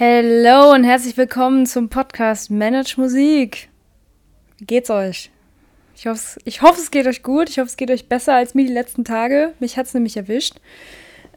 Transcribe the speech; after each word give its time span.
Hallo 0.00 0.74
und 0.74 0.84
herzlich 0.84 1.16
willkommen 1.16 1.66
zum 1.66 1.88
Podcast 1.88 2.52
Manage 2.52 2.94
Musik. 3.00 3.68
Wie 4.58 4.64
geht's 4.64 4.90
euch? 4.90 5.32
Ich 5.96 6.06
hoffe, 6.06 6.38
ich 6.44 6.62
hoffe, 6.62 6.80
es 6.80 6.92
geht 6.92 7.08
euch 7.08 7.24
gut. 7.24 7.48
Ich 7.48 7.58
hoffe, 7.58 7.66
es 7.66 7.76
geht 7.76 7.90
euch 7.90 8.08
besser 8.08 8.36
als 8.36 8.54
mir 8.54 8.64
die 8.64 8.72
letzten 8.72 9.04
Tage. 9.04 9.54
Mich 9.58 9.76
hat 9.76 9.86
es 9.86 9.94
nämlich 9.94 10.16
erwischt. 10.16 10.60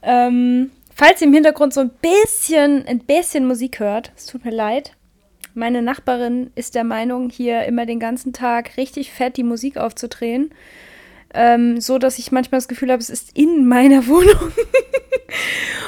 Ähm, 0.04 0.70
falls 0.94 1.22
ihr 1.22 1.28
im 1.28 1.34
Hintergrund 1.34 1.74
so 1.74 1.82
ein 1.82 1.90
bisschen, 1.90 2.86
ein 2.86 3.00
bisschen 3.00 3.48
Musik 3.48 3.80
hört, 3.80 4.12
es 4.16 4.28
tut 4.28 4.46
mir 4.46 4.52
leid. 4.52 4.96
Meine 5.56 5.82
Nachbarin 5.82 6.52
ist 6.54 6.76
der 6.76 6.84
Meinung, 6.84 7.32
hier 7.32 7.64
immer 7.64 7.88
den 7.88 8.00
ganzen 8.00 8.32
Tag 8.32 8.78
richtig 8.78 9.12
fett 9.12 9.38
die 9.38 9.44
Musik 9.44 9.78
aufzudrehen. 9.78 10.54
Ähm, 11.34 11.80
so 11.80 11.98
dass 11.98 12.20
ich 12.20 12.32
manchmal 12.32 12.60
das 12.60 12.68
Gefühl 12.68 12.92
habe, 12.92 13.02
es 13.02 13.10
ist 13.10 13.38
in 13.38 13.68
meiner 13.68 14.08
Wohnung. 14.08 14.52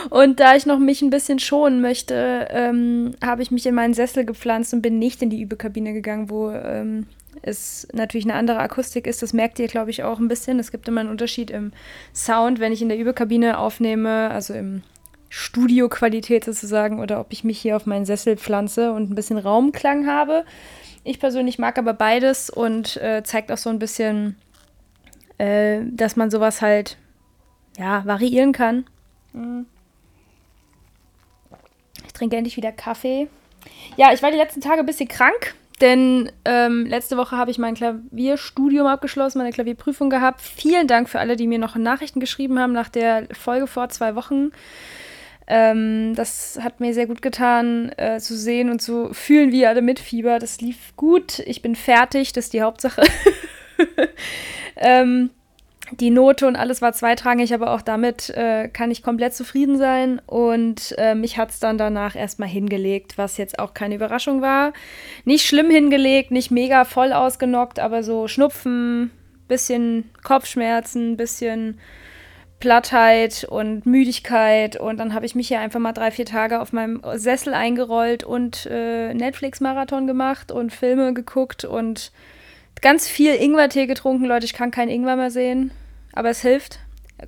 und 0.10 0.40
da 0.40 0.56
ich 0.56 0.66
noch 0.66 0.80
mich 0.80 1.02
ein 1.02 1.10
bisschen 1.10 1.40
schonen 1.40 1.82
möchte, 1.82 2.48
ähm, 2.50 3.16
habe 3.24 3.42
ich 3.42 3.52
mich 3.52 3.66
in 3.66 3.76
meinen 3.76 3.94
Sessel 3.94 4.26
gepflanzt 4.26 4.74
und 4.74 4.82
bin 4.82 5.00
nicht 5.00 5.22
in 5.22 5.30
die 5.30 5.42
Übekabine 5.42 5.94
gegangen, 5.94 6.30
wo 6.30 6.50
ähm, 6.50 7.08
es 7.42 7.88
natürlich 7.94 8.26
eine 8.26 8.36
andere 8.36 8.60
Akustik 8.60 9.08
ist. 9.08 9.22
Das 9.22 9.34
merkt 9.34 9.60
ihr, 9.60 9.68
glaube 9.68 9.92
ich, 9.92 10.04
auch 10.04 10.20
ein 10.20 10.28
bisschen. 10.28 10.60
Es 10.60 10.72
gibt 10.72 10.88
immer 10.88 11.02
einen 11.02 11.10
Unterschied 11.10 11.52
im 11.52 11.72
Sound, 12.14 12.60
wenn 12.60 12.72
ich 12.72 12.82
in 12.82 12.90
der 12.90 12.98
Übekabine 12.98 13.58
aufnehme, 13.58 14.30
also 14.32 14.54
im 14.54 14.84
Studioqualität 15.30 16.46
sozusagen, 16.46 17.00
oder 17.00 17.20
ob 17.20 17.28
ich 17.32 17.44
mich 17.44 17.60
hier 17.60 17.76
auf 17.76 17.86
meinen 17.86 18.06
Sessel 18.06 18.38
pflanze 18.38 18.94
und 18.94 19.10
ein 19.10 19.16
bisschen 19.16 19.38
Raumklang 19.38 20.08
habe. 20.08 20.46
Ich 21.04 21.20
persönlich 21.20 21.60
mag 21.60 21.78
aber 21.78 21.94
beides 21.94 22.50
und 22.50 22.98
äh, 22.98 23.24
zeigt 23.24 23.52
auch 23.52 23.58
so 23.58 23.70
ein 23.70 23.80
bisschen 23.80 24.36
äh, 25.38 25.82
dass 25.84 26.16
man 26.16 26.32
sowas 26.32 26.62
halt, 26.62 26.98
ja, 27.78 28.06
variieren 28.06 28.52
kann. 28.52 28.86
Mhm. 29.34 29.66
Ich 32.06 32.14
trinke 32.14 32.36
endlich 32.36 32.58
wieder 32.58 32.72
Kaffee. 32.72 33.28
Ja, 33.98 34.14
ich 34.14 34.22
war 34.22 34.32
die 34.32 34.38
letzten 34.38 34.62
Tage 34.62 34.80
ein 34.80 34.86
bisschen 34.86 35.08
krank, 35.08 35.56
denn 35.82 36.32
ähm, 36.46 36.86
letzte 36.86 37.18
Woche 37.18 37.38
habe 37.38 37.52
ich 37.52 37.58
mein 37.58 37.76
Klavierstudium 37.76 38.88
abgeschlossen, 38.88 39.40
meine 39.40 39.52
Klavierprüfung 39.52 40.10
gehabt. 40.10 40.42
Vielen 40.42 40.88
Dank 40.88 41.10
für 41.10 41.20
alle, 41.20 41.36
die 41.36 41.48
mir 41.48 41.60
noch 41.60 41.76
Nachrichten 41.76 42.20
geschrieben 42.20 42.60
haben 42.60 42.74
nach 42.74 42.90
der 42.90 43.28
Folge 43.34 43.68
vor 43.68 43.90
zwei 43.90 44.16
Wochen. 44.16 44.52
Ähm, 45.46 46.14
das 46.16 46.58
hat 46.62 46.80
mir 46.80 46.94
sehr 46.94 47.08
gut 47.08 47.22
getan, 47.22 47.92
äh, 47.98 48.20
zu 48.20 48.38
sehen 48.38 48.70
und 48.70 48.82
zu 48.82 49.14
fühlen, 49.14 49.52
wie 49.52 49.66
alle 49.66 49.82
mitfieber. 49.82 50.40
Das 50.40 50.62
lief 50.62 50.96
gut. 50.96 51.40
Ich 51.40 51.62
bin 51.62 51.76
fertig, 51.76 52.32
das 52.34 52.46
ist 52.46 52.54
die 52.54 52.62
Hauptsache. 52.62 53.04
ähm, 54.76 55.30
die 56.00 56.10
Note 56.10 56.48
und 56.48 56.56
alles 56.56 56.82
war 56.82 56.94
zweitrangig, 56.94 57.54
aber 57.54 57.72
auch 57.72 57.82
damit 57.82 58.30
äh, 58.32 58.68
kann 58.70 58.92
ich 58.92 59.04
komplett 59.04 59.34
zufrieden 59.34 59.78
sein. 59.78 60.22
Und 60.26 60.96
äh, 60.98 61.16
mich 61.16 61.38
hat 61.38 61.52
es 61.52 61.60
dann 61.60 61.78
danach 61.78 62.16
erstmal 62.16 62.50
hingelegt, 62.50 63.18
was 63.18 63.38
jetzt 63.38 63.60
auch 63.60 63.74
keine 63.74 63.96
Überraschung 63.96 64.42
war. 64.42 64.74
Nicht 65.26 65.46
schlimm 65.46 65.70
hingelegt, 65.70 66.32
nicht 66.32 66.52
mega 66.52 66.86
voll 66.86 67.14
ausgenockt, 67.14 67.80
aber 67.80 68.04
so 68.04 68.28
Schnupfen, 68.28 69.12
bisschen 69.48 70.10
Kopfschmerzen, 70.24 71.18
bisschen 71.18 71.80
Plattheit 72.60 73.46
und 73.50 73.86
Müdigkeit. 73.86 74.80
Und 74.80 74.98
dann 74.98 75.14
habe 75.14 75.26
ich 75.26 75.36
mich 75.36 75.50
hier 75.50 75.60
einfach 75.60 75.82
mal 75.82 75.92
drei, 75.92 76.12
vier 76.12 76.26
Tage 76.26 76.62
auf 76.62 76.72
meinem 76.72 77.02
Sessel 77.16 77.54
eingerollt 77.54 78.24
und 78.24 78.68
äh, 78.72 79.14
Netflix-Marathon 79.14 80.08
gemacht 80.08 80.52
und 80.52 80.72
Filme 80.72 81.14
geguckt 81.14 81.66
und 81.66 82.14
ganz 82.84 83.08
viel 83.08 83.34
Ingwertee 83.34 83.88
getrunken, 83.88 84.26
Leute. 84.26 84.46
Ich 84.46 84.54
kann 84.54 84.70
keinen 84.70 84.90
Ingwer 84.90 85.16
mehr 85.16 85.32
sehen, 85.32 85.72
aber 86.12 86.30
es 86.30 86.42
hilft. 86.42 86.80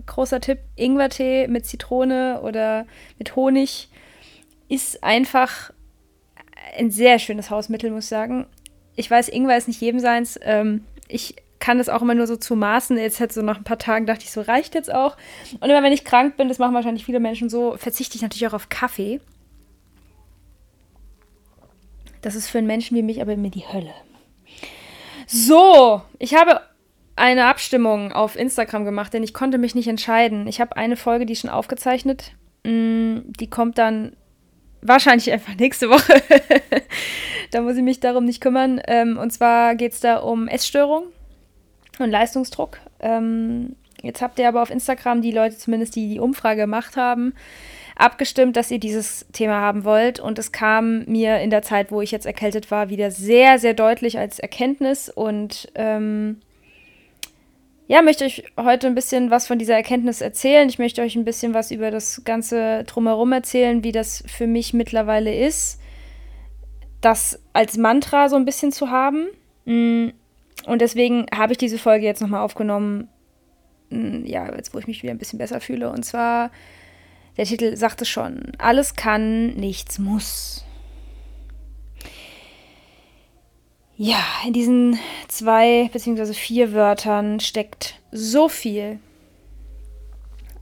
Großer 0.05 0.39
Tipp: 0.41 0.59
Ingwertee 0.75 1.47
mit 1.47 1.65
Zitrone 1.65 2.41
oder 2.43 2.85
mit 3.17 3.35
Honig 3.35 3.89
ist 4.67 5.03
einfach 5.03 5.71
ein 6.77 6.91
sehr 6.91 7.17
schönes 7.17 7.49
Hausmittel, 7.49 7.89
muss 7.89 8.03
ich 8.03 8.09
sagen. 8.09 8.45
Ich 8.95 9.09
weiß, 9.09 9.29
Ingwer 9.29 9.57
ist 9.57 9.67
nicht 9.67 9.81
jedem 9.81 9.99
seins. 9.99 10.39
Ähm, 10.43 10.83
ich 11.07 11.35
kann 11.59 11.77
das 11.77 11.89
auch 11.89 12.01
immer 12.01 12.15
nur 12.15 12.27
so 12.27 12.35
zu 12.35 12.55
maßen. 12.55 12.97
Jetzt 12.97 13.19
hätte 13.19 13.33
so 13.33 13.41
nach 13.41 13.57
ein 13.57 13.63
paar 13.63 13.79
Tagen 13.79 14.05
dachte 14.05 14.23
ich, 14.23 14.31
so 14.31 14.41
reicht 14.41 14.75
jetzt 14.75 14.93
auch. 14.93 15.15
Und 15.59 15.69
immer 15.69 15.83
wenn 15.83 15.93
ich 15.93 16.03
krank 16.03 16.37
bin, 16.37 16.49
das 16.49 16.59
machen 16.59 16.73
wahrscheinlich 16.73 17.05
viele 17.05 17.19
Menschen 17.19 17.49
so, 17.49 17.77
verzichte 17.77 18.15
ich 18.15 18.21
natürlich 18.21 18.47
auch 18.47 18.53
auf 18.53 18.69
Kaffee. 18.69 19.21
Das 22.21 22.35
ist 22.35 22.49
für 22.49 22.57
einen 22.57 22.67
Menschen 22.67 22.97
wie 22.97 23.03
mich 23.03 23.21
aber 23.21 23.33
immer 23.33 23.49
die 23.49 23.67
Hölle. 23.67 23.93
So, 25.27 26.01
ich 26.19 26.35
habe 26.35 26.61
eine 27.15 27.45
Abstimmung 27.45 28.11
auf 28.11 28.35
Instagram 28.35 28.85
gemacht, 28.85 29.13
denn 29.13 29.23
ich 29.23 29.33
konnte 29.33 29.57
mich 29.57 29.75
nicht 29.75 29.87
entscheiden. 29.87 30.47
Ich 30.47 30.59
habe 30.59 30.75
eine 30.77 30.97
Folge, 30.97 31.25
die 31.25 31.35
schon 31.35 31.49
aufgezeichnet. 31.49 32.33
Mm, 32.63 33.19
die 33.39 33.49
kommt 33.49 33.77
dann 33.77 34.15
wahrscheinlich 34.81 35.31
einfach 35.31 35.55
nächste 35.55 35.89
Woche. 35.89 36.21
da 37.51 37.61
muss 37.61 37.77
ich 37.77 37.83
mich 37.83 37.99
darum 37.99 38.25
nicht 38.25 38.41
kümmern. 38.41 38.81
Ähm, 38.87 39.17
und 39.17 39.31
zwar 39.31 39.75
geht 39.75 39.93
es 39.93 39.99
da 39.99 40.17
um 40.17 40.47
Essstörung 40.47 41.05
und 41.99 42.11
Leistungsdruck. 42.11 42.79
Ähm, 42.99 43.75
jetzt 44.01 44.21
habt 44.21 44.37
ihr 44.39 44.47
aber 44.47 44.61
auf 44.61 44.69
Instagram 44.69 45.21
die 45.21 45.31
Leute 45.31 45.57
zumindest, 45.57 45.95
die 45.95 46.09
die 46.09 46.19
Umfrage 46.19 46.61
gemacht 46.61 46.97
haben, 46.97 47.33
abgestimmt, 47.95 48.57
dass 48.57 48.71
ihr 48.71 48.79
dieses 48.79 49.25
Thema 49.31 49.61
haben 49.61 49.85
wollt. 49.85 50.19
Und 50.19 50.37
es 50.37 50.51
kam 50.51 51.05
mir 51.05 51.39
in 51.39 51.49
der 51.49 51.61
Zeit, 51.61 51.91
wo 51.91 52.01
ich 52.01 52.11
jetzt 52.11 52.25
erkältet 52.25 52.69
war, 52.71 52.89
wieder 52.89 53.09
sehr, 53.09 53.57
sehr 53.57 53.73
deutlich 53.73 54.19
als 54.19 54.39
Erkenntnis. 54.39 55.09
Und 55.09 55.71
ähm, 55.75 56.41
ja, 57.87 58.01
möchte 58.01 58.25
euch 58.25 58.43
heute 58.57 58.87
ein 58.87 58.95
bisschen 58.95 59.31
was 59.31 59.47
von 59.47 59.59
dieser 59.59 59.75
Erkenntnis 59.75 60.21
erzählen. 60.21 60.67
Ich 60.67 60.79
möchte 60.79 61.01
euch 61.01 61.15
ein 61.15 61.25
bisschen 61.25 61.53
was 61.53 61.71
über 61.71 61.91
das 61.91 62.23
Ganze 62.25 62.83
drumherum 62.83 63.31
erzählen, 63.31 63.83
wie 63.83 63.91
das 63.91 64.23
für 64.27 64.47
mich 64.47 64.73
mittlerweile 64.73 65.33
ist, 65.33 65.79
das 67.01 67.39
als 67.53 67.77
Mantra 67.77 68.27
so 68.27 68.35
ein 68.35 68.45
bisschen 68.45 68.71
zu 68.71 68.89
haben. 68.89 69.27
Mm, 69.65 70.09
und 70.65 70.81
deswegen 70.81 71.27
habe 71.33 71.53
ich 71.53 71.59
diese 71.59 71.77
Folge 71.77 72.05
jetzt 72.05 72.21
nochmal 72.21 72.41
aufgenommen. 72.41 73.07
Mm, 73.89 74.25
ja, 74.25 74.53
jetzt 74.55 74.73
wo 74.73 74.79
ich 74.79 74.87
mich 74.87 75.03
wieder 75.03 75.13
ein 75.13 75.19
bisschen 75.19 75.39
besser 75.39 75.61
fühle. 75.61 75.91
Und 75.91 76.03
zwar 76.03 76.49
der 77.37 77.45
Titel 77.45 77.75
sagte 77.75 78.05
schon, 78.05 78.51
alles 78.57 78.95
kann, 78.95 79.55
nichts 79.55 79.99
muss. 79.99 80.65
Ja, 83.97 84.23
in 84.45 84.53
diesen 84.53 84.99
zwei 85.27 85.89
bzw. 85.91 86.33
vier 86.33 86.73
Wörtern 86.73 87.39
steckt 87.39 87.95
so 88.11 88.49
viel. 88.49 88.99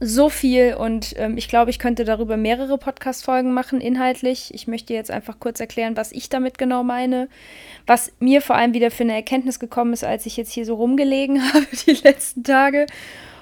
So 0.00 0.28
viel 0.28 0.74
und 0.74 1.14
ähm, 1.16 1.36
ich 1.38 1.48
glaube, 1.48 1.70
ich 1.70 1.78
könnte 1.78 2.04
darüber 2.04 2.36
mehrere 2.36 2.76
Podcast-Folgen 2.78 3.54
machen, 3.54 3.80
inhaltlich. 3.80 4.52
Ich 4.52 4.66
möchte 4.66 4.92
jetzt 4.92 5.10
einfach 5.10 5.40
kurz 5.40 5.60
erklären, 5.60 5.96
was 5.96 6.12
ich 6.12 6.28
damit 6.28 6.58
genau 6.58 6.84
meine. 6.84 7.28
Was 7.86 8.12
mir 8.18 8.42
vor 8.42 8.56
allem 8.56 8.74
wieder 8.74 8.90
für 8.90 9.04
eine 9.04 9.14
Erkenntnis 9.14 9.58
gekommen 9.58 9.92
ist, 9.92 10.04
als 10.04 10.26
ich 10.26 10.36
jetzt 10.36 10.52
hier 10.52 10.66
so 10.66 10.74
rumgelegen 10.74 11.42
habe 11.54 11.66
die 11.86 11.92
letzten 11.92 12.44
Tage 12.44 12.86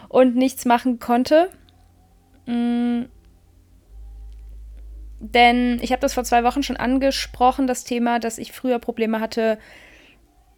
und 0.08 0.36
nichts 0.36 0.64
machen 0.64 1.00
konnte. 1.00 1.50
Mm 2.46 3.04
denn 5.22 5.78
ich 5.82 5.92
habe 5.92 6.00
das 6.00 6.14
vor 6.14 6.24
zwei 6.24 6.42
Wochen 6.42 6.64
schon 6.64 6.76
angesprochen, 6.76 7.68
das 7.68 7.84
Thema, 7.84 8.18
dass 8.18 8.38
ich 8.38 8.50
früher 8.50 8.80
Probleme 8.80 9.20
hatte, 9.20 9.58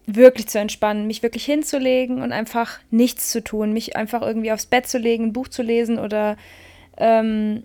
wirklich 0.07 0.47
zu 0.47 0.59
entspannen, 0.59 1.07
mich 1.07 1.23
wirklich 1.23 1.45
hinzulegen 1.45 2.21
und 2.21 2.31
einfach 2.31 2.79
nichts 2.89 3.31
zu 3.31 3.43
tun, 3.43 3.73
mich 3.73 3.95
einfach 3.95 4.21
irgendwie 4.21 4.51
aufs 4.51 4.65
Bett 4.65 4.87
zu 4.87 4.97
legen, 4.97 5.25
ein 5.25 5.33
Buch 5.33 5.47
zu 5.47 5.61
lesen 5.61 5.99
oder 5.99 6.35
ähm, 6.97 7.63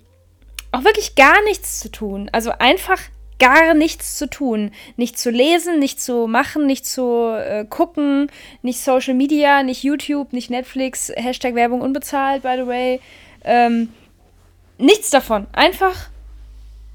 auch 0.73 0.85
wirklich 0.85 1.15
gar 1.15 1.43
nichts 1.45 1.81
zu 1.81 1.91
tun. 1.91 2.29
Also 2.33 2.53
einfach 2.59 3.01
gar 3.39 3.73
nichts 3.73 4.17
zu 4.17 4.29
tun. 4.29 4.71
Nicht 4.97 5.19
zu 5.19 5.31
lesen, 5.31 5.79
nicht 5.79 6.01
zu 6.01 6.27
machen, 6.27 6.67
nicht 6.67 6.87
zu 6.87 7.35
äh, 7.35 7.65
gucken, 7.65 8.31
nicht 8.63 8.81
Social 8.81 9.15
Media, 9.15 9.63
nicht 9.63 9.83
YouTube, 9.83 10.33
nicht 10.33 10.51
Netflix, 10.51 11.11
Hashtag 11.17 11.55
Werbung 11.55 11.81
unbezahlt, 11.81 12.43
by 12.43 12.57
the 12.57 12.67
way. 12.67 13.01
Ähm, 13.43 13.89
nichts 14.79 15.11
davon. 15.11 15.47
Einfach 15.53 16.11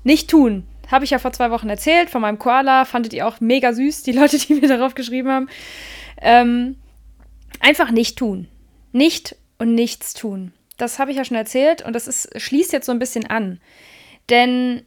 nicht 0.06 0.30
tun. 0.30 0.66
Habe 0.90 1.04
ich 1.04 1.12
ja 1.12 1.20
vor 1.20 1.34
zwei 1.34 1.52
Wochen 1.52 1.70
erzählt 1.70 2.10
von 2.10 2.22
meinem 2.22 2.40
Koala. 2.40 2.86
Fandet 2.86 3.14
ihr 3.14 3.28
auch 3.28 3.42
mega 3.42 3.74
süß, 3.74 4.04
die 4.04 4.12
Leute, 4.14 4.38
die 4.38 4.54
mir 4.54 4.68
darauf 4.68 4.96
geschrieben 4.96 5.30
haben. 5.30 5.50
Ähm, 6.22 6.78
einfach 7.60 7.92
nicht 7.92 8.18
tun. 8.18 8.48
Nicht 8.92 9.36
und 9.58 9.74
nichts 9.74 10.14
tun. 10.14 10.54
Das 10.78 11.00
habe 11.00 11.12
ich 11.12 11.18
ja 11.18 11.26
schon 11.26 11.38
erzählt 11.38 11.82
und 11.82 11.94
das 11.94 12.08
ist, 12.08 12.30
schließt 12.40 12.72
jetzt 12.72 12.86
so 12.86 12.92
ein 12.92 13.00
bisschen 13.00 13.26
an. 13.26 13.60
Denn 14.30 14.86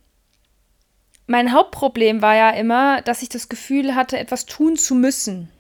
mein 1.27 1.53
Hauptproblem 1.53 2.23
war 2.23 2.37
ja 2.37 2.51
immer, 2.51 3.03
dass 3.03 3.23
ich 3.23 3.29
das 3.29 3.49
Gefühl 3.49 3.95
hatte, 3.95 4.19
etwas 4.19 4.47
tun 4.47 4.77
zu 4.77 4.95
müssen. 4.95 5.51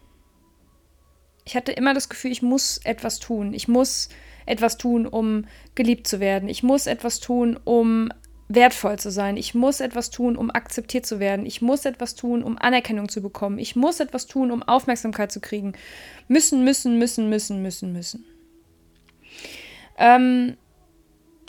Ich 1.44 1.56
hatte 1.56 1.72
immer 1.72 1.94
das 1.94 2.08
Gefühl, 2.08 2.31
ich 2.31 2.43
muss 2.43 2.78
etwas 2.84 3.19
tun. 3.19 3.54
Ich 3.54 3.69
muss 3.69 4.08
etwas 4.46 4.78
tun, 4.78 5.06
um 5.06 5.46
geliebt 5.75 6.06
zu 6.06 6.20
werden. 6.20 6.49
Ich 6.49 6.62
muss 6.62 6.87
etwas 6.87 7.20
tun, 7.20 7.58
um 7.64 8.11
wertvoll 8.49 8.99
zu 8.99 9.11
sein. 9.11 9.37
Ich 9.37 9.55
muss 9.55 9.81
etwas 9.81 10.11
tun, 10.11 10.37
um 10.37 10.50
akzeptiert 10.50 11.06
zu 11.06 11.21
werden. 11.21 11.47
Ich 11.47 11.61
muss 11.61 11.85
etwas 11.85 12.15
tun, 12.15 12.43
um 12.43 12.59
Anerkennung 12.59 13.09
zu 13.09 13.21
bekommen. 13.23 13.59
Ich 13.59 13.77
muss 13.77 14.00
etwas 14.00 14.27
tun, 14.27 14.50
um 14.50 14.62
Aufmerksamkeit 14.62 15.31
zu 15.31 15.41
kriegen. 15.41 15.75
Müssen, 16.29 16.65
müssen, 16.65 16.99
müssen, 16.99 17.29
müssen, 17.29 17.62
müssen, 17.62 17.93
müssen. 17.93 18.25
Ähm, 19.99 20.56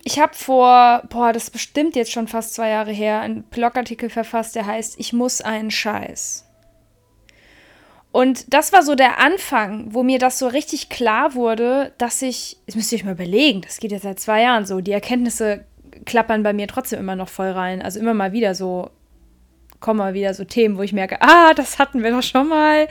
ich 0.03 0.19
habe 0.19 0.33
vor, 0.33 1.03
boah, 1.09 1.33
das 1.33 1.45
ist 1.45 1.51
bestimmt 1.51 1.95
jetzt 1.95 2.11
schon 2.11 2.27
fast 2.27 2.53
zwei 2.53 2.69
Jahre 2.69 2.91
her, 2.91 3.21
einen 3.21 3.43
Blogartikel 3.43 4.09
verfasst, 4.09 4.55
der 4.55 4.65
heißt 4.65 4.95
Ich 4.99 5.13
muss 5.13 5.41
einen 5.41 5.71
Scheiß. 5.71 6.45
Und 8.11 8.53
das 8.53 8.73
war 8.73 8.81
so 8.81 8.95
der 8.95 9.19
Anfang, 9.19 9.93
wo 9.93 10.01
mir 10.01 10.17
das 10.17 10.39
so 10.39 10.47
richtig 10.47 10.89
klar 10.89 11.35
wurde, 11.35 11.93
dass 11.99 12.21
ich, 12.23 12.57
das 12.65 12.75
müsst 12.75 12.91
ihr 12.91 12.97
euch 12.97 13.05
mal 13.05 13.13
überlegen, 13.13 13.61
das 13.61 13.77
geht 13.77 13.91
ja 13.91 13.99
seit 13.99 14.19
zwei 14.19 14.41
Jahren 14.41 14.65
so, 14.65 14.81
die 14.81 14.91
Erkenntnisse 14.91 15.65
klappern 16.05 16.43
bei 16.43 16.53
mir 16.53 16.67
trotzdem 16.67 16.99
immer 16.99 17.15
noch 17.15 17.29
voll 17.29 17.51
rein. 17.51 17.81
Also 17.81 17.99
immer 17.99 18.13
mal 18.13 18.31
wieder 18.31 18.55
so, 18.55 18.89
kommen 19.79 19.99
mal 19.99 20.13
wieder 20.13 20.33
so 20.33 20.43
Themen, 20.43 20.77
wo 20.77 20.81
ich 20.81 20.93
merke, 20.93 21.21
ah, 21.21 21.53
das 21.53 21.79
hatten 21.79 22.03
wir 22.03 22.11
doch 22.11 22.23
schon 22.23 22.49
mal. 22.49 22.87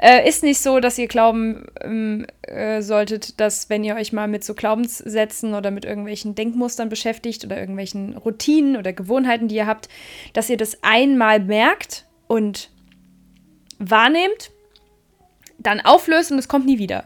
Äh, 0.00 0.28
ist 0.28 0.42
nicht 0.42 0.60
so, 0.60 0.80
dass 0.80 0.98
ihr 0.98 1.08
glauben 1.08 1.66
ähm, 1.80 2.26
äh, 2.42 2.82
solltet, 2.82 3.40
dass 3.40 3.70
wenn 3.70 3.84
ihr 3.84 3.96
euch 3.96 4.12
mal 4.12 4.28
mit 4.28 4.44
so 4.44 4.54
Glaubenssätzen 4.54 5.54
oder 5.54 5.70
mit 5.70 5.84
irgendwelchen 5.84 6.34
Denkmustern 6.34 6.88
beschäftigt 6.88 7.44
oder 7.44 7.58
irgendwelchen 7.58 8.16
Routinen 8.16 8.76
oder 8.76 8.92
Gewohnheiten, 8.92 9.48
die 9.48 9.56
ihr 9.56 9.66
habt, 9.66 9.88
dass 10.32 10.50
ihr 10.50 10.56
das 10.56 10.78
einmal 10.82 11.40
merkt 11.40 12.06
und 12.26 12.70
wahrnehmt 13.78 14.50
dann 15.58 15.80
auflöst 15.80 16.30
und 16.30 16.38
es 16.38 16.48
kommt 16.48 16.66
nie 16.66 16.78
wieder. 16.78 17.04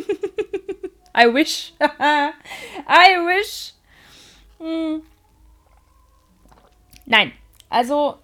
I 1.16 1.26
wish. 1.34 1.72
I 1.80 3.16
wish. 3.26 3.74
Hm. 4.58 5.02
Nein, 7.06 7.32
also 7.70 8.18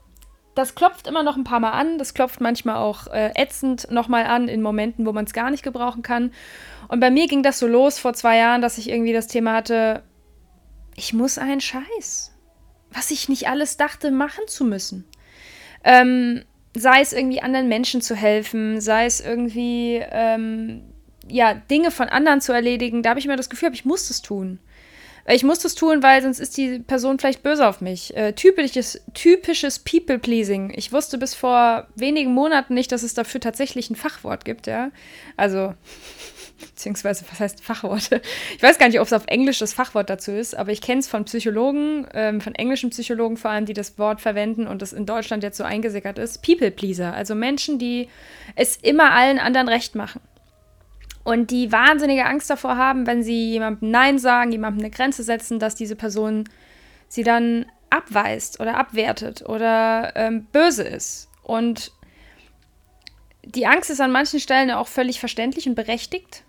das 0.55 0.75
klopft 0.75 1.07
immer 1.07 1.23
noch 1.23 1.37
ein 1.37 1.45
paar 1.45 1.61
Mal 1.61 1.73
an. 1.73 1.99
Das 1.99 2.15
klopft 2.15 2.41
manchmal 2.41 2.77
auch 2.77 3.09
äh, 3.09 3.33
ätzend 3.35 3.91
nochmal 3.91 4.25
an 4.25 4.49
in 4.49 4.63
Momenten, 4.63 5.07
wo 5.07 5.13
man 5.13 5.25
es 5.25 5.33
gar 5.33 5.51
nicht 5.51 5.63
gebrauchen 5.63 6.03
kann. 6.03 6.33
Und 6.89 7.01
bei 7.01 7.11
mir 7.11 7.27
ging 7.27 7.43
das 7.43 7.59
so 7.59 7.67
los 7.67 7.99
vor 7.99 8.15
zwei 8.15 8.37
Jahren, 8.37 8.63
dass 8.63 8.79
ich 8.79 8.89
irgendwie 8.89 9.13
das 9.13 9.27
Thema 9.27 9.55
hatte, 9.55 10.03
ich 10.97 11.13
muss 11.13 11.39
einen 11.39 11.61
Scheiß. 11.61 12.33
Was 12.93 13.11
ich 13.11 13.29
nicht 13.29 13.49
alles 13.49 13.77
dachte, 13.77 14.13
machen 14.13 14.45
zu 14.47 14.65
müssen. 14.65 15.05
Ähm, 15.83 16.45
sei 16.77 17.01
es 17.01 17.13
irgendwie 17.13 17.43
anderen 17.43 17.69
Menschen 17.69 18.01
zu 18.01 18.15
helfen, 18.15 18.81
sei 18.81 19.07
es 19.07 19.21
irgendwie 19.21 20.01
ähm, 20.11 20.83
ja 21.27 21.55
Dinge 21.55 21.91
von 21.91 22.09
anderen 22.09 22.41
zu 22.41 22.53
erledigen, 22.53 23.03
da 23.03 23.11
habe 23.11 23.19
ich 23.19 23.27
immer 23.27 23.37
das 23.37 23.51
Gefühl, 23.51 23.71
ich 23.73 23.85
muss 23.85 24.09
das 24.09 24.23
tun. 24.23 24.61
Ich 25.27 25.43
muss 25.43 25.59
das 25.61 25.75
tun, 25.75 26.03
weil 26.03 26.23
sonst 26.23 26.39
ist 26.39 26.57
die 26.59 26.81
Person 26.81 27.19
vielleicht 27.19 27.43
böse 27.43 27.67
auf 27.67 27.81
mich. 27.81 28.15
Äh, 28.15 28.35
typisches, 28.35 29.03
typisches 29.15 29.79
People-Pleasing. 29.79 30.73
Ich 30.77 30.93
wusste 30.93 31.17
bis 31.17 31.35
vor 31.35 31.87
wenigen 31.95 32.35
Monaten 32.35 32.75
nicht, 32.75 32.93
dass 32.93 33.03
es 33.03 33.15
dafür 33.15 33.41
tatsächlich 33.41 33.89
ein 33.89 33.97
Fachwort 33.97 34.45
gibt, 34.45 34.67
ja. 34.67 34.91
Also, 35.39 35.73
beziehungsweise, 36.61 37.25
was 37.31 37.41
heißt 37.41 37.65
Fachworte? 37.65 38.21
Ich 38.57 38.63
weiß 38.63 38.79
gar 38.79 38.89
nicht, 38.89 39.01
ob 39.01 39.07
es 39.07 39.15
auf 39.15 39.25
Englisch 39.27 39.61
das 39.61 39.73
Fachwort 39.73 40.11
dazu 40.11 40.31
ist, 40.31 40.55
aber 40.55 40.73
ich 40.73 40.83
kenne 40.83 41.01
es 41.01 41.09
von 41.09 41.25
Psychologen, 41.25 42.07
ähm, 42.13 42.43
von 42.43 42.55
englischen 42.55 42.91
Psychologen 42.91 43.39
vor 43.39 43.51
allem, 43.51 43.65
die 43.65 43.73
das 43.73 43.99
Wort 43.99 44.21
verwenden 44.21 44.67
und 44.67 44.83
das 44.83 44.93
in 44.93 45.07
Deutschland 45.07 45.43
jetzt 45.43 45.57
so 45.57 45.65
eingesickert 45.65 46.19
ist. 46.19 46.43
People-Pleaser, 46.43 47.15
also 47.15 47.35
Menschen, 47.35 47.79
die 47.79 48.11
es 48.57 48.77
immer 48.77 49.13
allen 49.13 49.39
anderen 49.39 49.69
recht 49.69 49.95
machen. 49.95 50.21
Und 51.25 51.51
die 51.51 51.73
wahnsinnige 51.73 52.27
Angst 52.27 52.51
davor 52.51 52.77
haben, 52.77 53.07
wenn 53.07 53.23
sie 53.23 53.51
jemandem 53.51 53.91
Nein 53.91 54.19
sagen, 54.19 54.53
jemandem 54.53 54.81
eine 54.81 54.91
Grenze 54.91 55.23
setzen, 55.23 55.59
dass 55.59 55.75
diese 55.75 55.97
Person 55.97 56.45
sie 57.09 57.25
dann 57.25 57.67
abweist 57.89 58.61
oder 58.61 58.77
abwertet 58.77 59.43
oder 59.49 60.13
ähm, 60.17 60.47
böse 60.53 60.83
ist. 60.83 61.31
Und 61.43 61.93
die 63.43 63.67
Angst 63.67 63.91
ist 63.91 64.01
an 64.01 64.13
manchen 64.13 64.41
Stellen 64.41 64.71
auch 64.71 64.89
völlig 64.89 65.21
verständlich 65.21 65.69
und 65.69 65.75
berechtigt, 65.75 66.45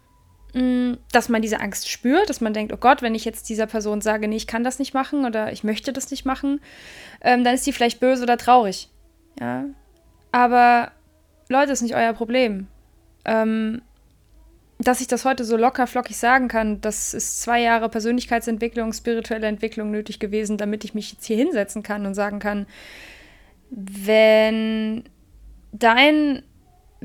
mm, 0.53 0.93
dass 1.11 1.29
man 1.29 1.41
diese 1.41 1.59
Angst 1.59 1.89
spürt, 1.89 2.29
dass 2.29 2.41
man 2.41 2.53
denkt, 2.53 2.73
oh 2.73 2.77
Gott, 2.77 3.01
wenn 3.01 3.15
ich 3.15 3.25
jetzt 3.25 3.47
dieser 3.49 3.67
Person 3.67 4.01
sage, 4.01 4.27
nee, 4.27 4.35
ich 4.35 4.47
kann 4.47 4.63
das 4.63 4.79
nicht 4.79 4.93
machen 4.93 5.25
oder 5.25 5.51
ich 5.51 5.63
möchte 5.63 5.93
das 5.93 6.11
nicht 6.11 6.25
machen, 6.25 6.61
ähm, 7.21 7.43
dann 7.43 7.55
ist 7.55 7.63
sie 7.63 7.73
vielleicht 7.73 7.99
böse 7.99 8.23
oder 8.23 8.37
traurig. 8.37 8.89
Ja. 9.39 9.65
Aber 10.31 10.91
Leute, 11.47 11.71
ist 11.71 11.81
nicht 11.81 11.95
euer 11.95 12.13
Problem. 12.13 12.67
Ähm, 13.25 13.81
dass 14.77 15.01
ich 15.01 15.07
das 15.07 15.25
heute 15.25 15.43
so 15.43 15.55
locker 15.57 15.87
flockig 15.87 16.17
sagen 16.17 16.47
kann, 16.47 16.81
das 16.81 17.13
ist 17.13 17.41
zwei 17.41 17.61
Jahre 17.61 17.89
Persönlichkeitsentwicklung, 17.89 18.91
spirituelle 18.93 19.47
Entwicklung 19.47 19.91
nötig 19.91 20.19
gewesen, 20.19 20.57
damit 20.57 20.83
ich 20.83 20.93
mich 20.93 21.13
jetzt 21.13 21.25
hier 21.25 21.37
hinsetzen 21.37 21.81
kann 21.81 22.05
und 22.05 22.13
sagen 22.13 22.39
kann, 22.39 22.67
wenn 23.69 25.03
dein 25.71 26.43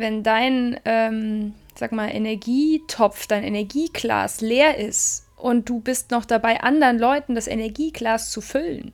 wenn 0.01 0.23
dein, 0.23 0.81
ähm, 0.85 1.55
sag 1.75 1.93
mal, 1.93 2.09
Energietopf, 2.09 3.27
dein 3.27 3.45
Energieglas 3.45 4.41
leer 4.41 4.79
ist 4.79 5.27
und 5.37 5.69
du 5.69 5.81
bist 5.81 6.11
noch 6.11 6.25
dabei, 6.25 6.63
anderen 6.63 6.99
Leuten 6.99 7.35
das 7.35 7.47
Energieglas 7.47 8.31
zu 8.31 8.41
füllen, 8.41 8.93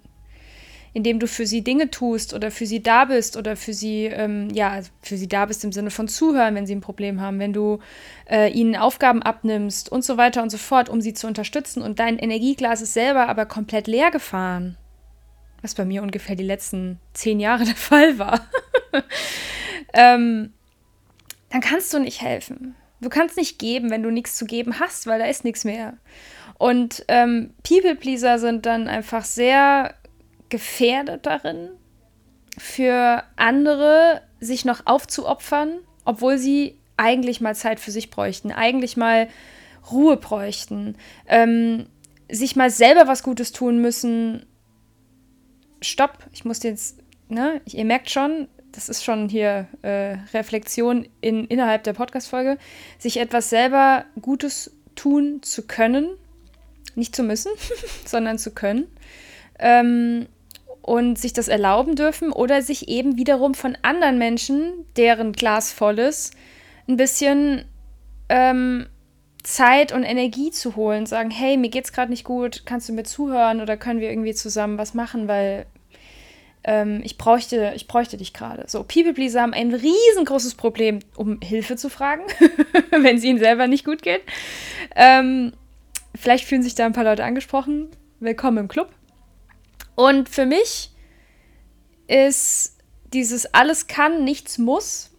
indem 0.96 1.20
du 1.20 1.26
für 1.26 1.46
sie 1.46 1.62
Dinge 1.62 1.90
tust 1.90 2.32
oder 2.32 2.50
für 2.50 2.64
sie 2.64 2.82
da 2.82 3.04
bist 3.04 3.36
oder 3.36 3.54
für 3.54 3.74
sie, 3.74 4.06
ähm, 4.06 4.48
ja, 4.54 4.80
für 5.02 5.18
sie 5.18 5.28
da 5.28 5.44
bist 5.44 5.62
im 5.62 5.70
Sinne 5.70 5.90
von 5.90 6.08
zuhören, 6.08 6.54
wenn 6.54 6.66
sie 6.66 6.74
ein 6.74 6.80
Problem 6.80 7.20
haben, 7.20 7.38
wenn 7.38 7.52
du 7.52 7.80
äh, 8.30 8.50
ihnen 8.50 8.76
Aufgaben 8.76 9.22
abnimmst 9.22 9.92
und 9.92 10.06
so 10.06 10.16
weiter 10.16 10.42
und 10.42 10.48
so 10.48 10.56
fort, 10.56 10.88
um 10.88 11.02
sie 11.02 11.12
zu 11.12 11.26
unterstützen 11.26 11.82
und 11.82 11.98
dein 11.98 12.18
Energieglas 12.18 12.80
ist 12.80 12.94
selber 12.94 13.28
aber 13.28 13.44
komplett 13.44 13.88
leer 13.88 14.10
gefahren. 14.10 14.78
Was 15.60 15.74
bei 15.74 15.84
mir 15.84 16.02
ungefähr 16.02 16.34
die 16.34 16.44
letzten 16.44 16.98
zehn 17.12 17.40
Jahre 17.40 17.64
der 17.64 17.76
Fall 17.76 18.18
war. 18.18 18.40
ähm, 19.92 20.54
dann 21.50 21.60
kannst 21.60 21.92
du 21.92 21.98
nicht 21.98 22.22
helfen. 22.22 22.74
Du 23.02 23.10
kannst 23.10 23.36
nicht 23.36 23.58
geben, 23.58 23.90
wenn 23.90 24.02
du 24.02 24.10
nichts 24.10 24.36
zu 24.36 24.46
geben 24.46 24.80
hast, 24.80 25.06
weil 25.06 25.18
da 25.18 25.26
ist 25.26 25.44
nichts 25.44 25.66
mehr. 25.66 25.98
Und 26.56 27.04
ähm, 27.08 27.52
People-Pleaser 27.68 28.38
sind 28.38 28.64
dann 28.64 28.88
einfach 28.88 29.26
sehr 29.26 29.94
gefährdet 30.48 31.26
darin, 31.26 31.70
für 32.58 33.22
andere 33.36 34.22
sich 34.40 34.64
noch 34.64 34.86
aufzuopfern, 34.86 35.78
obwohl 36.04 36.38
sie 36.38 36.78
eigentlich 36.96 37.40
mal 37.40 37.54
Zeit 37.54 37.80
für 37.80 37.90
sich 37.90 38.10
bräuchten, 38.10 38.50
eigentlich 38.52 38.96
mal 38.96 39.28
Ruhe 39.90 40.16
bräuchten, 40.16 40.96
ähm, 41.26 41.86
sich 42.30 42.56
mal 42.56 42.70
selber 42.70 43.06
was 43.06 43.22
Gutes 43.22 43.52
tun 43.52 43.80
müssen. 43.80 44.46
Stopp, 45.82 46.18
ich 46.32 46.44
muss 46.44 46.62
jetzt, 46.62 46.98
ne, 47.28 47.60
ihr 47.66 47.84
merkt 47.84 48.10
schon, 48.10 48.48
das 48.72 48.88
ist 48.88 49.04
schon 49.04 49.28
hier 49.28 49.68
äh, 49.82 50.16
Reflexion 50.34 51.08
in, 51.20 51.46
innerhalb 51.46 51.84
der 51.84 51.92
Podcast-Folge, 51.92 52.58
sich 52.98 53.18
etwas 53.18 53.50
selber 53.50 54.04
Gutes 54.20 54.76
tun 54.94 55.42
zu 55.42 55.66
können, 55.66 56.16
nicht 56.94 57.14
zu 57.14 57.22
müssen, 57.22 57.52
sondern 58.04 58.38
zu 58.38 58.52
können. 58.52 58.86
Ähm, 59.58 60.26
und 60.86 61.18
sich 61.18 61.32
das 61.32 61.48
erlauben 61.48 61.96
dürfen 61.96 62.32
oder 62.32 62.62
sich 62.62 62.88
eben 62.88 63.16
wiederum 63.16 63.54
von 63.54 63.76
anderen 63.82 64.18
Menschen, 64.18 64.72
deren 64.96 65.32
Glas 65.32 65.72
voll 65.72 65.98
ist, 65.98 66.34
ein 66.88 66.96
bisschen 66.96 67.64
ähm, 68.28 68.86
Zeit 69.42 69.92
und 69.92 70.04
Energie 70.04 70.52
zu 70.52 70.76
holen, 70.76 71.04
sagen, 71.06 71.30
hey, 71.30 71.56
mir 71.56 71.70
geht's 71.70 71.92
gerade 71.92 72.10
nicht 72.10 72.24
gut, 72.24 72.62
kannst 72.66 72.88
du 72.88 72.92
mir 72.92 73.02
zuhören 73.02 73.60
oder 73.60 73.76
können 73.76 74.00
wir 74.00 74.10
irgendwie 74.10 74.34
zusammen 74.34 74.78
was 74.78 74.94
machen, 74.94 75.26
weil 75.26 75.66
ähm, 76.62 77.00
ich, 77.02 77.18
bräuchte, 77.18 77.72
ich 77.74 77.88
bräuchte 77.88 78.16
dich 78.16 78.32
gerade. 78.32 78.64
So, 78.68 78.84
People-Pleaser 78.84 79.42
haben 79.42 79.54
ein 79.54 79.74
riesengroßes 79.74 80.54
Problem, 80.54 81.00
um 81.16 81.40
Hilfe 81.40 81.74
zu 81.74 81.90
fragen, 81.90 82.22
wenn 82.90 83.16
es 83.16 83.24
ihnen 83.24 83.40
selber 83.40 83.66
nicht 83.66 83.84
gut 83.84 84.02
geht. 84.02 84.22
Ähm, 84.94 85.52
vielleicht 86.14 86.44
fühlen 86.44 86.62
sich 86.62 86.76
da 86.76 86.86
ein 86.86 86.92
paar 86.92 87.04
Leute 87.04 87.24
angesprochen. 87.24 87.88
Willkommen 88.20 88.58
im 88.58 88.68
Club. 88.68 88.95
Und 89.96 90.28
für 90.28 90.46
mich 90.46 90.92
ist 92.06 92.78
dieses 93.12 93.52
alles 93.52 93.88
kann, 93.88 94.22
nichts 94.22 94.58
muss 94.58 95.10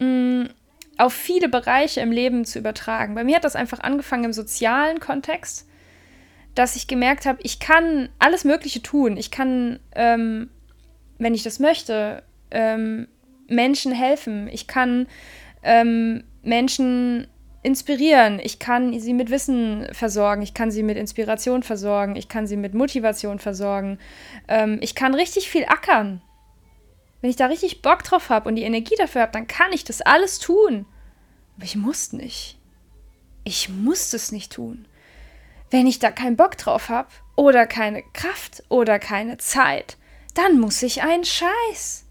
mh, 0.00 0.06
mm, 0.06 0.50
auf 0.98 1.14
viele 1.14 1.48
Bereiche 1.48 2.00
im 2.00 2.12
Leben 2.12 2.44
zu 2.44 2.58
übertragen. 2.58 3.14
Bei 3.14 3.24
mir 3.24 3.36
hat 3.36 3.44
das 3.44 3.56
einfach 3.56 3.80
angefangen 3.80 4.24
im 4.24 4.32
sozialen 4.32 5.00
Kontext, 5.00 5.66
dass 6.54 6.76
ich 6.76 6.88
gemerkt 6.88 7.24
habe, 7.24 7.38
ich 7.42 7.60
kann 7.60 8.10
alles 8.18 8.44
Mögliche 8.44 8.82
tun. 8.82 9.16
Ich 9.16 9.30
kann 9.30 9.78
ähm, 9.94 10.50
wenn 11.18 11.34
ich 11.34 11.42
das 11.42 11.58
möchte, 11.58 12.22
ähm, 12.50 13.08
Menschen 13.48 13.92
helfen. 13.92 14.48
Ich 14.48 14.66
kann 14.66 15.06
ähm, 15.62 16.24
Menschen 16.42 17.26
inspirieren. 17.68 18.40
Ich 18.42 18.58
kann 18.58 18.98
sie 18.98 19.12
mit 19.12 19.30
Wissen 19.30 19.86
versorgen. 19.92 20.40
Ich 20.40 20.54
kann 20.54 20.70
sie 20.70 20.82
mit 20.82 20.96
Inspiration 20.96 21.62
versorgen. 21.62 22.16
Ich 22.16 22.28
kann 22.28 22.46
sie 22.46 22.56
mit 22.56 22.72
Motivation 22.72 23.38
versorgen. 23.38 23.98
Ähm, 24.48 24.78
ich 24.80 24.94
kann 24.94 25.14
richtig 25.14 25.50
viel 25.50 25.66
ackern. 25.66 26.22
Wenn 27.20 27.28
ich 27.28 27.36
da 27.36 27.46
richtig 27.46 27.82
Bock 27.82 28.02
drauf 28.04 28.30
habe 28.30 28.48
und 28.48 28.56
die 28.56 28.62
Energie 28.62 28.94
dafür 28.96 29.22
habe, 29.22 29.32
dann 29.32 29.46
kann 29.46 29.72
ich 29.72 29.84
das 29.84 30.00
alles 30.00 30.38
tun. 30.38 30.86
Aber 31.56 31.64
ich 31.64 31.76
muss 31.76 32.12
nicht. 32.14 32.58
Ich 33.44 33.68
muss 33.68 34.10
das 34.10 34.32
nicht 34.32 34.52
tun. 34.52 34.86
Wenn 35.70 35.86
ich 35.86 35.98
da 35.98 36.10
keinen 36.10 36.36
Bock 36.36 36.56
drauf 36.56 36.88
habe 36.88 37.10
oder 37.36 37.66
keine 37.66 38.02
Kraft 38.14 38.62
oder 38.70 38.98
keine 38.98 39.36
Zeit, 39.36 39.98
dann 40.34 40.58
muss 40.58 40.82
ich 40.82 41.02
einen 41.02 41.24
Scheiß. 41.24 42.06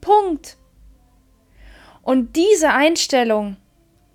Punkt. 0.00 0.56
Und 2.02 2.36
diese 2.36 2.70
Einstellung 2.70 3.56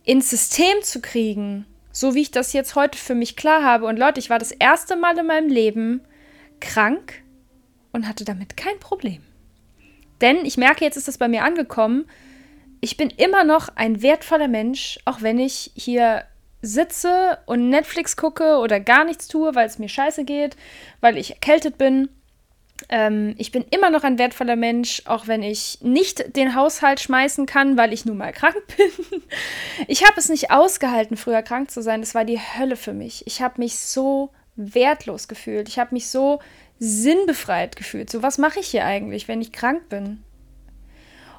ins 0.09 0.31
System 0.31 0.81
zu 0.81 1.01
kriegen, 1.01 1.67
So 1.91 2.15
wie 2.15 2.21
ich 2.21 2.31
das 2.31 2.51
jetzt 2.53 2.73
heute 2.73 2.97
für 2.97 3.13
mich 3.13 3.35
klar 3.35 3.63
habe. 3.63 3.85
Und 3.85 3.99
Leute, 3.99 4.19
ich 4.19 4.31
war 4.31 4.39
das 4.39 4.51
erste 4.51 4.95
Mal 4.95 5.15
in 5.19 5.27
meinem 5.27 5.49
Leben 5.49 6.01
krank 6.59 7.21
und 7.91 8.07
hatte 8.07 8.25
damit 8.25 8.57
kein 8.57 8.79
Problem. 8.79 9.21
Denn 10.19 10.45
ich 10.45 10.57
merke, 10.57 10.83
jetzt 10.83 10.97
ist 10.97 11.07
das 11.07 11.19
bei 11.19 11.27
mir 11.27 11.43
angekommen. 11.43 12.05
Ich 12.81 12.97
bin 12.97 13.11
immer 13.11 13.43
noch 13.43 13.69
ein 13.75 14.01
wertvoller 14.01 14.47
Mensch, 14.47 14.97
auch 15.05 15.21
wenn 15.21 15.37
ich 15.37 15.71
hier 15.75 16.23
sitze 16.63 17.37
und 17.45 17.69
Netflix 17.69 18.17
gucke 18.17 18.57
oder 18.57 18.79
gar 18.79 19.05
nichts 19.05 19.27
tue, 19.27 19.53
weil 19.53 19.67
es 19.67 19.77
mir 19.77 19.89
scheiße 19.89 20.25
geht, 20.25 20.57
weil 21.01 21.19
ich 21.19 21.31
erkältet 21.31 21.77
bin. 21.77 22.09
Ähm, 22.89 23.35
ich 23.37 23.51
bin 23.51 23.63
immer 23.69 23.91
noch 23.91 24.03
ein 24.03 24.17
wertvoller 24.17 24.55
Mensch, 24.55 25.03
auch 25.05 25.27
wenn 25.27 25.43
ich 25.43 25.79
nicht 25.81 26.35
den 26.35 26.55
Haushalt 26.55 26.99
schmeißen 26.99 27.45
kann, 27.45 27.77
weil 27.77 27.93
ich 27.93 28.05
nun 28.05 28.17
mal 28.17 28.33
krank 28.33 28.61
bin. 28.77 29.21
Ich 29.87 30.03
habe 30.03 30.19
es 30.19 30.29
nicht 30.29 30.51
ausgehalten, 30.51 31.15
früher 31.15 31.43
krank 31.43 31.69
zu 31.69 31.81
sein. 31.81 32.01
Das 32.01 32.15
war 32.15 32.25
die 32.25 32.39
Hölle 32.39 32.75
für 32.75 32.93
mich. 32.93 33.25
Ich 33.27 33.41
habe 33.41 33.61
mich 33.61 33.77
so 33.77 34.31
wertlos 34.55 35.27
gefühlt. 35.27 35.69
Ich 35.69 35.79
habe 35.79 35.93
mich 35.93 36.07
so 36.07 36.39
sinnbefreit 36.79 37.75
gefühlt. 37.75 38.09
So, 38.09 38.23
was 38.23 38.37
mache 38.37 38.59
ich 38.59 38.67
hier 38.67 38.85
eigentlich, 38.85 39.27
wenn 39.27 39.41
ich 39.41 39.51
krank 39.51 39.87
bin? 39.89 40.23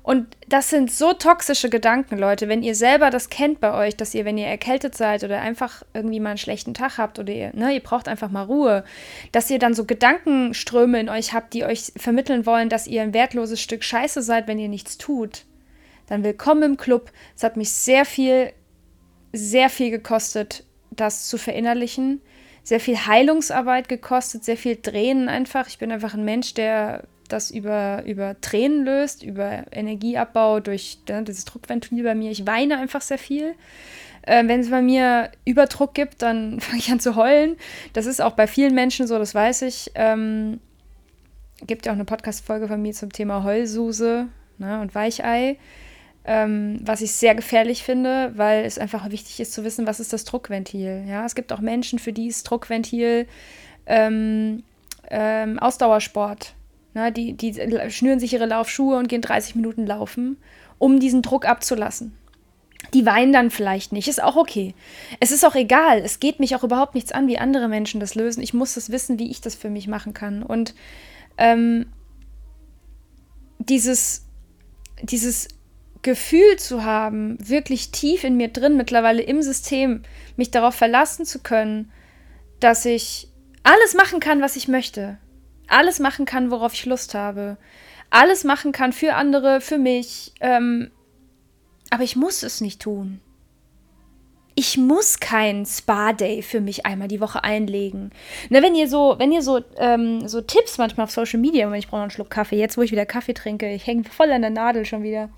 Und 0.02 0.36
das 0.48 0.70
sind 0.70 0.90
so 0.90 1.12
toxische 1.12 1.68
Gedanken, 1.68 2.18
Leute. 2.18 2.48
Wenn 2.48 2.62
ihr 2.62 2.74
selber 2.74 3.10
das 3.10 3.28
kennt 3.28 3.60
bei 3.60 3.74
euch, 3.74 3.96
dass 3.96 4.14
ihr, 4.14 4.24
wenn 4.24 4.38
ihr 4.38 4.46
erkältet 4.46 4.96
seid 4.96 5.24
oder 5.24 5.40
einfach 5.40 5.82
irgendwie 5.92 6.20
mal 6.20 6.30
einen 6.30 6.38
schlechten 6.38 6.72
Tag 6.72 6.96
habt 6.98 7.18
oder 7.18 7.32
ihr, 7.32 7.50
ne, 7.54 7.72
ihr 7.72 7.82
braucht 7.82 8.08
einfach 8.08 8.30
mal 8.30 8.44
Ruhe, 8.44 8.84
dass 9.32 9.50
ihr 9.50 9.58
dann 9.58 9.74
so 9.74 9.84
Gedankenströme 9.84 10.98
in 10.98 11.08
euch 11.08 11.34
habt, 11.34 11.52
die 11.52 11.64
euch 11.64 11.92
vermitteln 11.96 12.46
wollen, 12.46 12.70
dass 12.70 12.86
ihr 12.86 13.02
ein 13.02 13.14
wertloses 13.14 13.60
Stück 13.60 13.84
Scheiße 13.84 14.22
seid, 14.22 14.46
wenn 14.46 14.58
ihr 14.58 14.68
nichts 14.68 14.96
tut, 14.96 15.44
dann 16.06 16.24
willkommen 16.24 16.62
im 16.62 16.76
Club. 16.76 17.12
Es 17.36 17.42
hat 17.42 17.56
mich 17.56 17.70
sehr 17.70 18.04
viel, 18.04 18.52
sehr 19.32 19.68
viel 19.68 19.90
gekostet, 19.90 20.64
das 20.90 21.28
zu 21.28 21.36
verinnerlichen. 21.36 22.20
Sehr 22.62 22.80
viel 22.80 22.96
Heilungsarbeit 22.96 23.88
gekostet, 23.88 24.44
sehr 24.44 24.56
viel 24.56 24.76
Tränen 24.76 25.28
einfach. 25.28 25.66
Ich 25.66 25.78
bin 25.78 25.90
einfach 25.90 26.12
ein 26.12 26.24
Mensch, 26.24 26.52
der 26.52 27.04
das 27.32 27.50
über, 27.50 28.02
über 28.04 28.40
Tränen 28.40 28.84
löst, 28.84 29.22
über 29.22 29.64
Energieabbau 29.72 30.60
durch 30.60 30.98
ja, 31.08 31.20
dieses 31.22 31.44
Druckventil 31.44 32.02
bei 32.02 32.14
mir. 32.14 32.30
Ich 32.30 32.46
weine 32.46 32.78
einfach 32.78 33.00
sehr 33.00 33.18
viel. 33.18 33.54
Äh, 34.22 34.46
Wenn 34.46 34.60
es 34.60 34.70
bei 34.70 34.82
mir 34.82 35.30
Überdruck 35.44 35.94
gibt, 35.94 36.22
dann 36.22 36.60
fange 36.60 36.78
ich 36.78 36.90
an 36.90 37.00
zu 37.00 37.16
heulen. 37.16 37.56
Das 37.92 38.06
ist 38.06 38.20
auch 38.20 38.32
bei 38.32 38.46
vielen 38.46 38.74
Menschen 38.74 39.06
so, 39.06 39.18
das 39.18 39.34
weiß 39.34 39.62
ich. 39.62 39.90
Ähm, 39.94 40.60
gibt 41.66 41.86
ja 41.86 41.92
auch 41.92 41.96
eine 41.96 42.04
Podcast-Folge 42.04 42.68
von 42.68 42.80
mir 42.80 42.92
zum 42.92 43.12
Thema 43.12 43.44
Heulsuse 43.44 44.28
ne, 44.58 44.80
und 44.80 44.94
Weichei. 44.94 45.58
Ähm, 46.24 46.80
was 46.82 47.00
ich 47.00 47.12
sehr 47.12 47.34
gefährlich 47.34 47.82
finde, 47.82 48.32
weil 48.36 48.64
es 48.64 48.78
einfach 48.78 49.10
wichtig 49.10 49.40
ist 49.40 49.54
zu 49.54 49.64
wissen, 49.64 49.86
was 49.86 50.00
ist 50.00 50.12
das 50.12 50.24
Druckventil. 50.24 51.04
Ja, 51.08 51.24
es 51.24 51.34
gibt 51.34 51.50
auch 51.52 51.60
Menschen, 51.60 51.98
für 51.98 52.12
die 52.12 52.26
ist 52.26 52.42
Druckventil 52.44 53.26
ähm, 53.86 54.62
ähm, 55.08 55.58
Ausdauersport. 55.58 56.54
Na, 56.92 57.10
die, 57.10 57.34
die 57.34 57.54
schnüren 57.90 58.18
sich 58.18 58.32
ihre 58.32 58.46
Laufschuhe 58.46 58.96
und 58.96 59.08
gehen 59.08 59.22
30 59.22 59.54
Minuten 59.54 59.86
laufen, 59.86 60.36
um 60.78 60.98
diesen 60.98 61.22
Druck 61.22 61.46
abzulassen. 61.46 62.16
Die 62.94 63.06
weinen 63.06 63.32
dann 63.32 63.50
vielleicht 63.50 63.92
nicht, 63.92 64.08
ist 64.08 64.22
auch 64.22 64.36
okay. 64.36 64.74
Es 65.20 65.30
ist 65.30 65.44
auch 65.44 65.54
egal, 65.54 65.98
es 65.98 66.18
geht 66.18 66.40
mich 66.40 66.56
auch 66.56 66.64
überhaupt 66.64 66.94
nichts 66.94 67.12
an, 67.12 67.28
wie 67.28 67.38
andere 67.38 67.68
Menschen 67.68 68.00
das 68.00 68.14
lösen. 68.14 68.42
Ich 68.42 68.54
muss 68.54 68.74
das 68.74 68.90
wissen, 68.90 69.18
wie 69.18 69.30
ich 69.30 69.40
das 69.40 69.54
für 69.54 69.70
mich 69.70 69.86
machen 69.86 70.14
kann. 70.14 70.42
Und 70.42 70.74
ähm, 71.38 71.86
dieses, 73.58 74.26
dieses 75.02 75.48
Gefühl 76.02 76.56
zu 76.56 76.82
haben, 76.82 77.36
wirklich 77.46 77.92
tief 77.92 78.24
in 78.24 78.36
mir 78.36 78.48
drin, 78.48 78.76
mittlerweile 78.76 79.22
im 79.22 79.42
System, 79.42 80.02
mich 80.36 80.50
darauf 80.50 80.74
verlassen 80.74 81.26
zu 81.26 81.40
können, 81.40 81.92
dass 82.58 82.84
ich 82.86 83.28
alles 83.62 83.94
machen 83.94 84.18
kann, 84.18 84.40
was 84.40 84.56
ich 84.56 84.66
möchte 84.66 85.18
alles 85.70 85.98
machen 85.98 86.24
kann, 86.24 86.50
worauf 86.50 86.74
ich 86.74 86.86
Lust 86.86 87.14
habe, 87.14 87.56
alles 88.10 88.44
machen 88.44 88.72
kann 88.72 88.92
für 88.92 89.14
andere, 89.14 89.60
für 89.60 89.78
mich, 89.78 90.32
ähm, 90.40 90.90
aber 91.90 92.02
ich 92.02 92.16
muss 92.16 92.42
es 92.42 92.60
nicht 92.60 92.80
tun. 92.80 93.20
Ich 94.56 94.76
muss 94.76 95.20
keinen 95.20 95.64
Spa-Day 95.64 96.42
für 96.42 96.60
mich 96.60 96.84
einmal 96.84 97.08
die 97.08 97.20
Woche 97.20 97.44
einlegen. 97.44 98.10
Ne, 98.50 98.62
wenn 98.62 98.74
ihr 98.74 98.88
so, 98.88 99.14
wenn 99.18 99.32
ihr 99.32 99.42
so, 99.42 99.60
ähm, 99.76 100.28
so 100.28 100.40
Tipps 100.40 100.76
manchmal 100.76 101.04
auf 101.04 101.12
Social 101.12 101.40
Media, 101.40 101.70
wenn 101.70 101.78
ich 101.78 101.88
brauche 101.88 102.02
einen 102.02 102.10
Schluck 102.10 102.30
Kaffee, 102.30 102.58
jetzt 102.58 102.76
wo 102.76 102.82
ich 102.82 102.90
wieder 102.90 103.06
Kaffee 103.06 103.32
trinke, 103.32 103.72
ich 103.72 103.86
hänge 103.86 104.04
voll 104.04 104.30
an 104.30 104.42
der 104.42 104.50
Nadel 104.50 104.84
schon 104.84 105.02
wieder. 105.02 105.30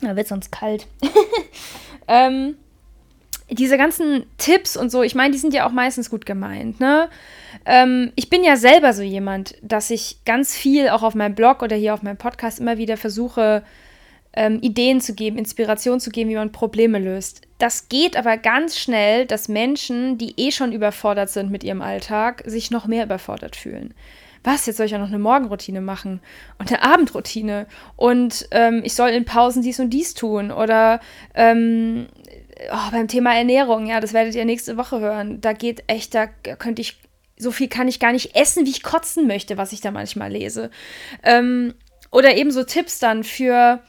Da 0.00 0.16
wird 0.16 0.26
sonst 0.26 0.50
kalt. 0.50 0.86
ähm, 2.08 2.56
diese 3.50 3.76
ganzen 3.76 4.24
Tipps 4.38 4.76
und 4.76 4.90
so, 4.90 5.02
ich 5.02 5.14
meine, 5.14 5.32
die 5.32 5.38
sind 5.38 5.54
ja 5.54 5.66
auch 5.66 5.72
meistens 5.72 6.10
gut 6.10 6.26
gemeint, 6.26 6.80
ne? 6.80 7.08
Ähm, 7.66 8.12
ich 8.16 8.30
bin 8.30 8.42
ja 8.42 8.56
selber 8.56 8.92
so 8.92 9.02
jemand, 9.02 9.56
dass 9.62 9.90
ich 9.90 10.18
ganz 10.24 10.56
viel 10.56 10.88
auch 10.88 11.02
auf 11.02 11.14
meinem 11.14 11.34
Blog 11.34 11.62
oder 11.62 11.76
hier 11.76 11.94
auf 11.94 12.02
meinem 12.02 12.16
Podcast 12.16 12.58
immer 12.58 12.78
wieder 12.78 12.96
versuche, 12.96 13.62
ähm, 14.32 14.58
Ideen 14.62 15.00
zu 15.00 15.14
geben, 15.14 15.38
Inspiration 15.38 16.00
zu 16.00 16.10
geben, 16.10 16.30
wie 16.30 16.34
man 16.34 16.52
Probleme 16.52 16.98
löst. 16.98 17.42
Das 17.58 17.88
geht 17.88 18.16
aber 18.16 18.36
ganz 18.36 18.78
schnell, 18.78 19.26
dass 19.26 19.48
Menschen, 19.48 20.18
die 20.18 20.34
eh 20.36 20.50
schon 20.50 20.72
überfordert 20.72 21.30
sind 21.30 21.50
mit 21.50 21.62
ihrem 21.62 21.82
Alltag, 21.82 22.42
sich 22.46 22.70
noch 22.70 22.86
mehr 22.86 23.04
überfordert 23.04 23.56
fühlen 23.56 23.94
was, 24.44 24.66
jetzt 24.66 24.76
soll 24.76 24.86
ich 24.86 24.94
auch 24.94 25.00
noch 25.00 25.08
eine 25.08 25.18
Morgenroutine 25.18 25.80
machen 25.80 26.20
und 26.58 26.70
eine 26.70 26.82
Abendroutine 26.82 27.66
und 27.96 28.46
ähm, 28.50 28.82
ich 28.84 28.94
soll 28.94 29.08
in 29.08 29.24
Pausen 29.24 29.62
dies 29.62 29.80
und 29.80 29.90
dies 29.90 30.12
tun 30.12 30.52
oder 30.52 31.00
ähm, 31.34 32.06
oh, 32.70 32.90
beim 32.90 33.08
Thema 33.08 33.34
Ernährung, 33.36 33.86
ja, 33.86 34.00
das 34.00 34.12
werdet 34.12 34.34
ihr 34.34 34.44
nächste 34.44 34.76
Woche 34.76 35.00
hören. 35.00 35.40
Da 35.40 35.52
geht 35.52 35.84
echt, 35.86 36.14
da 36.14 36.26
könnte 36.26 36.82
ich, 36.82 36.98
so 37.36 37.50
viel 37.50 37.68
kann 37.68 37.88
ich 37.88 38.00
gar 38.00 38.12
nicht 38.12 38.36
essen, 38.36 38.66
wie 38.66 38.70
ich 38.70 38.82
kotzen 38.82 39.26
möchte, 39.26 39.56
was 39.56 39.72
ich 39.72 39.80
da 39.80 39.90
manchmal 39.90 40.30
lese. 40.32 40.70
Ähm, 41.22 41.74
oder 42.10 42.36
eben 42.36 42.50
so 42.50 42.64
Tipps 42.64 42.98
dann 42.98 43.24
für, 43.24 43.82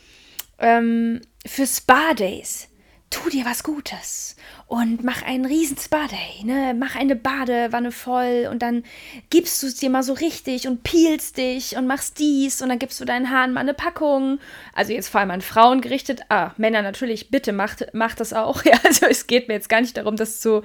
ähm, 0.60 1.22
für 1.46 1.68
Spa-Days. 1.68 2.70
Tu 3.10 3.30
dir 3.30 3.46
was 3.46 3.64
Gutes 3.64 4.36
und 4.68 5.04
mach 5.04 5.22
einen 5.22 5.46
riesen 5.46 5.78
Spa-Day, 5.78 6.44
ne? 6.44 6.74
Mach 6.74 6.96
eine 6.96 7.16
Badewanne 7.16 7.92
voll 7.92 8.48
und 8.50 8.64
dann 8.64 8.84
gibst 9.30 9.62
du 9.62 9.68
es 9.68 9.76
dir 9.76 9.92
mal 9.92 10.02
so 10.02 10.14
richtig 10.14 10.68
und 10.68 10.82
peelst 10.82 11.38
dich 11.38 11.78
und 11.78 11.86
machst 11.86 12.18
dies 12.18 12.64
und 12.64 12.70
dann 12.70 12.80
gibst 12.80 13.00
du 13.00 13.06
deinen 13.06 13.30
Haaren 13.30 13.54
mal 13.54 13.60
eine 13.60 13.76
Packung. 13.76 14.40
Also 14.74 14.92
jetzt 14.92 15.10
vor 15.10 15.22
allem 15.22 15.30
an 15.30 15.42
Frauen 15.42 15.82
gerichtet. 15.82 16.22
Ah, 16.30 16.52
Männer 16.58 16.82
natürlich, 16.82 17.30
bitte 17.30 17.54
macht, 17.54 17.94
macht 17.94 18.20
das 18.20 18.34
auch. 18.34 18.64
Ja, 18.66 18.80
also 18.84 19.06
es 19.06 19.28
geht 19.28 19.48
mir 19.48 19.54
jetzt 19.54 19.70
gar 19.70 19.80
nicht 19.80 19.96
darum, 19.96 20.16
das 20.16 20.42
zu, 20.42 20.64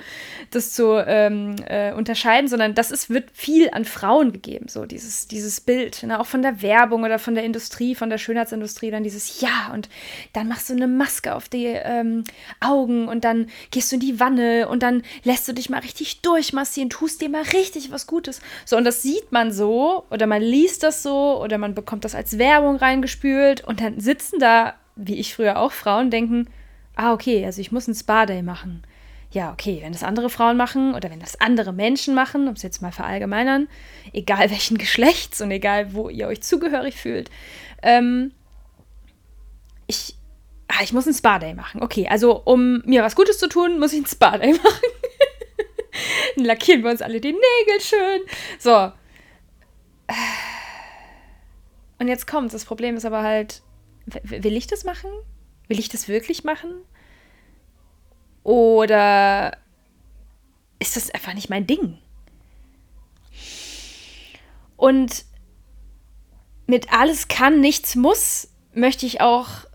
das 0.51 0.73
zu 0.73 0.95
ähm, 1.07 1.57
äh, 1.67 1.93
unterscheiden, 1.93 2.49
sondern 2.49 2.75
das 2.75 2.91
ist, 2.91 3.11
wird 3.11 3.31
viel 3.35 3.69
an 3.73 3.85
Frauen 3.85 4.33
gegeben, 4.33 4.69
so 4.69 4.87
dieses, 4.87 5.29
dieses 5.29 5.61
Bild. 5.61 6.03
Ne? 6.05 6.19
Auch 6.19 6.25
von 6.25 6.41
der 6.41 6.63
Werbung 6.63 7.03
oder 7.03 7.19
von 7.19 7.35
der 7.35 7.45
Industrie, 7.45 7.95
von 7.95 8.09
der 8.09 8.17
Schönheitsindustrie, 8.17 8.91
dann 8.91 9.03
dieses 9.03 9.43
Ja 9.43 9.71
und 9.75 9.91
dann 10.33 10.49
machst 10.49 10.71
du 10.71 10.73
eine 10.73 10.89
Maske 10.89 11.35
auf 11.35 11.51
die 11.51 11.67
ähm, 11.67 12.25
Augen 12.61 13.07
und 13.07 13.25
dann 13.25 13.51
gehst 13.71 13.90
du 13.91 13.97
in 13.97 14.01
die 14.01 14.21
Wanne 14.21 14.69
und 14.69 14.83
dann 14.83 15.03
lässt 15.25 15.49
du 15.49 15.53
dich 15.53 15.71
mal 15.71 15.81
richtig 15.81 16.23
durchmassieren, 16.23 16.91
tust 16.91 17.21
dir 17.21 17.29
mal 17.29 17.43
richtig 17.43 17.91
was 17.91 18.07
Gutes. 18.07 18.41
So, 18.65 18.77
und 18.77 18.85
das 18.85 19.03
sieht 19.03 19.33
man 19.33 19.53
so 19.53 20.05
oder 20.11 20.27
man 20.27 20.43
liest 20.43 20.83
das 20.83 21.03
so 21.03 21.41
oder 21.43 21.59
man 21.59 21.75
bekommt 21.75 22.05
das 22.05 22.15
als 22.15 22.39
Werbung 22.39 22.77
reingespült 22.77 23.63
und 23.65 23.81
dann 23.81 24.01
sitzen 24.01 24.39
da, 24.39 24.75
wie 24.97 25.17
ich 25.17 25.35
früher 25.35 25.59
auch, 25.59 25.73
Frauen 25.73 26.11
denken, 26.11 26.49
ah, 26.97 27.13
okay, 27.13 27.45
also 27.45 27.61
ich 27.61 27.73
muss 27.73 27.89
ein 27.89 27.95
Spa-Day 27.95 28.43
machen. 28.43 28.83
Ja, 29.33 29.53
okay, 29.53 29.79
wenn 29.83 29.93
das 29.93 30.03
andere 30.03 30.29
Frauen 30.29 30.57
machen 30.57 30.95
oder 30.95 31.09
wenn 31.09 31.21
das 31.21 31.41
andere 31.41 31.73
Menschen 31.73 32.15
machen, 32.15 32.49
um 32.49 32.55
es 32.55 32.63
jetzt 32.63 32.83
mal 32.83 32.91
verallgemeinern, 32.91 33.69
egal 34.13 34.51
welchen 34.51 34.77
Geschlechts 34.79 35.41
und 35.41 35.51
egal, 35.51 35.95
wo 35.95 36.09
ihr 36.09 36.27
euch 36.27 36.43
zugehörig 36.43 36.97
fühlt, 36.97 37.31
ähm, 37.83 38.33
ich, 39.87 40.17
ah, 40.71 40.83
ich 40.83 40.93
muss 40.93 41.07
ein 41.07 41.15
Spa-Day 41.15 41.55
machen. 41.55 41.83
Okay, 41.83 42.09
also 42.09 42.41
um 42.45 42.83
mir 42.85 43.03
was 43.03 43.17
Gutes 43.17 43.39
zu 43.39 43.49
tun, 43.49 43.79
muss 43.79 43.93
ich 43.93 44.01
ein 44.01 44.07
Spa-Day 44.07 44.53
machen. 44.63 44.91
Dann 46.37 46.45
lackieren 46.45 46.83
wir 46.83 46.91
uns 46.91 47.03
alle 47.03 47.21
die 47.21 47.33
Nägel 47.33 47.81
schön. 47.81 48.21
So. 48.59 48.93
Und 51.99 52.09
jetzt 52.09 52.27
kommt, 52.27 52.55
das 52.55 52.65
Problem 52.65 52.97
ist 52.97 53.05
aber 53.05 53.23
halt, 53.23 53.63
will 54.23 54.57
ich 54.57 54.67
das 54.67 54.85
machen? 54.85 55.11
Will 55.69 55.79
ich 55.79 55.89
das 55.89 56.09
wirklich 56.09 56.45
machen? 56.45 56.83
Oder 58.43 59.57
ist 60.79 60.97
das 60.97 61.11
einfach 61.11 61.35
nicht 61.35 61.51
mein 61.51 61.67
Ding? 61.67 61.99
Und 64.77 65.25
mit 66.67 66.93
alles 66.93 67.29
kann, 67.29 67.61
nichts 67.61 67.97
muss, 67.97 68.49
möchte 68.73 69.05
ich 69.05 69.21
auch 69.21 69.67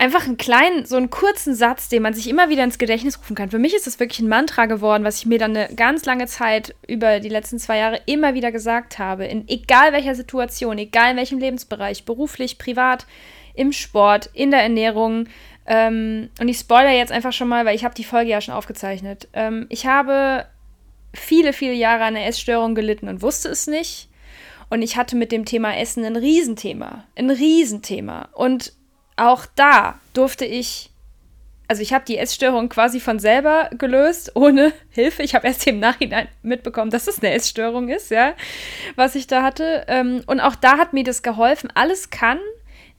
einfach 0.00 0.26
einen 0.26 0.36
kleinen, 0.36 0.86
so 0.86 0.96
einen 0.96 1.10
kurzen 1.10 1.54
Satz, 1.54 1.88
den 1.88 2.02
man 2.02 2.14
sich 2.14 2.28
immer 2.28 2.48
wieder 2.48 2.64
ins 2.64 2.78
Gedächtnis 2.78 3.18
rufen 3.18 3.36
kann. 3.36 3.50
Für 3.50 3.58
mich 3.58 3.74
ist 3.74 3.86
das 3.86 4.00
wirklich 4.00 4.20
ein 4.20 4.28
Mantra 4.28 4.66
geworden, 4.66 5.04
was 5.04 5.18
ich 5.18 5.26
mir 5.26 5.38
dann 5.38 5.56
eine 5.56 5.74
ganz 5.74 6.04
lange 6.04 6.26
Zeit 6.26 6.74
über 6.88 7.20
die 7.20 7.28
letzten 7.28 7.58
zwei 7.58 7.78
Jahre 7.78 8.00
immer 8.06 8.34
wieder 8.34 8.50
gesagt 8.50 8.98
habe. 8.98 9.26
In 9.26 9.46
egal 9.48 9.92
welcher 9.92 10.14
Situation, 10.14 10.78
egal 10.78 11.12
in 11.12 11.16
welchem 11.16 11.38
Lebensbereich, 11.38 12.04
beruflich, 12.04 12.58
privat, 12.58 13.06
im 13.54 13.72
Sport, 13.72 14.30
in 14.32 14.50
der 14.50 14.62
Ernährung, 14.62 15.28
Ähm, 15.66 16.30
und 16.40 16.48
ich 16.48 16.58
spoilere 16.58 16.96
jetzt 16.96 17.12
einfach 17.12 17.32
schon 17.32 17.48
mal, 17.48 17.64
weil 17.64 17.76
ich 17.76 17.84
habe 17.84 17.94
die 17.94 18.02
Folge 18.02 18.30
ja 18.30 18.40
schon 18.40 18.54
aufgezeichnet. 18.54 19.28
Ähm, 19.34 19.66
ich 19.68 19.86
habe 19.86 20.46
viele, 21.14 21.52
viele 21.52 21.74
Jahre 21.74 22.04
an 22.04 22.16
einer 22.16 22.26
Essstörung 22.26 22.74
gelitten 22.74 23.08
und 23.08 23.22
wusste 23.22 23.50
es 23.50 23.68
nicht. 23.68 24.08
Und 24.68 24.82
ich 24.82 24.96
hatte 24.96 25.14
mit 25.14 25.30
dem 25.30 25.44
Thema 25.44 25.76
Essen 25.76 26.04
ein 26.04 26.16
Riesenthema. 26.16 27.04
Ein 27.14 27.30
Riesenthema. 27.30 28.30
Und 28.32 28.72
auch 29.20 29.46
da 29.54 29.98
durfte 30.12 30.44
ich, 30.44 30.90
also 31.68 31.82
ich 31.82 31.92
habe 31.92 32.04
die 32.04 32.18
Essstörung 32.18 32.68
quasi 32.68 33.00
von 33.00 33.18
selber 33.18 33.70
gelöst, 33.76 34.32
ohne 34.34 34.72
Hilfe. 34.90 35.22
Ich 35.22 35.34
habe 35.34 35.46
erst 35.46 35.66
im 35.66 35.78
Nachhinein 35.78 36.28
mitbekommen, 36.42 36.90
dass 36.90 37.06
es 37.06 37.20
eine 37.20 37.32
Essstörung 37.32 37.88
ist, 37.88 38.10
ja, 38.10 38.34
was 38.96 39.14
ich 39.14 39.26
da 39.26 39.42
hatte. 39.42 39.84
Ähm, 39.88 40.22
und 40.26 40.40
auch 40.40 40.56
da 40.56 40.78
hat 40.78 40.92
mir 40.92 41.04
das 41.04 41.22
geholfen. 41.22 41.70
Alles 41.74 42.10
kann, 42.10 42.38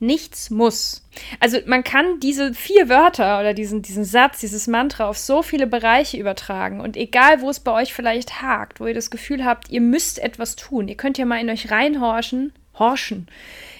nichts 0.01 0.49
muss. 0.49 1.07
Also 1.39 1.59
man 1.67 1.83
kann 1.83 2.19
diese 2.19 2.53
vier 2.53 2.89
Wörter 2.89 3.39
oder 3.39 3.53
diesen, 3.53 3.83
diesen 3.83 4.03
Satz, 4.03 4.39
dieses 4.39 4.67
Mantra 4.67 5.07
auf 5.07 5.17
so 5.17 5.43
viele 5.43 5.67
Bereiche 5.67 6.17
übertragen. 6.17 6.81
Und 6.81 6.97
egal, 6.97 7.41
wo 7.41 7.49
es 7.49 7.59
bei 7.59 7.71
euch 7.71 7.93
vielleicht 7.93 8.41
hakt, 8.41 8.79
wo 8.79 8.87
ihr 8.87 8.95
das 8.95 9.11
Gefühl 9.11 9.45
habt, 9.45 9.69
ihr 9.69 9.81
müsst 9.81 10.17
etwas 10.17 10.55
tun, 10.55 10.87
ihr 10.87 10.97
könnt 10.97 11.19
ja 11.19 11.25
mal 11.25 11.39
in 11.39 11.49
euch 11.49 11.69
reinhorchen, 11.69 12.51
horchen, 12.79 13.27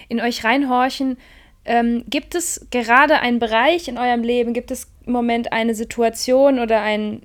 in 0.08 0.20
euch 0.20 0.44
reinhorchen. 0.44 1.18
Ähm, 1.64 2.04
gibt 2.08 2.34
es 2.34 2.66
gerade 2.70 3.20
einen 3.20 3.38
Bereich 3.38 3.88
in 3.88 3.98
eurem 3.98 4.22
Leben, 4.22 4.52
gibt 4.52 4.70
es 4.70 4.90
im 5.06 5.12
Moment 5.12 5.52
eine 5.52 5.74
Situation 5.74 6.58
oder 6.58 6.80
ein, 6.80 7.22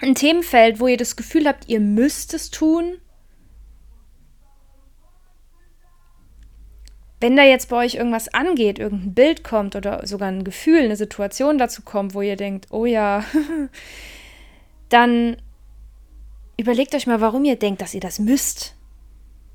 ein 0.00 0.14
Themenfeld, 0.14 0.80
wo 0.80 0.86
ihr 0.86 0.96
das 0.96 1.16
Gefühl 1.16 1.46
habt, 1.46 1.68
ihr 1.68 1.80
müsst 1.80 2.32
es 2.32 2.50
tun? 2.50 2.98
wenn 7.20 7.36
da 7.36 7.42
jetzt 7.42 7.70
bei 7.70 7.76
euch 7.76 7.94
irgendwas 7.94 8.32
angeht, 8.34 8.78
irgendein 8.78 9.14
Bild 9.14 9.44
kommt 9.44 9.74
oder 9.74 10.06
sogar 10.06 10.28
ein 10.28 10.44
Gefühl, 10.44 10.82
eine 10.82 10.96
Situation 10.96 11.58
dazu 11.58 11.82
kommt, 11.82 12.14
wo 12.14 12.20
ihr 12.20 12.36
denkt, 12.36 12.66
oh 12.70 12.84
ja, 12.84 13.24
dann 14.90 15.36
überlegt 16.58 16.94
euch 16.94 17.06
mal, 17.06 17.20
warum 17.20 17.44
ihr 17.44 17.56
denkt, 17.56 17.80
dass 17.80 17.94
ihr 17.94 18.00
das 18.00 18.18
müsst. 18.18 18.76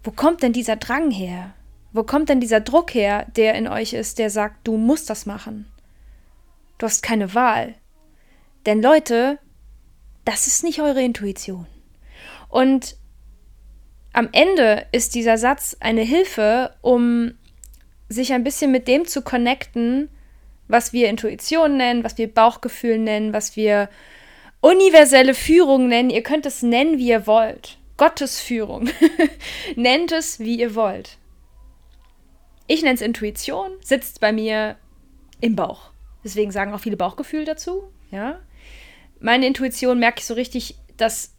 Wo 0.04 0.12
kommt 0.12 0.42
denn 0.42 0.54
dieser 0.54 0.76
Drang 0.76 1.12
her? 1.12 1.54
Wo 1.94 2.04
kommt 2.04 2.30
denn 2.30 2.40
dieser 2.40 2.62
Druck 2.62 2.94
her, 2.94 3.26
der 3.36 3.56
in 3.56 3.68
euch 3.68 3.94
ist, 3.94 4.20
der 4.20 4.30
sagt, 4.30 4.68
du 4.68 4.78
musst 4.78 5.10
das 5.10 5.26
machen? 5.26 5.66
Du 6.78 6.86
hast 6.86 7.04
keine 7.04 7.34
Wahl. 7.34 7.76
Denn 8.66 8.82
Leute, 8.82 9.40
das 10.26 10.48
ist 10.48 10.64
nicht 10.64 10.82
eure 10.82 11.04
Intuition. 11.04 11.68
Und 12.50 12.96
am 14.14 14.30
Ende 14.32 14.86
ist 14.92 15.16
dieser 15.16 15.38
Satz 15.38 15.78
eine 15.80 16.02
Hilfe, 16.02 16.74
um 16.82 17.34
sich 18.10 18.34
ein 18.34 18.44
bisschen 18.44 18.72
mit 18.72 18.88
dem 18.88 19.06
zu 19.06 19.22
connecten, 19.22 20.10
was 20.68 20.94
wir 20.94 21.10
Intuition 21.10 21.78
nennen, 21.78 22.04
was 22.04 22.18
wir 22.18 22.34
Bauchgefühl 22.34 22.98
nennen, 22.98 23.34
was 23.34 23.56
wir 23.56 23.90
universelle 24.62 25.34
Führung 25.34 25.88
nennen. 25.88 26.10
Ihr 26.10 26.24
könnt 26.24 26.46
es 26.46 26.62
nennen, 26.62 26.98
wie 26.98 27.10
ihr 27.10 27.28
wollt. 27.28 27.78
Gottes 27.98 28.40
Führung. 28.40 28.90
Nennt 29.76 30.12
es, 30.12 30.40
wie 30.40 30.60
ihr 30.60 30.76
wollt. 30.76 31.18
Ich 32.74 32.84
nenne 32.84 32.96
es 32.96 33.02
Intuition, 33.02 33.70
sitzt 33.84 34.22
bei 34.22 34.32
mir 34.32 34.78
im 35.42 35.58
Bauch. 35.58 35.90
Deswegen 36.24 36.52
sagen 36.52 36.74
auch 36.74 36.80
viele 36.80 36.96
Bauchgefühl 36.96 37.44
dazu. 37.44 37.92
Ja? 38.12 38.40
Meine 39.20 39.46
Intuition 39.46 40.00
merke 40.00 40.20
ich 40.20 40.26
so 40.26 40.36
richtig, 40.36 40.78
das 40.96 41.36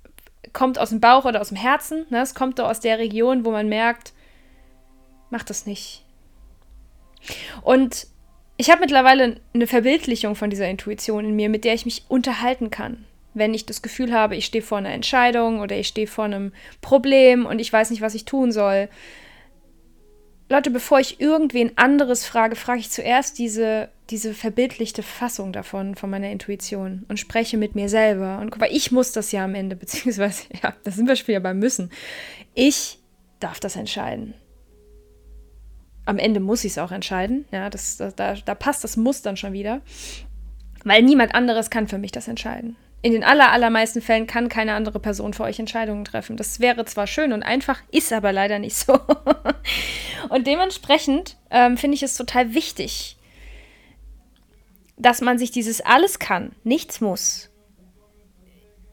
kommt 0.53 0.79
aus 0.79 0.91
dem 0.91 1.01
Bauch 1.01 1.25
oder 1.25 1.41
aus 1.41 1.49
dem 1.49 1.57
Herzen. 1.57 2.05
Ne? 2.11 2.21
Es 2.21 2.35
kommt 2.35 2.59
da 2.59 2.69
aus 2.69 2.81
der 2.81 2.99
Region, 2.99 3.47
wo 3.47 3.51
man 3.51 3.71
merkt, 3.71 4.13
mach 5.31 5.43
das 5.43 5.65
nicht. 5.65 6.05
Und 7.63 8.09
ich 8.59 8.71
habe 8.71 8.83
mittlerweile 8.83 9.41
eine 9.55 9.67
Verbildlichung 9.67 10.37
von 10.37 10.51
dieser 10.51 10.69
Intuition 10.69 11.25
in 11.25 11.35
mir, 11.35 11.49
mit 11.49 11.65
der 11.65 11.73
ich 11.73 11.87
mich 11.87 12.05
unterhalten 12.09 12.69
kann. 12.69 13.07
Wenn 13.33 13.55
ich 13.55 13.65
das 13.65 13.81
Gefühl 13.81 14.13
habe, 14.13 14.37
ich 14.37 14.45
stehe 14.45 14.61
vor 14.61 14.77
einer 14.77 14.93
Entscheidung 14.93 15.61
oder 15.61 15.79
ich 15.79 15.89
stehe 15.89 16.09
vor 16.09 16.27
einem 16.27 16.53
Problem 16.83 17.47
und 17.47 17.59
ich 17.59 17.73
weiß 17.73 17.89
nicht, 17.89 18.03
was 18.03 18.15
ich 18.15 18.27
tun 18.27 18.53
soll. 18.53 18.91
Leute, 20.53 20.71
bevor 20.71 21.01
ich 21.01 21.21
irgendwen 21.21 21.77
anderes 21.77 22.25
frage, 22.25 22.57
frage 22.57 22.81
ich 22.81 22.91
zuerst 22.91 23.39
diese, 23.39 23.89
diese 24.11 24.35
verbildlichte 24.35 25.03
Fassung 25.03 25.53
davon, 25.53 25.95
von 25.95 26.11
meiner 26.11 26.31
Intuition 26.31 27.05
und 27.09 27.19
spreche 27.19 27.57
mit 27.57 27.75
mir 27.75 27.89
selber. 27.89 28.39
Und 28.39 28.51
guck 28.51 28.61
mal, 28.61 28.71
ich 28.71 28.93
muss 28.93 29.13
das 29.13 29.33
ja 29.33 29.45
am 29.45 29.55
Ende, 29.55 29.77
beziehungsweise, 29.85 30.45
ja, 30.63 30.75
da 30.85 30.91
sind 30.91 31.09
wir 31.09 31.17
schon 31.17 31.29
wieder 31.29 31.41
beim 31.41 31.59
Müssen. 31.59 31.91
Ich 32.55 32.99
darf 33.41 33.59
das 33.59 33.77
entscheiden 33.77 34.35
am 36.05 36.19
Ende 36.19 36.41
muss 36.41 36.65
ich 36.65 36.73
es 36.73 36.79
auch 36.79 36.93
entscheiden. 36.93 37.45
Ja, 37.51 37.71
das, 37.71 37.97
da, 37.97 38.35
da 38.35 38.55
passt 38.55 38.85
das 38.85 38.97
Muss 38.97 39.23
dann 39.23 39.37
schon 39.37 39.53
wieder. 39.53 39.81
Weil 40.85 41.03
niemand 41.03 41.35
anderes 41.35 41.71
kann 41.71 41.89
für 41.89 41.99
mich 41.99 42.13
das 42.13 42.29
entscheiden. 42.29 42.77
In 43.05 43.13
den 43.13 43.25
aller, 43.25 43.51
allermeisten 43.51 44.01
Fällen 44.01 44.29
kann 44.29 44.49
keine 44.49 44.75
andere 44.75 45.01
Person 45.01 45.35
für 45.35 45.43
euch 45.43 45.59
Entscheidungen 45.59 46.05
treffen. 46.05 46.37
Das 46.37 46.61
wäre 46.61 46.85
zwar 46.85 47.09
schön 47.09 47.33
und 47.33 47.43
einfach, 47.43 47.81
ist 47.91 48.13
aber 48.13 48.33
leider 48.33 48.61
nicht 48.61 48.77
so. 48.77 48.93
und 50.29 50.47
dementsprechend 50.47 51.37
ähm, 51.51 51.77
finde 51.77 51.97
ich 51.97 52.05
es 52.05 52.17
total 52.17 52.55
wichtig, 52.55 53.17
dass 54.97 55.21
man 55.21 55.37
sich 55.37 55.51
dieses 55.51 55.81
alles 55.81 56.21
kann, 56.21 56.53
nichts 56.63 57.01
muss, 57.01 57.51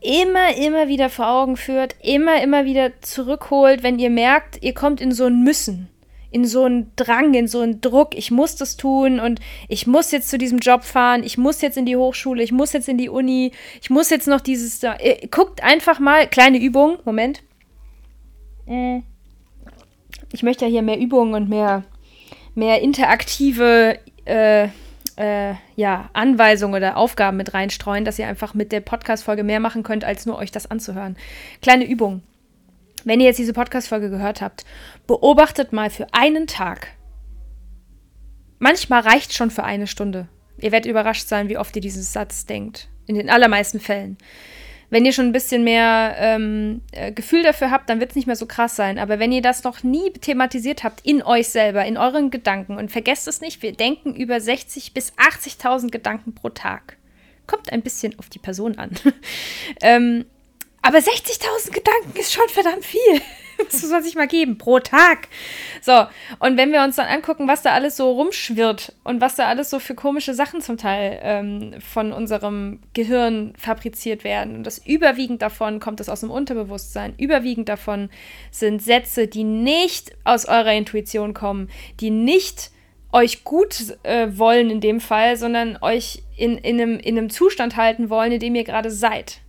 immer, 0.01 0.55
immer 0.55 0.87
wieder 0.87 1.09
vor 1.09 1.27
Augen 1.27 1.55
führt, 1.55 1.95
immer, 2.01 2.41
immer 2.41 2.65
wieder 2.65 2.99
zurückholt, 3.01 3.83
wenn 3.83 3.99
ihr 3.99 4.09
merkt, 4.09 4.63
ihr 4.63 4.73
kommt 4.73 5.01
in 5.01 5.11
so 5.11 5.25
ein 5.25 5.43
Müssen 5.43 5.87
in 6.31 6.45
so 6.45 6.63
einen 6.63 6.91
Drang, 6.95 7.33
in 7.33 7.47
so 7.47 7.61
einen 7.61 7.81
Druck, 7.81 8.15
ich 8.15 8.31
muss 8.31 8.55
das 8.55 8.77
tun 8.77 9.19
und 9.19 9.39
ich 9.67 9.87
muss 9.87 10.11
jetzt 10.11 10.29
zu 10.29 10.37
diesem 10.37 10.59
Job 10.59 10.83
fahren, 10.83 11.23
ich 11.23 11.37
muss 11.37 11.61
jetzt 11.61 11.77
in 11.77 11.85
die 11.85 11.95
Hochschule, 11.95 12.43
ich 12.43 12.51
muss 12.51 12.73
jetzt 12.73 12.87
in 12.87 12.97
die 12.97 13.09
Uni, 13.09 13.51
ich 13.81 13.89
muss 13.89 14.09
jetzt 14.09 14.27
noch 14.27 14.41
dieses. 14.41 14.83
Äh, 14.83 15.27
guckt 15.31 15.63
einfach 15.63 15.99
mal, 15.99 16.27
kleine 16.27 16.59
Übung, 16.59 16.97
Moment. 17.05 17.41
Äh. 18.67 19.01
Ich 20.31 20.43
möchte 20.43 20.65
ja 20.65 20.71
hier 20.71 20.83
mehr 20.83 20.99
Übungen 20.99 21.33
und 21.33 21.49
mehr, 21.49 21.83
mehr 22.53 22.81
interaktive 22.81 23.97
äh, 24.25 24.67
äh, 25.19 25.55
ja, 25.75 26.09
Anweisungen 26.13 26.75
oder 26.75 26.95
Aufgaben 26.95 27.37
mit 27.37 27.53
reinstreuen, 27.53 28.05
dass 28.05 28.19
ihr 28.19 28.27
einfach 28.27 28.53
mit 28.53 28.71
der 28.71 28.79
Podcast-Folge 28.79 29.43
mehr 29.43 29.59
machen 29.59 29.83
könnt, 29.83 30.05
als 30.05 30.25
nur 30.25 30.37
euch 30.37 30.51
das 30.51 30.69
anzuhören. 30.71 31.17
Kleine 31.61 31.85
Übung. 31.85 32.21
Wenn 33.05 33.19
ihr 33.19 33.27
jetzt 33.27 33.39
diese 33.39 33.53
Podcast-Folge 33.53 34.09
gehört 34.09 34.41
habt, 34.41 34.65
beobachtet 35.07 35.73
mal 35.73 35.89
für 35.89 36.07
einen 36.13 36.47
Tag. 36.47 36.87
Manchmal 38.59 39.01
reicht 39.01 39.33
schon 39.33 39.51
für 39.51 39.63
eine 39.63 39.87
Stunde. 39.87 40.27
Ihr 40.57 40.71
werdet 40.71 40.89
überrascht 40.89 41.27
sein, 41.27 41.49
wie 41.49 41.57
oft 41.57 41.75
ihr 41.75 41.81
diesen 41.81 42.03
Satz 42.03 42.45
denkt. 42.45 42.89
In 43.07 43.15
den 43.15 43.29
allermeisten 43.29 43.79
Fällen. 43.79 44.17
Wenn 44.91 45.05
ihr 45.05 45.13
schon 45.13 45.27
ein 45.27 45.31
bisschen 45.31 45.63
mehr 45.63 46.15
ähm, 46.17 46.81
äh, 46.91 47.11
Gefühl 47.11 47.43
dafür 47.43 47.69
habt, 47.69 47.89
dann 47.89 47.99
wird 47.99 48.11
es 48.11 48.15
nicht 48.15 48.25
mehr 48.25 48.35
so 48.35 48.47
krass 48.47 48.75
sein. 48.75 48.97
Aber 48.97 49.19
wenn 49.19 49.31
ihr 49.31 49.41
das 49.41 49.63
noch 49.63 49.83
nie 49.83 50.11
thematisiert 50.11 50.83
habt 50.83 51.05
in 51.05 51.21
euch 51.21 51.49
selber, 51.49 51.85
in 51.85 51.97
euren 51.97 52.31
Gedanken, 52.31 52.77
und 52.77 52.91
vergesst 52.91 53.27
es 53.27 53.39
nicht, 53.39 53.61
wir 53.61 53.71
denken 53.71 54.15
über 54.15 54.35
60.000 54.35 54.93
bis 54.93 55.13
80.000 55.13 55.91
Gedanken 55.91 56.33
pro 56.33 56.49
Tag. 56.49 56.97
Kommt 57.45 57.71
ein 57.71 57.81
bisschen 57.81 58.17
auf 58.17 58.29
die 58.29 58.39
Person 58.39 58.77
an. 58.77 58.91
ähm, 59.81 60.25
aber 60.81 60.99
60.000 60.99 61.71
Gedanken 61.71 62.19
ist 62.19 62.33
schon 62.33 62.47
verdammt 62.49 62.85
viel. 62.85 63.21
Das 63.59 63.81
muss 63.81 63.91
man 63.91 64.01
sich 64.01 64.15
mal 64.15 64.25
geben, 64.25 64.57
pro 64.57 64.79
Tag. 64.79 65.27
So, 65.81 66.05
und 66.39 66.55
wenn 66.55 66.71
wir 66.71 66.81
uns 66.81 66.95
dann 66.95 67.07
angucken, 67.07 67.49
was 67.49 67.61
da 67.61 67.73
alles 67.73 67.97
so 67.97 68.09
rumschwirrt 68.11 68.93
und 69.03 69.19
was 69.19 69.35
da 69.35 69.47
alles 69.47 69.69
so 69.69 69.79
für 69.79 69.95
komische 69.95 70.33
Sachen 70.33 70.61
zum 70.61 70.77
Teil 70.77 71.19
ähm, 71.21 71.73
von 71.81 72.13
unserem 72.13 72.79
Gehirn 72.93 73.53
fabriziert 73.57 74.23
werden, 74.23 74.55
und 74.55 74.63
das 74.63 74.77
überwiegend 74.77 75.41
davon 75.41 75.81
kommt 75.81 75.99
es 75.99 76.07
aus 76.07 76.21
dem 76.21 76.31
Unterbewusstsein, 76.31 77.13
überwiegend 77.17 77.67
davon 77.67 78.09
sind 78.49 78.81
Sätze, 78.81 79.27
die 79.27 79.43
nicht 79.43 80.13
aus 80.23 80.45
eurer 80.45 80.73
Intuition 80.73 81.33
kommen, 81.33 81.69
die 81.99 82.11
nicht 82.11 82.71
euch 83.11 83.43
gut 83.43 83.97
äh, 84.03 84.27
wollen 84.37 84.69
in 84.69 84.79
dem 84.79 85.01
Fall, 85.01 85.35
sondern 85.35 85.77
euch 85.81 86.23
in, 86.37 86.57
in, 86.57 86.79
einem, 86.79 86.97
in 86.97 87.17
einem 87.17 87.29
Zustand 87.29 87.75
halten 87.75 88.09
wollen, 88.09 88.31
in 88.31 88.39
dem 88.39 88.55
ihr 88.55 88.63
gerade 88.63 88.89
seid 88.89 89.41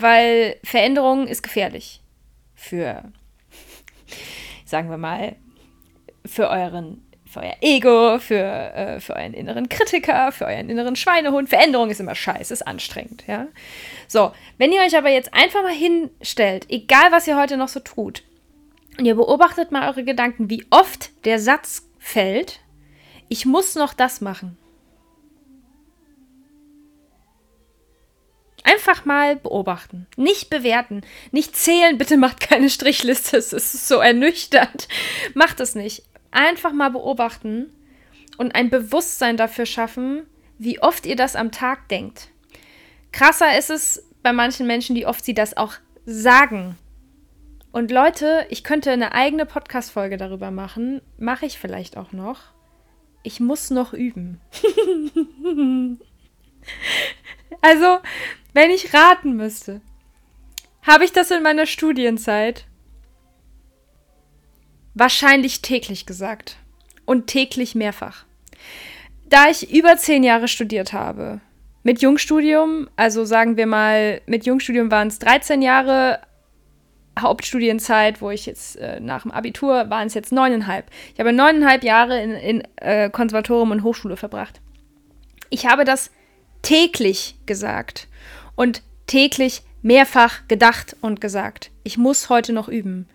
weil 0.00 0.56
Veränderung 0.64 1.26
ist 1.26 1.42
gefährlich 1.42 2.00
für, 2.54 3.04
sagen 4.64 4.90
wir 4.90 4.98
mal, 4.98 5.36
für 6.24 6.48
euren 6.48 7.02
für 7.28 7.40
euer 7.40 7.56
Ego, 7.60 8.18
für, 8.18 8.36
äh, 8.36 9.00
für 9.00 9.16
euren 9.16 9.34
inneren 9.34 9.68
Kritiker, 9.68 10.32
für 10.32 10.46
euren 10.46 10.70
inneren 10.70 10.96
Schweinehund. 10.96 11.48
Veränderung 11.48 11.90
ist 11.90 12.00
immer 12.00 12.14
scheiße, 12.14 12.54
ist 12.54 12.66
anstrengend, 12.66 13.24
ja. 13.26 13.48
So, 14.08 14.32
wenn 14.58 14.72
ihr 14.72 14.80
euch 14.80 14.96
aber 14.96 15.10
jetzt 15.10 15.34
einfach 15.34 15.62
mal 15.62 15.74
hinstellt, 15.74 16.66
egal 16.70 17.10
was 17.12 17.26
ihr 17.26 17.36
heute 17.36 17.56
noch 17.56 17.68
so 17.68 17.80
tut, 17.80 18.22
und 18.98 19.04
ihr 19.04 19.14
beobachtet 19.14 19.72
mal 19.72 19.88
eure 19.88 20.04
Gedanken, 20.04 20.48
wie 20.48 20.64
oft 20.70 21.10
der 21.26 21.38
Satz 21.38 21.88
fällt, 21.98 22.60
ich 23.28 23.44
muss 23.44 23.74
noch 23.74 23.92
das 23.92 24.20
machen. 24.20 24.56
Einfach 28.66 29.04
mal 29.04 29.36
beobachten. 29.36 30.08
Nicht 30.16 30.50
bewerten. 30.50 31.02
Nicht 31.30 31.54
zählen. 31.54 31.98
Bitte 31.98 32.16
macht 32.16 32.40
keine 32.40 32.68
Strichliste. 32.68 33.36
Es 33.36 33.52
ist 33.52 33.86
so 33.86 33.98
ernüchternd. 33.98 34.88
Macht 35.34 35.60
es 35.60 35.76
nicht. 35.76 36.02
Einfach 36.32 36.72
mal 36.72 36.90
beobachten 36.90 37.72
und 38.38 38.56
ein 38.56 38.68
Bewusstsein 38.68 39.36
dafür 39.36 39.66
schaffen, 39.66 40.26
wie 40.58 40.82
oft 40.82 41.06
ihr 41.06 41.14
das 41.14 41.36
am 41.36 41.52
Tag 41.52 41.88
denkt. 41.88 42.28
Krasser 43.12 43.56
ist 43.56 43.70
es 43.70 44.04
bei 44.24 44.32
manchen 44.32 44.66
Menschen, 44.66 44.96
wie 44.96 45.06
oft 45.06 45.24
sie 45.24 45.34
das 45.34 45.56
auch 45.56 45.74
sagen. 46.04 46.76
Und 47.70 47.92
Leute, 47.92 48.46
ich 48.50 48.64
könnte 48.64 48.90
eine 48.90 49.12
eigene 49.12 49.46
Podcast-Folge 49.46 50.16
darüber 50.16 50.50
machen. 50.50 51.02
Mache 51.18 51.46
ich 51.46 51.58
vielleicht 51.58 51.96
auch 51.96 52.10
noch. 52.10 52.40
Ich 53.22 53.38
muss 53.38 53.70
noch 53.70 53.92
üben. 53.92 54.40
also, 57.60 57.98
wenn 58.52 58.70
ich 58.70 58.94
raten 58.94 59.36
müsste, 59.36 59.80
habe 60.82 61.04
ich 61.04 61.12
das 61.12 61.30
in 61.30 61.42
meiner 61.42 61.66
Studienzeit 61.66 62.66
wahrscheinlich 64.94 65.62
täglich 65.62 66.06
gesagt. 66.06 66.56
Und 67.04 67.28
täglich 67.28 67.76
mehrfach. 67.76 68.24
Da 69.28 69.48
ich 69.48 69.72
über 69.72 69.96
zehn 69.96 70.24
Jahre 70.24 70.48
studiert 70.48 70.92
habe, 70.92 71.40
mit 71.84 72.02
Jungstudium, 72.02 72.88
also 72.96 73.24
sagen 73.24 73.56
wir 73.56 73.66
mal, 73.66 74.20
mit 74.26 74.44
Jungstudium 74.44 74.90
waren 74.90 75.06
es 75.06 75.20
13 75.20 75.62
Jahre, 75.62 76.18
Hauptstudienzeit, 77.18 78.20
wo 78.20 78.30
ich 78.30 78.44
jetzt 78.44 78.76
äh, 78.76 79.00
nach 79.00 79.22
dem 79.22 79.30
Abitur 79.30 79.88
waren 79.88 80.06
es 80.06 80.14
jetzt 80.14 80.32
neuneinhalb. 80.32 80.90
Ich 81.14 81.20
habe 81.20 81.32
neuneinhalb 81.32 81.82
Jahre 81.84 82.20
in, 82.20 82.32
in 82.32 82.62
äh, 82.76 83.08
Konservatorium 83.08 83.70
und 83.70 83.82
Hochschule 83.84 84.16
verbracht. 84.16 84.60
Ich 85.48 85.66
habe 85.66 85.84
das 85.84 86.10
täglich 86.62 87.36
gesagt 87.46 88.08
und 88.54 88.82
täglich 89.06 89.62
mehrfach 89.82 90.48
gedacht 90.48 90.96
und 91.00 91.20
gesagt. 91.20 91.70
Ich 91.84 91.96
muss 91.96 92.28
heute 92.28 92.52
noch 92.52 92.68
üben. 92.68 93.08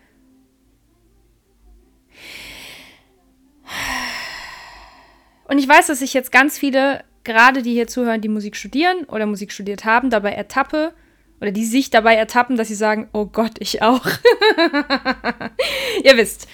Und 5.45 5.57
ich 5.57 5.67
weiß, 5.67 5.87
dass 5.87 6.01
ich 6.01 6.13
jetzt 6.13 6.31
ganz 6.31 6.57
viele, 6.57 7.03
gerade 7.25 7.61
die 7.61 7.73
hier 7.73 7.87
zuhören, 7.87 8.21
die 8.21 8.29
Musik 8.29 8.55
studieren 8.55 9.03
oder 9.05 9.25
Musik 9.25 9.51
studiert 9.51 9.83
haben, 9.83 10.09
dabei 10.09 10.31
ertappe 10.31 10.93
oder 11.41 11.51
die 11.51 11.65
sich 11.65 11.89
dabei 11.89 12.15
ertappen, 12.15 12.55
dass 12.55 12.69
sie 12.69 12.75
sagen, 12.75 13.09
oh 13.11 13.25
Gott, 13.25 13.55
ich 13.59 13.81
auch. 13.81 14.05
Ihr 16.03 16.15
wisst, 16.15 16.47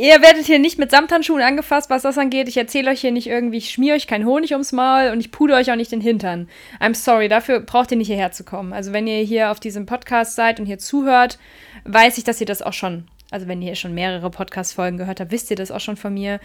ihr 0.00 0.22
werdet 0.22 0.46
hier 0.46 0.58
nicht 0.58 0.78
mit 0.78 0.90
Samthandschuhen 0.90 1.42
angefasst, 1.42 1.90
was 1.90 2.02
das 2.02 2.16
angeht. 2.16 2.48
Ich 2.48 2.56
erzähle 2.56 2.90
euch 2.90 3.02
hier 3.02 3.12
nicht 3.12 3.26
irgendwie, 3.26 3.58
ich 3.58 3.70
schmier 3.70 3.94
euch 3.94 4.06
keinen 4.06 4.24
Honig 4.24 4.52
ums 4.52 4.72
Maul 4.72 5.10
und 5.10 5.20
ich 5.20 5.30
pude 5.30 5.54
euch 5.54 5.70
auch 5.70 5.76
nicht 5.76 5.92
den 5.92 6.00
Hintern. 6.00 6.48
I'm 6.80 6.94
sorry, 6.94 7.28
dafür 7.28 7.60
braucht 7.60 7.90
ihr 7.90 7.98
nicht 7.98 8.06
hierher 8.06 8.32
zu 8.32 8.44
kommen. 8.44 8.72
Also 8.72 8.92
wenn 8.92 9.06
ihr 9.06 9.22
hier 9.22 9.50
auf 9.50 9.60
diesem 9.60 9.84
Podcast 9.84 10.36
seid 10.36 10.58
und 10.58 10.66
hier 10.66 10.78
zuhört, 10.78 11.38
weiß 11.84 12.16
ich, 12.18 12.24
dass 12.24 12.40
ihr 12.40 12.46
das 12.46 12.62
auch 12.62 12.72
schon 12.72 13.04
also 13.32 13.46
wenn 13.46 13.62
ihr 13.62 13.76
schon 13.76 13.94
mehrere 13.94 14.28
Podcast-Folgen 14.28 14.96
gehört 14.96 15.20
habt, 15.20 15.30
wisst 15.30 15.50
ihr 15.50 15.56
das 15.56 15.70
auch 15.70 15.78
schon 15.78 15.96
von 15.96 16.12
mir. 16.12 16.40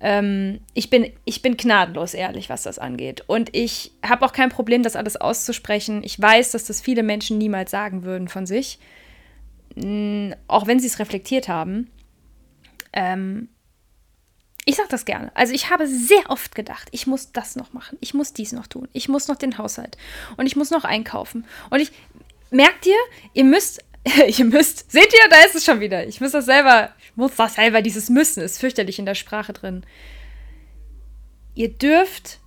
Ähm, 0.00 0.60
ich, 0.72 0.88
bin, 0.88 1.12
ich 1.26 1.42
bin 1.42 1.58
gnadenlos 1.58 2.14
ehrlich, 2.14 2.48
was 2.48 2.62
das 2.62 2.78
angeht. 2.78 3.22
Und 3.26 3.54
ich 3.54 3.92
habe 4.02 4.24
auch 4.24 4.32
kein 4.32 4.48
Problem, 4.48 4.82
das 4.82 4.96
alles 4.96 5.16
auszusprechen. 5.16 6.02
Ich 6.02 6.18
weiß, 6.20 6.52
dass 6.52 6.64
das 6.64 6.80
viele 6.80 7.02
Menschen 7.02 7.36
niemals 7.36 7.70
sagen 7.70 8.04
würden 8.04 8.28
von 8.28 8.46
sich, 8.46 8.78
mh, 9.74 10.34
auch 10.48 10.66
wenn 10.66 10.80
sie 10.80 10.86
es 10.86 10.98
reflektiert 10.98 11.48
haben. 11.48 11.90
Ähm, 12.92 13.48
ich 14.64 14.76
sage 14.76 14.88
das 14.90 15.04
gerne. 15.04 15.34
Also 15.34 15.52
ich 15.52 15.70
habe 15.70 15.86
sehr 15.86 16.28
oft 16.28 16.54
gedacht, 16.54 16.88
ich 16.92 17.06
muss 17.06 17.32
das 17.32 17.56
noch 17.56 17.72
machen, 17.72 17.98
ich 18.00 18.14
muss 18.14 18.32
dies 18.32 18.52
noch 18.52 18.66
tun, 18.66 18.88
ich 18.92 19.08
muss 19.08 19.28
noch 19.28 19.36
den 19.36 19.58
Haushalt 19.58 19.96
und 20.36 20.46
ich 20.46 20.56
muss 20.56 20.70
noch 20.70 20.84
einkaufen. 20.84 21.46
Und 21.70 21.80
ich 21.80 21.92
merkt 22.50 22.86
ihr, 22.86 22.98
ihr 23.32 23.44
müsst 23.44 23.82
ihr 24.38 24.44
müsst, 24.44 24.90
seht 24.90 25.12
ihr, 25.12 25.28
da 25.28 25.36
ist 25.44 25.54
es 25.54 25.64
schon 25.64 25.80
wieder. 25.80 26.06
Ich 26.06 26.20
muss 26.20 26.32
das 26.32 26.46
selber, 26.46 26.94
ich 27.02 27.16
muss 27.16 27.36
das 27.36 27.54
selber, 27.54 27.82
dieses 27.82 28.08
Müssen 28.08 28.42
ist 28.42 28.58
fürchterlich 28.58 28.98
in 28.98 29.06
der 29.06 29.14
Sprache 29.14 29.52
drin. 29.52 29.84
Ihr 31.54 31.68
dürft 31.68 32.40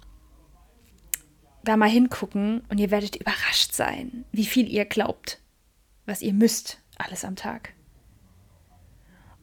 da 1.63 1.77
mal 1.77 1.89
hingucken 1.89 2.63
und 2.69 2.79
ihr 2.79 2.91
werdet 2.91 3.15
überrascht 3.15 3.73
sein, 3.73 4.25
wie 4.31 4.45
viel 4.45 4.67
ihr 4.67 4.85
glaubt, 4.85 5.39
was 6.05 6.21
ihr 6.21 6.33
müsst, 6.33 6.79
alles 6.97 7.23
am 7.23 7.35
Tag. 7.35 7.73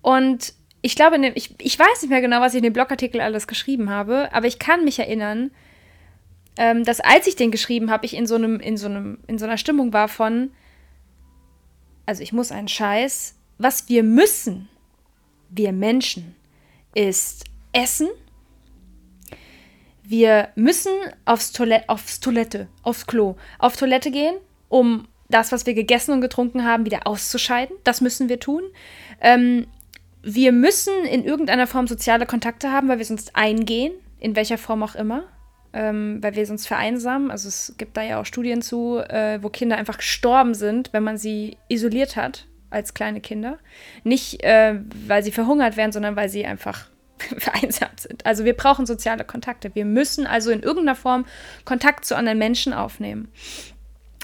Und 0.02 0.54
ich 0.83 0.97
glaube, 0.97 1.19
ich, 1.35 1.55
ich 1.59 1.79
weiß 1.79 2.03
nicht 2.03 2.11
mehr 2.11 2.21
genau, 2.21 2.40
was 2.40 2.55
ich 2.55 2.59
in 2.59 2.64
dem 2.64 2.73
Blogartikel 2.73 3.21
alles 3.21 3.47
geschrieben 3.47 3.90
habe, 3.90 4.33
aber 4.33 4.47
ich 4.47 4.59
kann 4.59 4.85
mich 4.85 4.99
erinnern, 4.99 5.51
ähm, 6.57 6.85
dass 6.85 7.01
als 7.01 7.27
ich 7.27 7.37
den 7.37 7.51
geschrieben 7.51 7.90
habe, 7.90 8.07
ich 8.07 8.14
in 8.14 8.27
so 8.27 8.35
einem, 8.35 8.61
in 8.61 8.77
so 8.77 8.87
einem, 8.87 9.19
in 9.27 9.38
so 9.38 9.45
einer 9.45 9.59
Stimmung 9.59 9.93
war 9.93 10.09
von, 10.09 10.51
also 12.07 12.23
ich 12.23 12.33
muss 12.33 12.53
einen 12.53 12.69
Scheiß. 12.69 13.37
Was 13.59 13.88
wir 13.88 14.03
müssen, 14.03 14.69
wir 15.51 15.73
Menschen, 15.73 16.35
ist 16.95 17.45
essen. 17.73 18.09
Wir 20.03 20.49
müssen 20.57 20.93
aufs, 21.25 21.53
Toilette, 21.53 21.88
aufs 21.88 22.21
Toilette, 22.21 22.69
aufs 22.83 23.07
Klo, 23.07 23.37
auf 23.59 23.77
Toilette 23.77 24.11
gehen, 24.11 24.35
um 24.69 25.07
das, 25.29 25.53
was 25.53 25.66
wir 25.66 25.75
gegessen 25.75 26.12
und 26.12 26.21
getrunken 26.21 26.64
haben, 26.64 26.85
wieder 26.85 27.07
auszuscheiden. 27.07 27.77
Das 27.85 28.01
müssen 28.01 28.29
wir 28.29 28.40
tun. 28.40 28.62
Ähm, 29.21 29.66
wir 30.22 30.52
müssen 30.52 31.04
in 31.04 31.24
irgendeiner 31.24 31.66
Form 31.66 31.87
soziale 31.87 32.26
Kontakte 32.26 32.70
haben, 32.70 32.88
weil 32.88 32.98
wir 32.98 33.04
sonst 33.04 33.37
eingehen, 33.37 33.92
in 34.18 34.37
welcher 34.37 34.59
Form 34.59 34.83
auch 34.83 34.94
immer 34.94 35.24
ähm, 35.72 36.18
weil 36.20 36.35
wir 36.35 36.46
sonst 36.46 36.66
vereinsamen. 36.66 37.30
Also 37.30 37.48
es 37.48 37.74
gibt 37.78 37.96
da 37.96 38.02
ja 38.02 38.20
auch 38.20 38.26
Studien 38.26 38.62
zu, 38.62 38.98
äh, 38.98 39.42
wo 39.42 39.48
Kinder 39.48 39.76
einfach 39.76 39.98
gestorben 39.98 40.54
sind, 40.54 40.92
wenn 40.92 41.02
man 41.02 41.16
sie 41.16 41.56
isoliert 41.68 42.16
hat 42.16 42.46
als 42.70 42.94
kleine 42.94 43.20
Kinder. 43.20 43.59
Nicht, 44.04 44.42
äh, 44.42 44.80
weil 45.06 45.22
sie 45.22 45.33
verhungert 45.33 45.76
werden, 45.76 45.92
sondern 45.92 46.16
weil 46.16 46.28
sie 46.28 46.44
einfach 46.44 46.88
vereinsamt 47.38 48.00
sind. 48.00 48.26
Also 48.26 48.44
wir 48.44 48.56
brauchen 48.56 48.87
soziale 48.87 49.24
Kontakte. 49.24 49.74
Wir 49.74 49.85
müssen 49.85 50.26
also 50.26 50.50
in 50.50 50.62
irgendeiner 50.62 50.96
Form 50.96 51.24
Kontakt 51.64 52.04
zu 52.04 52.16
anderen 52.16 52.38
Menschen 52.38 52.72
aufnehmen. 52.72 53.28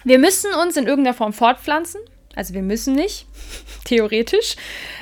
Wir 0.04 0.18
müssen 0.18 0.52
uns 0.62 0.76
in 0.76 0.86
irgendeiner 0.86 1.14
Form 1.14 1.32
fortpflanzen. 1.32 2.00
Also 2.36 2.54
wir 2.54 2.62
müssen 2.62 2.94
nicht, 2.94 3.26
theoretisch. 3.84 4.54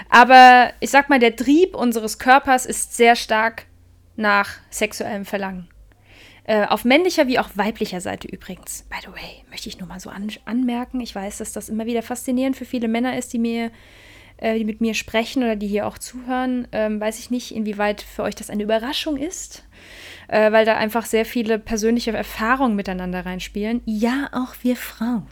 Aber 0.08 0.72
ich 0.80 0.90
sag 0.90 1.10
mal, 1.10 1.18
der 1.18 1.36
Trieb 1.36 1.74
unseres 1.74 2.18
Körpers 2.18 2.64
ist 2.64 2.96
sehr 2.96 3.16
stark 3.16 3.66
nach 4.16 4.48
sexuellem 4.70 5.26
Verlangen. 5.26 5.68
Äh, 6.44 6.66
auf 6.66 6.84
männlicher 6.84 7.26
wie 7.26 7.38
auch 7.38 7.50
weiblicher 7.54 8.00
Seite 8.00 8.28
übrigens. 8.28 8.86
By 8.88 8.96
the 9.02 9.08
way, 9.08 9.44
möchte 9.50 9.68
ich 9.68 9.78
nur 9.78 9.88
mal 9.88 10.00
so 10.00 10.10
an 10.10 10.28
anmerken. 10.46 11.00
Ich 11.00 11.14
weiß, 11.14 11.38
dass 11.38 11.52
das 11.52 11.68
immer 11.68 11.86
wieder 11.86 12.02
faszinierend 12.02 12.56
für 12.56 12.66
viele 12.66 12.88
Männer 12.88 13.18
ist, 13.18 13.32
die 13.32 13.38
mir 13.38 13.70
äh, 14.36 14.58
die 14.58 14.64
mit 14.64 14.80
mir 14.80 14.94
sprechen 14.94 15.42
oder 15.42 15.56
die 15.56 15.66
hier 15.66 15.86
auch 15.86 15.98
zuhören. 15.98 16.68
Ähm, 16.72 17.00
weiß 17.00 17.18
ich 17.18 17.30
nicht, 17.30 17.54
inwieweit 17.54 18.02
für 18.02 18.22
euch 18.22 18.34
das 18.34 18.50
eine 18.50 18.62
Überraschung 18.62 19.16
ist, 19.16 19.64
äh, 20.28 20.52
weil 20.52 20.64
da 20.64 20.76
einfach 20.76 21.06
sehr 21.06 21.24
viele 21.24 21.58
persönliche 21.58 22.12
Erfahrungen 22.12 22.76
miteinander 22.76 23.24
reinspielen. 23.24 23.80
Ja, 23.84 24.28
auch 24.32 24.54
wir 24.62 24.76
Frauen. 24.76 25.26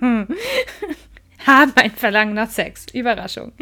haben 1.46 1.72
ein 1.76 1.90
Verlangen 1.92 2.34
nach 2.34 2.50
Sex. 2.50 2.86
Überraschung. 2.92 3.52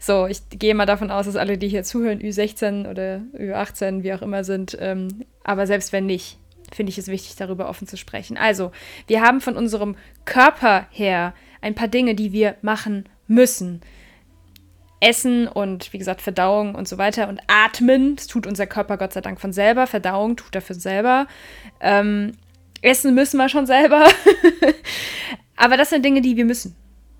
So, 0.00 0.26
ich 0.26 0.40
gehe 0.50 0.74
mal 0.74 0.86
davon 0.86 1.10
aus, 1.10 1.26
dass 1.26 1.36
alle, 1.36 1.58
die 1.58 1.68
hier 1.68 1.84
zuhören, 1.84 2.20
Ü16 2.20 2.88
oder 2.88 3.22
Ü18, 3.38 4.02
wie 4.02 4.12
auch 4.12 4.22
immer 4.22 4.44
sind. 4.44 4.76
Ähm, 4.80 5.24
aber 5.44 5.66
selbst 5.66 5.92
wenn 5.92 6.06
nicht, 6.06 6.38
finde 6.72 6.90
ich 6.90 6.98
es 6.98 7.08
wichtig, 7.08 7.36
darüber 7.36 7.68
offen 7.68 7.86
zu 7.86 7.96
sprechen. 7.96 8.36
Also, 8.36 8.72
wir 9.06 9.22
haben 9.22 9.40
von 9.40 9.56
unserem 9.56 9.96
Körper 10.24 10.86
her 10.90 11.34
ein 11.60 11.74
paar 11.74 11.88
Dinge, 11.88 12.14
die 12.14 12.32
wir 12.32 12.56
machen 12.62 13.08
müssen. 13.26 13.80
Essen 14.98 15.46
und 15.46 15.92
wie 15.92 15.98
gesagt 15.98 16.22
Verdauung 16.22 16.74
und 16.74 16.88
so 16.88 16.96
weiter 16.96 17.28
und 17.28 17.40
Atmen, 17.48 18.16
das 18.16 18.28
tut 18.28 18.46
unser 18.46 18.66
Körper 18.66 18.96
Gott 18.96 19.12
sei 19.12 19.20
Dank 19.20 19.40
von 19.40 19.52
selber. 19.52 19.86
Verdauung 19.86 20.36
tut 20.36 20.54
er 20.54 20.62
für 20.62 20.74
selber. 20.74 21.26
Ähm, 21.80 22.32
essen 22.82 23.14
müssen 23.14 23.38
wir 23.38 23.48
schon 23.48 23.66
selber. 23.66 24.06
Aber 25.56 25.76
das 25.76 25.90
sind 25.90 26.04
Dinge, 26.04 26.20
die 26.20 26.36
wir 26.36 26.44
müssen 26.44 26.76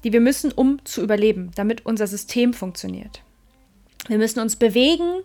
die 0.06 0.12
wir 0.12 0.20
müssen, 0.20 0.52
um 0.52 0.84
zu 0.84 1.02
überleben, 1.02 1.50
damit 1.56 1.84
unser 1.84 2.06
System 2.06 2.54
funktioniert. 2.54 3.22
Wir 4.06 4.18
müssen 4.18 4.38
uns 4.38 4.54
bewegen, 4.54 5.22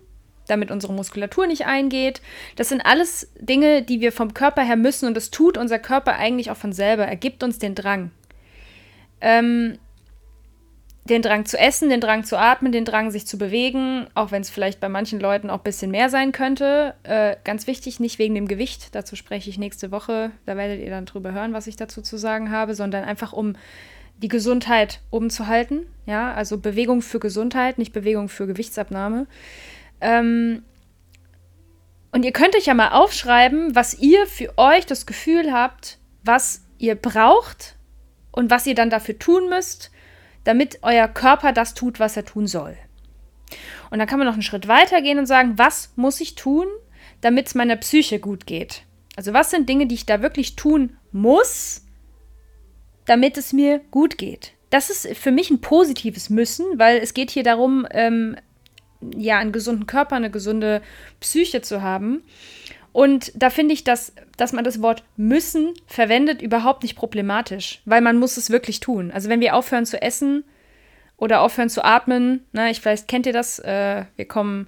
damit 0.47 0.71
unsere 0.71 0.91
Muskulatur 0.91 1.45
nicht 1.45 1.67
eingeht. 1.67 2.19
Das 2.55 2.69
sind 2.69 2.81
alles 2.81 3.31
Dinge, 3.39 3.83
die 3.83 4.01
wir 4.01 4.11
vom 4.11 4.33
Körper 4.33 4.63
her 4.63 4.77
müssen 4.77 5.05
und 5.05 5.15
das 5.15 5.29
tut 5.29 5.55
unser 5.55 5.77
Körper 5.77 6.15
eigentlich 6.15 6.49
auch 6.49 6.57
von 6.57 6.73
selber. 6.73 7.05
Er 7.05 7.15
gibt 7.15 7.43
uns 7.43 7.59
den 7.59 7.75
Drang. 7.75 8.09
Ähm, 9.21 9.77
den 11.11 11.21
Drang 11.21 11.45
zu 11.45 11.59
essen, 11.59 11.89
den 11.89 11.99
Drang 11.99 12.23
zu 12.23 12.39
atmen, 12.39 12.71
den 12.71 12.85
Drang, 12.85 13.11
sich 13.11 13.27
zu 13.27 13.37
bewegen, 13.37 14.07
auch 14.15 14.31
wenn 14.31 14.41
es 14.41 14.49
vielleicht 14.49 14.79
bei 14.79 14.87
manchen 14.87 15.19
Leuten 15.19 15.49
auch 15.49 15.57
ein 15.57 15.63
bisschen 15.63 15.91
mehr 15.91 16.09
sein 16.09 16.31
könnte. 16.31 16.95
Äh, 17.03 17.35
ganz 17.43 17.67
wichtig, 17.67 17.99
nicht 17.99 18.17
wegen 18.17 18.33
dem 18.33 18.47
Gewicht, 18.47 18.95
dazu 18.95 19.17
spreche 19.17 19.49
ich 19.49 19.57
nächste 19.57 19.91
Woche, 19.91 20.31
da 20.45 20.55
werdet 20.55 20.79
ihr 20.79 20.89
dann 20.89 21.05
drüber 21.05 21.33
hören, 21.33 21.51
was 21.51 21.67
ich 21.67 21.75
dazu 21.75 22.01
zu 22.01 22.17
sagen 22.17 22.49
habe, 22.49 22.75
sondern 22.75 23.03
einfach 23.03 23.33
um 23.33 23.57
die 24.17 24.29
Gesundheit 24.29 25.01
oben 25.11 25.29
zu 25.29 25.47
halten. 25.47 25.85
Ja, 26.05 26.33
also 26.33 26.57
Bewegung 26.57 27.01
für 27.01 27.19
Gesundheit, 27.19 27.77
nicht 27.77 27.91
Bewegung 27.91 28.29
für 28.29 28.47
Gewichtsabnahme. 28.47 29.27
Ähm, 29.99 30.63
und 32.13 32.23
ihr 32.23 32.31
könnt 32.31 32.55
euch 32.55 32.67
ja 32.67 32.73
mal 32.73 32.91
aufschreiben, 32.91 33.75
was 33.75 33.99
ihr 33.99 34.27
für 34.27 34.57
euch 34.57 34.85
das 34.85 35.05
Gefühl 35.05 35.51
habt, 35.51 35.97
was 36.23 36.61
ihr 36.77 36.95
braucht 36.95 37.75
und 38.31 38.49
was 38.49 38.65
ihr 38.65 38.75
dann 38.75 38.89
dafür 38.89 39.19
tun 39.19 39.49
müsst, 39.49 39.91
damit 40.43 40.79
euer 40.81 41.07
Körper 41.07 41.53
das 41.53 41.73
tut, 41.73 41.99
was 41.99 42.17
er 42.17 42.25
tun 42.25 42.47
soll. 42.47 42.77
Und 43.89 43.99
dann 43.99 44.07
kann 44.07 44.19
man 44.19 44.27
noch 44.27 44.33
einen 44.33 44.41
Schritt 44.41 44.67
weiter 44.67 45.01
gehen 45.01 45.19
und 45.19 45.25
sagen, 45.25 45.53
was 45.57 45.91
muss 45.95 46.21
ich 46.21 46.35
tun, 46.35 46.65
damit 47.19 47.47
es 47.47 47.55
meiner 47.55 47.75
Psyche 47.75 48.19
gut 48.19 48.45
geht? 48.47 48.83
Also 49.15 49.33
was 49.33 49.51
sind 49.51 49.67
Dinge, 49.67 49.87
die 49.87 49.95
ich 49.95 50.05
da 50.05 50.21
wirklich 50.21 50.55
tun 50.55 50.97
muss, 51.11 51.85
damit 53.05 53.37
es 53.37 53.53
mir 53.53 53.79
gut 53.91 54.17
geht? 54.17 54.53
Das 54.69 54.89
ist 54.89 55.17
für 55.17 55.31
mich 55.31 55.49
ein 55.49 55.59
positives 55.59 56.29
Müssen, 56.29 56.65
weil 56.79 56.99
es 56.99 57.13
geht 57.13 57.29
hier 57.29 57.43
darum, 57.43 57.85
ähm, 57.91 58.37
ja, 59.15 59.39
einen 59.39 59.51
gesunden 59.51 59.85
Körper, 59.85 60.15
eine 60.15 60.31
gesunde 60.31 60.81
Psyche 61.19 61.61
zu 61.61 61.81
haben. 61.81 62.23
Und 62.93 63.31
da 63.35 63.49
finde 63.49 63.73
ich, 63.73 63.83
dass, 63.83 64.13
dass 64.35 64.51
man 64.51 64.63
das 64.63 64.81
Wort 64.81 65.03
müssen 65.15 65.73
verwendet 65.87 66.41
überhaupt 66.41 66.83
nicht 66.83 66.95
problematisch, 66.95 67.81
weil 67.85 68.01
man 68.01 68.17
muss 68.17 68.37
es 68.37 68.49
wirklich 68.49 68.79
tun. 68.79 69.11
Also 69.11 69.29
wenn 69.29 69.39
wir 69.39 69.55
aufhören 69.55 69.85
zu 69.85 70.01
essen 70.01 70.43
oder 71.17 71.41
aufhören 71.41 71.69
zu 71.69 71.85
atmen, 71.85 72.45
na, 72.51 72.69
ich 72.69 72.81
vielleicht 72.81 73.07
kennt 73.07 73.25
ihr 73.25 73.33
das, 73.33 73.59
äh, 73.59 74.05
wir 74.15 74.25
kommen 74.25 74.67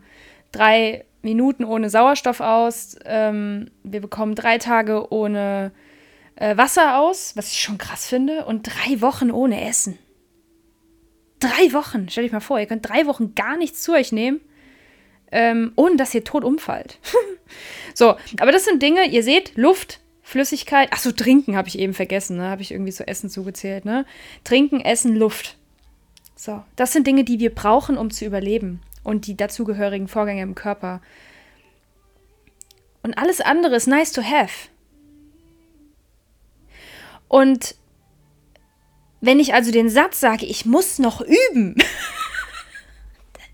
drei 0.52 1.04
Minuten 1.22 1.66
ohne 1.66 1.90
Sauerstoff 1.90 2.40
aus, 2.40 2.98
ähm, 3.06 3.72
wir 3.84 4.02
bekommen 4.02 4.36
drei 4.36 4.58
Tage 4.58 5.12
ohne 5.12 5.72
äh, 6.36 6.56
Wasser 6.56 7.00
aus, 7.00 7.36
was 7.36 7.52
ich 7.52 7.62
schon 7.62 7.78
krass 7.78 8.08
finde, 8.08 8.46
und 8.46 8.64
drei 8.64 9.02
Wochen 9.02 9.32
ohne 9.32 9.68
Essen. 9.68 9.98
Drei 11.40 11.74
Wochen, 11.74 12.08
stell 12.10 12.24
dich 12.24 12.32
mal 12.32 12.40
vor, 12.40 12.60
ihr 12.60 12.68
könnt 12.68 12.88
drei 12.88 13.06
Wochen 13.06 13.36
gar 13.36 13.58
nichts 13.58 13.82
zu 13.82 13.94
euch 13.94 14.12
nehmen, 14.14 14.40
ähm, 15.32 15.74
ohne 15.76 15.98
dass 15.98 16.14
ihr 16.14 16.24
tot 16.24 16.44
umfallt. 16.44 17.00
so, 17.94 18.16
aber 18.40 18.52
das 18.52 18.66
sind 18.66 18.82
Dinge, 18.82 19.06
ihr 19.08 19.24
seht, 19.24 19.56
Luft, 19.56 20.00
Flüssigkeit, 20.22 20.92
achso, 20.94 21.12
trinken 21.12 21.58
habe 21.58 21.68
ich 21.68 21.78
eben 21.78 21.94
vergessen, 21.94 22.38
ne? 22.38 22.50
Habe 22.50 22.62
ich 22.62 22.72
irgendwie 22.72 22.92
zu 22.92 23.08
Essen 23.08 23.30
zugezählt, 23.30 23.86
ne? 23.86 24.06
Trinken, 24.44 24.82
Essen, 24.82 25.16
Luft. 25.16 25.58
So, 26.36 26.64
das 26.76 26.94
sind 26.94 27.08
Dinge, 27.08 27.24
die 27.24 27.40
wir 27.40 27.54
brauchen, 27.54 27.98
um 27.98 28.10
zu 28.10 28.26
überleben 28.26 28.82
und 29.04 29.28
die 29.28 29.38
dazugehörigen 29.38 30.08
Vorgänge 30.08 30.42
im 30.42 30.56
Körper. 30.56 31.02
Und 33.02 33.18
alles 33.18 33.42
andere 33.42 33.76
ist 33.76 33.88
nice 33.88 34.14
to 34.14 34.24
have. 34.24 34.70
Und 37.28 37.76
wenn 39.22 39.40
ich 39.40 39.54
also 39.54 39.72
den 39.72 39.90
Satz 39.90 40.20
sage, 40.20 40.46
ich 40.46 40.66
muss 40.66 41.00
noch 41.00 41.22
üben, 41.22 41.76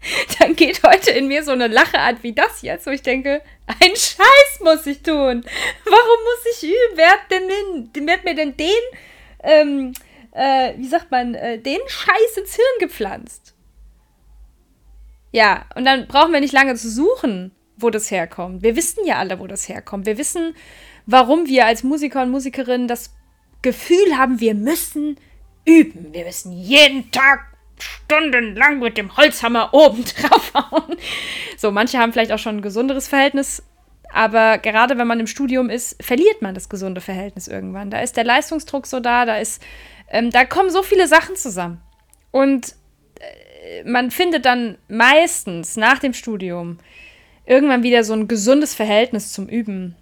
dann 0.40 0.56
geht 0.56 0.84
heute 0.84 1.12
in 1.12 1.28
mir 1.28 1.44
so 1.44 1.52
eine 1.52 1.68
Lacheart 1.68 2.24
wie 2.24 2.34
das 2.34 2.62
jetzt, 2.62 2.86
wo 2.88 2.92
ich 2.92 3.02
denke, 3.02 3.42
ein 3.68 3.96
Scheiß 3.96 4.60
muss 4.62 4.86
ich 4.86 5.02
tun. 5.02 5.44
Warum 5.86 6.20
muss 6.24 6.54
ich 6.54 6.64
üben? 6.64 6.96
Wer 6.96 7.10
hat, 7.10 7.32
denn 7.32 7.48
den, 7.48 8.08
wer 8.08 8.14
hat 8.16 8.24
mir 8.24 8.36
denn 8.36 8.56
den, 8.58 8.70
ähm, 9.44 9.94
äh, 10.32 10.74
wie 10.78 10.88
sagt 10.88 11.12
man, 11.12 11.36
äh, 11.36 11.60
den 11.60 11.80
Scheiß 11.88 12.38
ins 12.38 12.56
Hirn 12.56 12.80
gepflanzt? 12.80 13.56
Ja, 15.32 15.66
und 15.76 15.86
dann 15.86 16.08
brauchen 16.08 16.34
wir 16.34 16.40
nicht 16.40 16.54
lange 16.54 16.76
zu 16.76 16.90
suchen, 16.90 17.52
wo 17.78 17.90
das 17.90 18.10
herkommt. 18.10 18.64
Wir 18.64 18.76
wissen 18.76 19.06
ja 19.06 19.18
alle, 19.18 19.40
wo 19.40 19.48
das 19.48 19.70
herkommt. 19.70 20.06
Wir 20.06 20.18
wissen, 20.18 20.56
warum 21.06 21.48
wir 21.48 21.66
als 21.66 21.84
Musiker 21.84 22.24
und 22.24 22.32
Musikerinnen 22.32 22.88
das 22.88 23.14
Gefühl 23.62 24.18
haben, 24.18 24.40
wir 24.40 24.56
müssen 24.56 25.18
üben. 25.66 26.14
Wir 26.14 26.26
müssen 26.26 26.52
jeden 26.52 27.12
Tag 27.12 27.49
stundenlang 27.80 28.80
mit 28.80 28.98
dem 28.98 29.15
Holzhammer 29.15 29.74
oben 29.74 30.04
drauf 30.04 30.54
hauen. 30.54 30.98
So, 31.58 31.72
manche 31.72 31.98
haben 31.98 32.13
vielleicht 32.13 32.32
auch 32.32 32.39
schon 32.39 32.58
ein 32.58 32.62
gesunderes 32.62 33.08
Verhältnis, 33.08 33.63
aber 34.12 34.58
gerade 34.58 34.98
wenn 34.98 35.08
man 35.08 35.20
im 35.20 35.28
Studium 35.28 35.70
ist, 35.70 36.02
verliert 36.04 36.42
man 36.42 36.56
das 36.56 36.70
gesunde 36.70 37.02
Verhältnis 37.02 37.48
irgendwann. 37.48 37.92
Da 37.92 38.02
ist 38.02 38.18
der 38.18 38.24
Leistungsdruck 38.24 38.88
so 38.88 39.00
da, 39.00 39.26
da 39.26 39.38
ist, 39.38 39.62
ähm, 40.10 40.32
da 40.32 40.46
kommen 40.46 40.70
so 40.70 40.82
viele 40.82 41.08
Sachen 41.08 41.36
zusammen. 41.36 41.82
Und 42.32 42.76
äh, 43.20 43.84
man 43.84 44.12
findet 44.12 44.46
dann 44.46 44.78
meistens 44.88 45.78
nach 45.78 46.00
dem 46.00 46.13
Studium 46.13 46.80
irgendwann 47.46 47.84
wieder 47.84 48.04
so 48.04 48.13
ein 48.13 48.28
gesundes 48.28 48.74
Verhältnis 48.74 49.32
zum 49.32 49.48
Üben. 49.48 49.96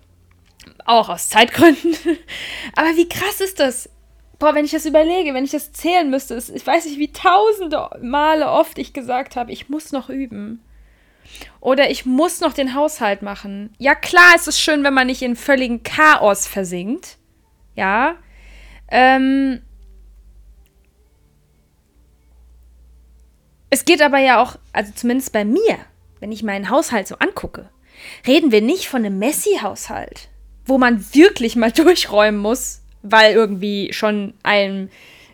Auch 0.86 1.10
aus 1.10 1.30
Zeitgründen. 1.30 1.96
Aber 2.76 2.96
wie 2.96 3.10
krass 3.10 3.42
ist 3.42 3.60
das? 3.60 3.90
Boah, 4.40 4.54
wenn 4.54 4.66
ich 4.66 4.72
das 4.72 4.86
überlege, 4.86 5.34
wenn 5.34 5.44
ich 5.44 5.52
das 5.52 5.72
zählen 5.74 6.10
müsste, 6.10 6.36
ich 6.36 6.66
weiß 6.66 6.86
nicht, 6.86 7.00
wie 7.00 7.12
tausende 7.12 7.90
Male 8.02 8.50
oft 8.50 8.78
ich 8.78 8.94
gesagt 8.94 9.36
habe, 9.36 9.52
ich 9.52 9.70
muss 9.70 9.92
noch 9.92 10.10
üben. 10.10 10.64
Oder 11.60 11.90
ich 11.90 12.06
muss 12.06 12.40
noch 12.40 12.54
den 12.54 12.74
Haushalt 12.74 13.22
machen. 13.22 13.74
Ja, 13.78 13.96
klar, 13.96 14.34
es 14.36 14.48
ist 14.48 14.60
schön, 14.60 14.84
wenn 14.84 14.94
man 14.94 15.08
nicht 15.08 15.22
in 15.22 15.36
völligen 15.36 15.84
Chaos 15.84 16.48
versinkt. 16.48 17.18
Ja. 17.76 18.16
Ähm, 18.90 19.62
es 23.70 23.84
geht 23.84 24.02
aber 24.02 24.20
ja 24.20 24.42
auch, 24.42 24.56
also 24.72 24.94
zumindest 24.96 25.34
bei 25.34 25.44
mir, 25.44 25.78
wenn 26.20 26.32
ich 26.32 26.44
meinen 26.44 26.70
Haushalt 26.70 27.08
so 27.08 27.16
angucke, 27.18 27.70
reden 28.26 28.52
wir 28.52 28.62
nicht 28.62 28.88
von 28.88 29.04
einem 29.04 29.20
Messi-Haushalt, 29.20 30.30
wo 30.66 30.78
man 30.78 31.14
wirklich 31.14 31.56
mal 31.56 31.72
durchräumen 31.74 32.40
muss, 32.40 32.82
weil 33.12 33.34
irgendwie 33.34 33.92
schon 33.94 34.34
einem 34.44 34.90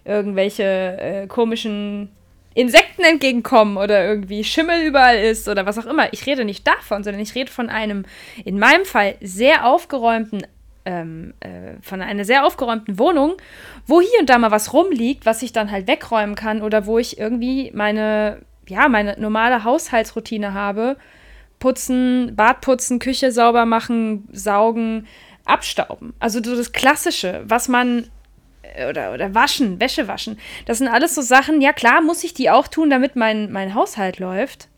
irgendwelche 0.05 0.63
äh, 0.63 1.27
komischen 1.27 2.09
Insekten 2.55 3.03
entgegenkommen 3.03 3.77
oder 3.77 4.05
irgendwie 4.05 4.43
Schimmel 4.43 4.85
überall 4.85 5.17
ist 5.17 5.47
oder 5.47 5.65
was 5.65 5.79
auch 5.79 5.85
immer. 5.85 6.11
Ich 6.13 6.25
rede 6.25 6.45
nicht 6.45 6.67
davon, 6.67 7.03
sondern 7.03 7.21
ich 7.21 7.33
rede 7.35 7.51
von 7.51 7.69
einem, 7.69 8.05
in 8.45 8.59
meinem 8.59 8.85
Fall, 8.85 9.15
sehr 9.21 9.65
aufgeräumten, 9.65 10.45
ähm, 10.85 11.33
äh, 11.39 11.81
von 11.81 12.01
einer 12.01 12.25
sehr 12.25 12.45
aufgeräumten 12.45 12.99
Wohnung, 12.99 13.35
wo 13.87 14.01
hier 14.01 14.19
und 14.19 14.29
da 14.29 14.37
mal 14.37 14.51
was 14.51 14.73
rumliegt, 14.73 15.25
was 15.25 15.41
ich 15.41 15.51
dann 15.51 15.71
halt 15.71 15.87
wegräumen 15.87 16.35
kann 16.35 16.61
oder 16.61 16.85
wo 16.85 16.99
ich 16.99 17.17
irgendwie 17.17 17.71
meine, 17.73 18.41
ja, 18.67 18.87
meine 18.87 19.19
normale 19.19 19.63
Haushaltsroutine 19.63 20.53
habe. 20.53 20.97
Putzen, 21.59 22.35
Bad 22.35 22.59
putzen, 22.59 22.99
Küche 22.99 23.31
sauber 23.31 23.65
machen, 23.65 24.27
saugen, 24.33 25.07
abstauben. 25.45 26.13
Also 26.19 26.41
so 26.43 26.55
das 26.55 26.71
Klassische, 26.71 27.43
was 27.45 27.67
man 27.67 28.09
äh, 28.61 28.89
oder, 28.89 29.13
oder 29.13 29.33
waschen, 29.35 29.79
Wäsche 29.79 30.07
waschen. 30.07 30.39
Das 30.65 30.77
sind 30.77 30.87
alles 30.87 31.15
so 31.15 31.21
Sachen, 31.21 31.61
ja 31.61 31.73
klar, 31.73 32.01
muss 32.01 32.23
ich 32.23 32.33
die 32.33 32.49
auch 32.49 32.67
tun, 32.67 32.89
damit 32.89 33.15
mein, 33.15 33.51
mein 33.51 33.73
Haushalt 33.73 34.19
läuft. 34.19 34.69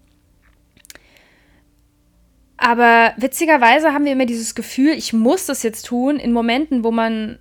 Aber 2.58 3.13
witzigerweise 3.17 3.93
haben 3.93 4.06
wir 4.06 4.13
immer 4.13 4.25
dieses 4.25 4.56
Gefühl, 4.56 4.93
ich 4.93 5.13
muss 5.13 5.45
das 5.45 5.63
jetzt 5.63 5.86
tun, 5.86 6.17
in 6.17 6.32
Momenten, 6.32 6.84
wo 6.84 6.91
man 6.91 7.38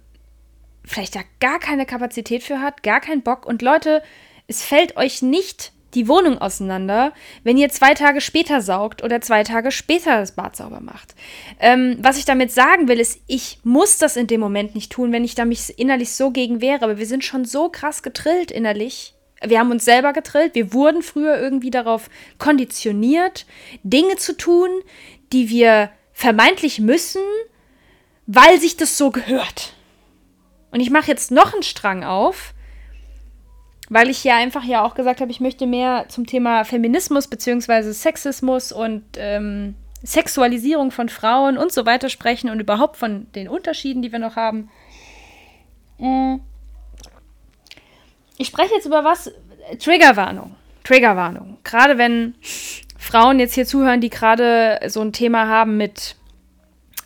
vielleicht 0.84 1.14
ja 1.14 1.22
gar 1.40 1.58
keine 1.60 1.86
Kapazität 1.86 2.42
für 2.42 2.60
hat, 2.60 2.82
gar 2.82 3.00
keinen 3.00 3.22
Bock. 3.22 3.46
Und 3.46 3.62
Leute, 3.62 4.02
es 4.48 4.62
fällt 4.62 4.96
euch 4.96 5.22
nicht 5.22 5.72
die 5.94 6.08
Wohnung 6.08 6.38
auseinander, 6.38 7.12
wenn 7.42 7.56
ihr 7.56 7.68
zwei 7.68 7.94
Tage 7.94 8.20
später 8.20 8.60
saugt 8.60 9.02
oder 9.02 9.20
zwei 9.20 9.44
Tage 9.44 9.70
später 9.70 10.20
das 10.20 10.32
Bad 10.32 10.56
sauber 10.56 10.80
macht. 10.80 11.14
Ähm, 11.60 11.96
was 12.00 12.18
ich 12.18 12.24
damit 12.24 12.52
sagen 12.52 12.88
will, 12.88 13.00
ist, 13.00 13.20
ich 13.26 13.58
muss 13.62 13.98
das 13.98 14.16
in 14.16 14.26
dem 14.26 14.40
Moment 14.40 14.74
nicht 14.74 14.92
tun, 14.92 15.12
wenn 15.12 15.24
ich 15.24 15.34
da 15.34 15.44
mich 15.44 15.78
innerlich 15.78 16.12
so 16.14 16.30
gegen 16.30 16.60
wehre. 16.60 16.82
Aber 16.82 16.98
wir 16.98 17.06
sind 17.06 17.24
schon 17.24 17.44
so 17.44 17.68
krass 17.68 18.02
getrillt 18.02 18.50
innerlich. 18.50 19.14
Wir 19.44 19.58
haben 19.58 19.70
uns 19.70 19.84
selber 19.84 20.12
getrillt. 20.12 20.54
Wir 20.54 20.72
wurden 20.72 21.02
früher 21.02 21.38
irgendwie 21.38 21.70
darauf 21.70 22.08
konditioniert, 22.38 23.46
Dinge 23.82 24.16
zu 24.16 24.36
tun, 24.36 24.70
die 25.32 25.50
wir 25.50 25.90
vermeintlich 26.12 26.80
müssen, 26.80 27.22
weil 28.26 28.58
sich 28.58 28.76
das 28.76 28.96
so 28.96 29.10
gehört. 29.10 29.74
Und 30.70 30.80
ich 30.80 30.90
mache 30.90 31.08
jetzt 31.08 31.30
noch 31.30 31.52
einen 31.52 31.62
Strang 31.62 32.04
auf 32.04 32.53
weil 33.88 34.08
ich 34.08 34.24
ja 34.24 34.36
einfach 34.36 34.64
ja 34.64 34.82
auch 34.82 34.94
gesagt 34.94 35.20
habe, 35.20 35.30
ich 35.30 35.40
möchte 35.40 35.66
mehr 35.66 36.06
zum 36.08 36.26
Thema 36.26 36.64
Feminismus 36.64 37.28
bzw. 37.28 37.92
Sexismus 37.92 38.72
und 38.72 39.04
ähm, 39.16 39.74
Sexualisierung 40.02 40.90
von 40.90 41.08
Frauen 41.08 41.56
und 41.56 41.72
so 41.72 41.86
weiter 41.86 42.08
sprechen 42.08 42.50
und 42.50 42.60
überhaupt 42.60 42.96
von 42.96 43.26
den 43.32 43.48
Unterschieden, 43.48 44.02
die 44.02 44.12
wir 44.12 44.18
noch 44.18 44.36
haben. 44.36 44.70
Mm. 45.98 46.36
Ich 48.36 48.48
spreche 48.48 48.74
jetzt 48.74 48.86
über 48.86 49.04
was? 49.04 49.30
Triggerwarnung. 49.78 50.56
Triggerwarnung. 50.82 51.58
Gerade 51.64 51.96
wenn 51.98 52.34
Frauen 52.98 53.38
jetzt 53.38 53.54
hier 53.54 53.64
zuhören, 53.64 54.00
die 54.00 54.10
gerade 54.10 54.80
so 54.88 55.00
ein 55.00 55.12
Thema 55.12 55.48
haben 55.48 55.76
mit 55.76 56.16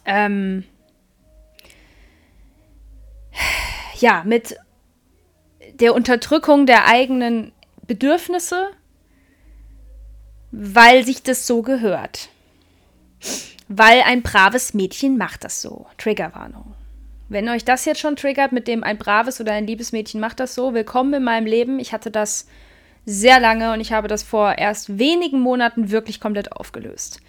ähm, 0.04 0.64
ja, 4.00 4.22
mit 4.24 4.56
der 5.80 5.94
Unterdrückung 5.94 6.66
der 6.66 6.86
eigenen 6.86 7.52
Bedürfnisse, 7.86 8.70
weil 10.50 11.04
sich 11.04 11.22
das 11.22 11.46
so 11.46 11.62
gehört. 11.62 12.28
Weil 13.68 14.02
ein 14.02 14.22
braves 14.22 14.74
Mädchen 14.74 15.18
macht 15.18 15.44
das 15.44 15.60
so. 15.60 15.86
Triggerwarnung. 15.98 16.74
Wenn 17.28 17.48
euch 17.50 17.64
das 17.64 17.84
jetzt 17.84 18.00
schon 18.00 18.16
triggert, 18.16 18.52
mit 18.52 18.66
dem 18.66 18.82
ein 18.82 18.96
braves 18.96 19.40
oder 19.40 19.52
ein 19.52 19.66
liebes 19.66 19.92
Mädchen 19.92 20.20
macht 20.20 20.40
das 20.40 20.54
so, 20.54 20.72
willkommen 20.72 21.12
in 21.12 21.24
meinem 21.24 21.46
Leben. 21.46 21.78
Ich 21.78 21.92
hatte 21.92 22.10
das 22.10 22.46
sehr 23.04 23.40
lange 23.40 23.72
und 23.72 23.80
ich 23.80 23.92
habe 23.92 24.08
das 24.08 24.22
vor 24.22 24.56
erst 24.56 24.98
wenigen 24.98 25.40
Monaten 25.40 25.90
wirklich 25.90 26.20
komplett 26.20 26.52
aufgelöst. 26.52 27.20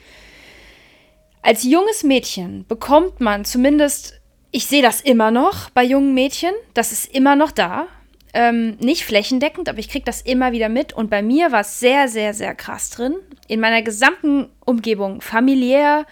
Als 1.41 1.63
junges 1.63 2.03
Mädchen 2.03 2.65
bekommt 2.67 3.19
man 3.19 3.43
zumindest, 3.43 4.19
ich 4.51 4.65
sehe 4.65 4.81
das 4.81 5.01
immer 5.01 5.31
noch 5.31 5.69
bei 5.69 5.83
jungen 5.83 6.13
Mädchen, 6.13 6.53
das 6.73 6.91
ist 6.91 7.13
immer 7.13 7.35
noch 7.35 7.51
da, 7.51 7.87
ähm, 8.33 8.77
nicht 8.79 9.05
flächendeckend, 9.05 9.69
aber 9.69 9.79
ich 9.79 9.89
kriege 9.89 10.05
das 10.05 10.21
immer 10.21 10.51
wieder 10.51 10.69
mit. 10.69 10.93
Und 10.93 11.09
bei 11.09 11.21
mir 11.21 11.51
war 11.51 11.61
es 11.61 11.79
sehr, 11.79 12.07
sehr, 12.07 12.33
sehr 12.33 12.55
krass 12.55 12.89
drin. 12.89 13.15
In 13.47 13.59
meiner 13.59 13.81
gesamten 13.81 14.47
Umgebung, 14.65 15.21
familiär, 15.21 16.05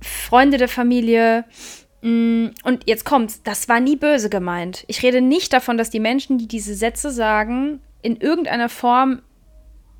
Freunde 0.00 0.58
der 0.58 0.68
Familie. 0.68 1.44
Mm, 2.02 2.48
und 2.64 2.82
jetzt 2.86 3.04
kommt's, 3.04 3.42
das 3.42 3.68
war 3.68 3.80
nie 3.80 3.96
böse 3.96 4.28
gemeint. 4.28 4.84
Ich 4.88 5.02
rede 5.02 5.20
nicht 5.20 5.52
davon, 5.52 5.78
dass 5.78 5.90
die 5.90 6.00
Menschen, 6.00 6.38
die 6.38 6.48
diese 6.48 6.74
Sätze 6.74 7.10
sagen, 7.10 7.80
in 8.02 8.16
irgendeiner 8.16 8.68
Form 8.68 9.22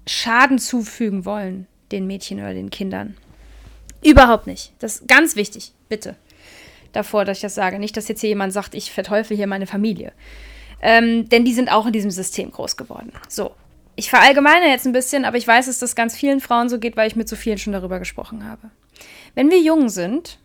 Schaden 0.06 0.59
zufügen 0.59 1.24
wollen, 1.24 1.66
den 1.90 2.06
Mädchen 2.06 2.38
oder 2.38 2.54
den 2.54 2.70
Kindern. 2.70 3.16
Überhaupt 4.02 4.46
nicht. 4.46 4.72
Das 4.78 4.96
ist 4.96 5.09
ganz 5.09 5.35
wichtig, 5.35 5.72
bitte. 5.88 6.16
Davor, 6.92 7.24
dass 7.24 7.38
ich 7.38 7.42
das 7.42 7.54
sage. 7.54 7.78
Nicht, 7.78 7.96
dass 7.96 8.09
jetzt 8.09 8.20
hier 8.20 8.30
jemand 8.30 8.52
sagt, 8.52 8.74
ich 8.74 8.92
verteufel 8.92 9.37
hier 9.37 9.46
meine 9.46 9.66
Familie. 9.66 10.12
Ähm, 10.81 11.29
denn 11.29 11.45
die 11.45 11.55
sind 11.55 11.71
auch 11.71 11.87
in 11.87 11.93
diesem 11.93 12.11
System 12.11 12.51
groß 12.51 12.77
geworden. 12.77 13.12
So. 13.29 13.53
Ich 13.99 14.11
verallgemeine 14.11 14.69
jetzt 14.69 14.87
ein 14.87 14.93
bisschen, 14.93 15.25
aber 15.25 15.39
ich 15.39 15.49
weiß, 15.49 15.67
dass 15.67 15.79
das 15.79 15.97
ganz 15.97 16.15
vielen 16.15 16.41
Frauen 16.41 16.69
so 16.69 16.79
geht, 16.79 16.97
weil 16.99 17.09
ich 17.09 17.17
mit 17.17 17.29
so 17.29 17.37
vielen 17.37 17.57
schon 17.57 17.73
darüber 17.73 17.99
gesprochen 17.99 18.47
habe. 18.47 18.71
Wenn 19.35 19.51
wir 19.51 19.59
jung 19.59 19.89
sind, 19.89 20.39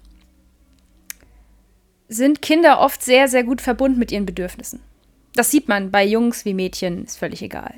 sind 2.08 2.41
Kinder 2.41 2.80
oft 2.80 3.04
sehr, 3.04 3.28
sehr 3.28 3.44
gut 3.44 3.62
verbunden 3.62 4.00
mit 4.00 4.12
ihren 4.12 4.26
Bedürfnissen. 4.26 4.82
Das 5.36 5.52
sieht 5.52 5.67
man 5.67 5.91
bei 5.91 6.06
Jungs 6.06 6.46
wie 6.46 6.54
Mädchen, 6.54 7.06
ist 7.06 7.17
völlig 7.17 7.41
egal. 7.41 7.74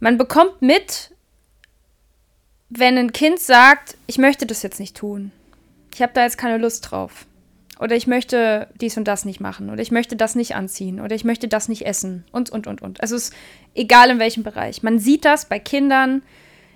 Man 0.00 0.18
bekommt 0.18 0.62
mit, 0.62 1.14
wenn 2.68 2.96
ein 2.96 3.12
Kind 3.12 3.40
sagt, 3.40 3.96
ich 4.06 4.18
möchte 4.18 4.46
das 4.46 4.62
jetzt 4.62 4.78
nicht 4.78 4.96
tun. 4.96 5.32
Ich 5.94 6.02
habe 6.02 6.12
da 6.12 6.22
jetzt 6.22 6.38
keine 6.38 6.58
Lust 6.58 6.90
drauf. 6.90 7.26
Oder 7.78 7.96
ich 7.96 8.06
möchte 8.06 8.68
dies 8.80 8.96
und 8.96 9.04
das 9.04 9.24
nicht 9.24 9.40
machen. 9.40 9.70
Oder 9.70 9.82
ich 9.82 9.90
möchte 9.90 10.16
das 10.16 10.34
nicht 10.34 10.54
anziehen. 10.54 11.00
Oder 11.00 11.14
ich 11.14 11.24
möchte 11.24 11.48
das 11.48 11.68
nicht 11.68 11.86
essen. 11.86 12.24
Und, 12.32 12.50
und, 12.50 12.66
und, 12.66 12.82
und. 12.82 13.00
Also 13.00 13.14
es 13.16 13.24
ist 13.24 13.34
egal 13.74 14.10
in 14.10 14.18
welchem 14.18 14.42
Bereich. 14.42 14.82
Man 14.82 14.98
sieht 14.98 15.24
das 15.24 15.46
bei 15.46 15.58
Kindern 15.58 16.22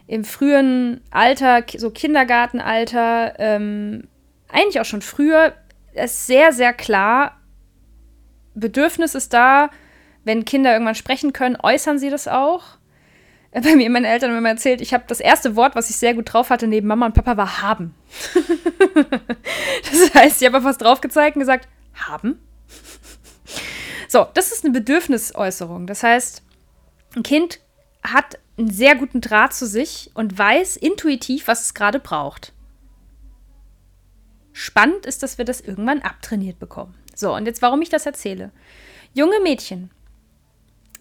im 0.07 0.25
frühen 0.25 1.01
Alter, 1.11 1.65
so 1.77 1.91
Kindergartenalter, 1.91 3.35
ähm, 3.39 4.09
eigentlich 4.49 4.81
auch 4.81 4.85
schon 4.85 5.03
früher, 5.03 5.55
ist 5.95 6.27
sehr, 6.27 6.53
sehr 6.53 6.73
klar, 6.73 7.39
Bedürfnis 8.55 9.15
ist 9.15 9.33
da. 9.33 9.71
Wenn 10.25 10.45
Kinder 10.45 10.73
irgendwann 10.73 10.95
sprechen 10.95 11.33
können, 11.33 11.57
äußern 11.61 11.99
sie 11.99 12.11
das 12.11 12.29
auch. 12.29 12.79
Bei 13.63 13.77
mir, 13.77 13.91
meine 13.91 14.09
Eltern 14.09 14.31
haben 14.31 14.39
immer 14.39 14.49
erzählt, 14.49 14.81
ich 14.81 14.95
habe 14.95 15.05
das 15.07 15.21
erste 15.21 15.57
Wort, 15.57 15.75
was 15.75 15.91
ich 15.91 15.97
sehr 15.97 16.15
gut 16.15 16.33
drauf 16.33 16.49
hatte, 16.49 16.67
neben 16.67 16.87
Mama 16.89 17.07
und 17.07 17.15
Papa, 17.15 17.37
war 17.37 17.61
haben. 17.61 17.95
das 18.95 20.15
heißt, 20.15 20.41
ich 20.41 20.47
habe 20.47 20.59
auf 20.59 20.65
was 20.65 20.79
drauf 20.79 21.03
gezeigt 21.03 21.37
und 21.37 21.41
gesagt, 21.41 21.69
haben. 21.95 22.41
So, 24.09 24.27
das 24.33 24.53
ist 24.53 24.65
eine 24.65 24.73
Bedürfnisäußerung. 24.73 25.87
Das 25.87 26.03
heißt, 26.03 26.43
ein 27.15 27.23
Kind 27.23 27.61
hat 28.03 28.39
einen 28.57 28.71
sehr 28.71 28.95
guten 28.95 29.21
Draht 29.21 29.53
zu 29.53 29.67
sich 29.67 30.11
und 30.15 30.39
weiß 30.39 30.77
intuitiv, 30.79 31.47
was 31.47 31.61
es 31.63 31.75
gerade 31.75 32.01
braucht. 32.01 32.53
Spannend 34.53 35.05
ist, 35.05 35.23
dass 35.23 35.37
wir 35.39 35.45
das 35.45 35.61
irgendwann 35.61 36.01
abtrainiert 36.01 36.59
bekommen. 36.59 36.95
So, 37.15 37.35
und 37.35 37.47
jetzt, 37.47 37.63
warum 37.63 37.83
ich 37.83 37.91
das 37.91 38.07
erzähle. 38.07 38.51
Junge 39.15 39.41
Mädchen 39.43 39.91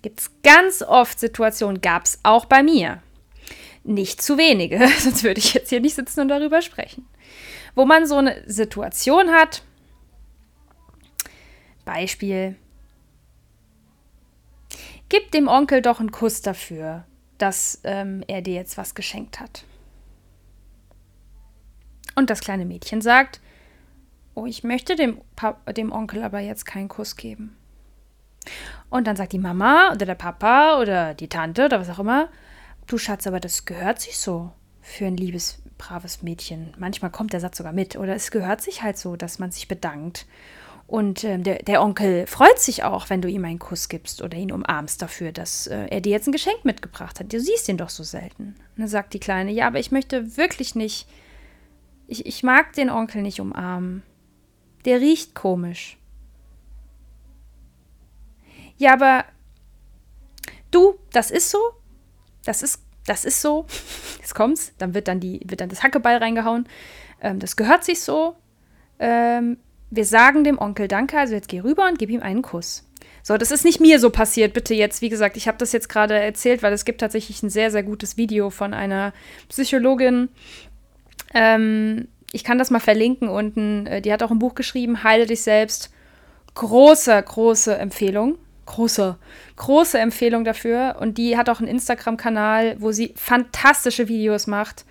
gibt 0.01 0.19
es 0.19 0.31
ganz 0.43 0.81
oft 0.81 1.19
Situationen, 1.19 1.81
gab 1.81 2.05
es 2.05 2.19
auch 2.23 2.45
bei 2.45 2.63
mir. 2.63 3.01
Nicht 3.83 4.21
zu 4.21 4.37
wenige, 4.37 4.79
sonst 4.99 5.23
würde 5.23 5.39
ich 5.39 5.53
jetzt 5.53 5.69
hier 5.69 5.81
nicht 5.81 5.95
sitzen 5.95 6.21
und 6.21 6.27
darüber 6.27 6.61
sprechen. 6.61 7.07
Wo 7.75 7.85
man 7.85 8.05
so 8.05 8.17
eine 8.17 8.43
Situation 8.47 9.31
hat, 9.31 9.63
Beispiel, 11.85 12.55
gib 15.09 15.31
dem 15.31 15.47
Onkel 15.47 15.81
doch 15.81 15.99
einen 15.99 16.11
Kuss 16.11 16.41
dafür, 16.41 17.05
dass 17.37 17.81
ähm, 17.83 18.23
er 18.27 18.41
dir 18.41 18.53
jetzt 18.53 18.77
was 18.77 18.93
geschenkt 18.93 19.39
hat. 19.39 19.65
Und 22.15 22.29
das 22.29 22.41
kleine 22.41 22.65
Mädchen 22.65 23.01
sagt, 23.01 23.41
oh, 24.35 24.45
ich 24.45 24.63
möchte 24.63 24.95
dem, 24.95 25.21
dem 25.75 25.91
Onkel 25.91 26.23
aber 26.23 26.39
jetzt 26.39 26.65
keinen 26.65 26.87
Kuss 26.87 27.15
geben. 27.15 27.57
Und 28.89 29.08
dann 29.08 29.15
sagt 29.15 29.34
die 29.34 29.39
Mama 29.39 29.91
oder 29.93 30.06
der 30.06 30.15
Papa 30.15 30.80
oder 30.80 31.13
die 31.13 31.30
Tante 31.30 31.65
oder 31.65 31.80
was 31.80 31.89
auch 31.89 31.99
immer, 31.99 32.30
du 32.88 32.97
Schatz, 32.97 33.27
aber 33.27 33.39
das 33.39 33.65
gehört 33.65 34.01
sich 34.01 34.17
so 34.17 34.51
für 34.82 35.06
ein 35.06 35.17
liebes, 35.17 35.62
braves 35.77 36.23
Mädchen. 36.23 36.73
Manchmal 36.77 37.12
kommt 37.12 37.34
der 37.34 37.39
Satz 37.39 37.58
sogar 37.58 37.73
mit. 37.73 37.95
Oder 37.95 38.15
es 38.15 38.32
gehört 38.32 38.62
sich 38.62 38.84
halt 38.84 38.97
so, 38.97 39.15
dass 39.15 39.39
man 39.39 39.51
sich 39.51 39.67
bedankt. 39.67 40.25
Und 40.88 41.23
äh, 41.23 41.38
der, 41.39 41.60
der, 41.60 41.82
Onkel 41.82 42.27
freut 42.27 42.60
sich 42.60 42.84
auch, 42.84 43.10
wenn 43.10 43.21
du 43.21 43.30
ihm 43.30 43.45
einen 43.45 43.60
Kuss 43.60 43.88
gibst 43.88 44.21
oder 44.21 44.38
ihn 44.38 44.51
umarmst 44.51 45.01
dafür, 45.01 45.32
dass 45.32 45.67
äh, 45.67 45.86
er 45.89 46.01
dir 46.01 46.12
jetzt 46.12 46.27
ein 46.27 46.34
Geschenk 46.34 46.65
mitgebracht 46.65 47.19
hat. 47.19 47.32
Du 47.32 47.39
siehst 47.39 47.69
ihn 47.69 47.77
doch 47.77 47.89
so 47.89 48.04
selten. 48.04 48.56
Und 48.75 48.77
dann 48.77 48.88
sagt 48.89 49.13
die 49.13 49.19
Kleine, 49.19 49.51
ja, 49.51 49.67
aber 49.67 49.80
ich 49.80 49.91
möchte 49.91 50.36
wirklich 50.36 50.75
nicht, 50.75 51.08
ich, 52.08 52.25
ich 52.25 52.43
mag 52.43 52.73
den 52.73 52.89
Onkel 52.89 53.21
nicht 53.21 53.39
umarmen. 53.39 54.04
Der 54.84 54.99
riecht 54.99 55.34
komisch. 55.34 55.97
Ja, 58.82 58.94
aber 58.94 59.26
du, 60.72 60.96
das 61.13 61.30
ist 61.30 61.52
so. 61.52 61.60
Das 62.46 62.63
ist, 62.63 62.82
das 63.06 63.26
ist 63.26 63.39
so. 63.39 63.67
Jetzt 64.17 64.34
kommt's. 64.34 64.74
Dann 64.80 64.96
wird 64.96 65.08
dann, 65.08 65.20
die, 65.20 65.39
wird 65.46 65.62
dann 65.62 65.70
das 65.70 65.84
Hackeball 65.84 66.17
reingehauen. 66.17 66.67
Ähm, 67.22 67.38
das 67.38 67.56
gehört 67.56 67.84
sich 67.84 68.02
so. 68.02 68.36
Ähm, 68.98 69.58
wir 69.91 70.04
sagen 70.04 70.44
dem 70.44 70.58
Onkel 70.58 70.88
Danke, 70.88 71.20
also 71.20 71.36
jetzt 71.36 71.48
geh 71.48 71.60
rüber 71.60 71.86
und 71.88 72.00
gib 72.00 72.10
ihm 72.10 72.24
einen 72.24 72.41
Kuss. 72.41 72.89
So, 73.22 73.38
das 73.38 73.52
ist 73.52 73.65
nicht 73.65 73.82
mir 73.82 74.00
so 74.00 74.10
passiert, 74.10 74.54
bitte 74.54 74.74
jetzt. 74.74 75.04
Wie 75.04 75.10
gesagt, 75.10 75.38
ich 75.38 75.48
habe 75.48 75.60
das 75.60 75.74
jetzt 75.74 75.88
gerade 75.88 76.15
erzählt, 76.15 76.63
weil 76.63 76.74
es 76.74 76.84
gibt 76.84 77.02
tatsächlich 77.02 77.44
ein 77.44 77.52
sehr, 77.52 77.70
sehr 77.70 77.84
gutes 77.84 78.17
Video 78.17 78.50
von 78.50 78.74
einer 78.74 79.13
Psychologin. 79.48 80.30
Ähm, 81.36 82.08
ich 82.32 82.44
kann 82.44 82.58
das 82.58 82.72
mal 82.72 82.80
verlinken 82.80 83.30
unten. 83.30 83.86
Äh, 83.86 84.02
die 84.02 84.12
hat 84.12 84.24
auch 84.24 84.32
ein 84.32 84.39
Buch 84.39 84.56
geschrieben, 84.56 85.04
Heile 85.04 85.28
dich 85.28 85.44
selbst. 85.44 85.94
Große, 86.56 87.22
große 87.22 87.78
Empfehlung 87.78 88.39
große, 88.65 89.17
große 89.56 90.00
Empfehlung 90.00 90.43
dafür. 90.43 90.97
Und 91.00 91.17
die 91.17 91.38
hat 91.38 91.50
auch 91.50 91.60
einen 91.60 91.67
Instagram-Kanal, 91.67 92.78
wo 92.80 92.91
sie 92.91 93.13
fantastische 93.15 94.08
Videos 94.08 94.47
macht 94.47 94.86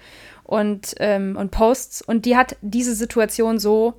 und, 0.45 0.95
ähm, 0.99 1.37
und 1.37 1.51
Posts. 1.51 2.03
Und 2.03 2.27
die 2.27 2.37
hat 2.37 2.57
diese 2.61 2.95
Situation 2.95 3.59
so 3.59 3.95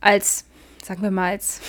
als, 0.00 0.44
sagen 0.84 1.02
wir 1.02 1.10
mal, 1.10 1.32
als 1.32 1.60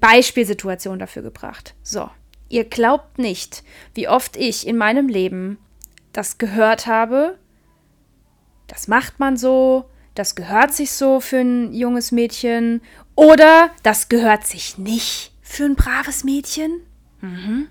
Beispielsituation 0.00 0.98
dafür 0.98 1.22
gebracht. 1.22 1.74
So, 1.82 2.10
ihr 2.48 2.64
glaubt 2.64 3.18
nicht, 3.18 3.62
wie 3.94 4.08
oft 4.08 4.36
ich 4.36 4.66
in 4.66 4.76
meinem 4.76 5.08
Leben 5.08 5.58
das 6.12 6.38
gehört 6.38 6.86
habe. 6.86 7.38
Das 8.66 8.88
macht 8.88 9.18
man 9.18 9.36
so, 9.36 9.86
das 10.14 10.34
gehört 10.34 10.74
sich 10.74 10.92
so 10.92 11.20
für 11.20 11.38
ein 11.38 11.72
junges 11.72 12.12
Mädchen 12.12 12.82
oder 13.14 13.70
das 13.82 14.08
gehört 14.08 14.46
sich 14.46 14.76
nicht 14.78 15.32
für 15.48 15.64
ein 15.64 15.76
braves 15.76 16.24
Mädchen? 16.24 16.82
Mhm. 17.20 17.68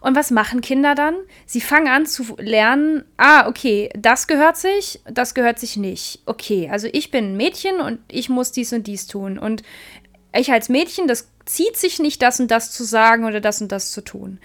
Und 0.00 0.16
was 0.16 0.30
machen 0.30 0.60
Kinder 0.60 0.94
dann? 0.94 1.14
Sie 1.46 1.62
fangen 1.62 1.88
an 1.88 2.04
zu 2.04 2.36
lernen, 2.38 3.04
ah, 3.16 3.48
okay, 3.48 3.88
das 3.96 4.26
gehört 4.26 4.58
sich, 4.58 5.00
das 5.10 5.34
gehört 5.34 5.58
sich 5.58 5.78
nicht. 5.78 6.20
Okay, 6.26 6.68
also 6.70 6.88
ich 6.92 7.10
bin 7.10 7.32
ein 7.32 7.36
Mädchen 7.36 7.80
und 7.80 8.00
ich 8.08 8.28
muss 8.28 8.52
dies 8.52 8.72
und 8.74 8.86
dies 8.86 9.06
tun. 9.06 9.38
Und 9.38 9.62
ich 10.34 10.52
als 10.52 10.68
Mädchen, 10.68 11.08
das 11.08 11.30
zieht 11.46 11.76
sich 11.76 12.00
nicht, 12.00 12.20
das 12.20 12.38
und 12.38 12.50
das 12.50 12.70
zu 12.70 12.84
sagen 12.84 13.24
oder 13.24 13.40
das 13.40 13.62
und 13.62 13.72
das 13.72 13.92
zu 13.92 14.02
tun. 14.02 14.40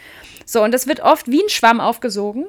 So, 0.46 0.64
und 0.64 0.74
das 0.74 0.88
wird 0.88 1.02
oft 1.02 1.30
wie 1.30 1.44
ein 1.44 1.50
Schwamm 1.50 1.82
aufgesogen. 1.82 2.46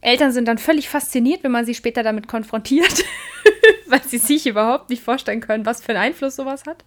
Eltern 0.00 0.32
sind 0.32 0.46
dann 0.46 0.58
völlig 0.58 0.88
fasziniert, 0.88 1.44
wenn 1.44 1.52
man 1.52 1.66
sie 1.66 1.74
später 1.74 2.02
damit 2.02 2.26
konfrontiert, 2.26 3.04
weil 3.86 4.02
sie 4.02 4.18
sich 4.18 4.48
überhaupt 4.48 4.90
nicht 4.90 5.04
vorstellen 5.04 5.40
können, 5.40 5.66
was 5.66 5.82
für 5.82 5.90
einen 5.90 6.02
Einfluss 6.02 6.34
sowas 6.34 6.64
hat. 6.66 6.84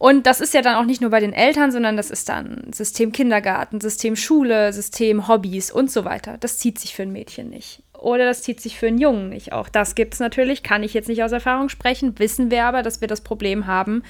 Und 0.00 0.24
das 0.24 0.40
ist 0.40 0.54
ja 0.54 0.62
dann 0.62 0.76
auch 0.76 0.86
nicht 0.86 1.02
nur 1.02 1.10
bei 1.10 1.20
den 1.20 1.34
Eltern, 1.34 1.70
sondern 1.70 1.98
das 1.98 2.10
ist 2.10 2.30
dann 2.30 2.72
System 2.72 3.12
Kindergarten, 3.12 3.82
System 3.82 4.16
Schule, 4.16 4.72
System 4.72 5.28
Hobbys 5.28 5.70
und 5.70 5.90
so 5.90 6.06
weiter. 6.06 6.38
Das 6.38 6.56
zieht 6.56 6.78
sich 6.78 6.94
für 6.94 7.02
ein 7.02 7.12
Mädchen 7.12 7.50
nicht. 7.50 7.82
Oder 7.98 8.24
das 8.24 8.40
zieht 8.40 8.62
sich 8.62 8.78
für 8.78 8.86
einen 8.86 8.96
Jungen 8.96 9.28
nicht. 9.28 9.52
Auch 9.52 9.68
das 9.68 9.94
gibt 9.94 10.14
es 10.14 10.20
natürlich, 10.20 10.62
kann 10.62 10.82
ich 10.82 10.94
jetzt 10.94 11.08
nicht 11.10 11.22
aus 11.22 11.32
Erfahrung 11.32 11.68
sprechen, 11.68 12.18
wissen 12.18 12.50
wir 12.50 12.64
aber, 12.64 12.82
dass 12.82 13.02
wir 13.02 13.08
das 13.08 13.20
Problem 13.20 13.66
haben, 13.66 14.02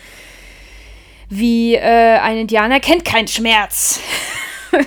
wie 1.28 1.74
äh, 1.74 2.18
ein 2.18 2.38
Indianer 2.38 2.78
kennt 2.78 3.04
keinen 3.04 3.26
Schmerz. 3.26 3.98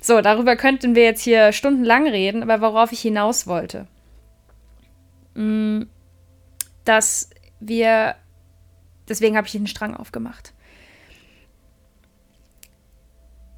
so, 0.00 0.22
darüber 0.22 0.56
könnten 0.56 0.94
wir 0.94 1.04
jetzt 1.04 1.24
hier 1.24 1.52
stundenlang 1.52 2.08
reden, 2.08 2.42
aber 2.42 2.62
worauf 2.62 2.90
ich 2.92 3.02
hinaus 3.02 3.46
wollte, 3.46 3.86
mm, 5.34 5.82
dass 6.86 7.28
wir 7.60 8.14
Deswegen 9.08 9.36
habe 9.36 9.46
ich 9.46 9.52
den 9.52 9.66
Strang 9.66 9.94
aufgemacht. 9.94 10.52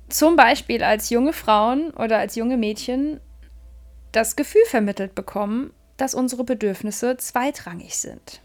Zum 0.09 0.36
Beispiel 0.36 0.82
als 0.82 1.11
junge 1.11 1.32
Frauen 1.32 1.90
oder 1.92 2.18
als 2.18 2.34
junge 2.34 2.57
Mädchen 2.57 3.20
das 4.12 4.34
Gefühl 4.34 4.64
vermittelt 4.66 5.14
bekommen, 5.14 5.72
dass 5.96 6.14
unsere 6.14 6.44
Bedürfnisse 6.44 7.16
zweitrangig 7.16 7.96
sind. 7.96 8.40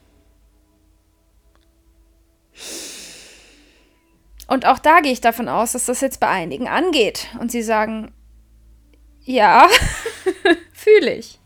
Und 4.48 4.66
auch 4.66 4.80
da 4.80 5.00
gehe 5.00 5.12
ich 5.12 5.22
davon 5.22 5.50
aus, 5.50 5.72
dass 5.72 5.86
das 5.86 6.02
jetzt 6.02 6.20
bei 6.20 6.28
einigen 6.28 6.68
angeht. 6.68 7.28
Und 7.40 7.52
sie 7.52 7.64
sagen, 7.64 8.14
ja, 9.22 9.68
fühle 10.74 11.16
ich. 11.16 11.40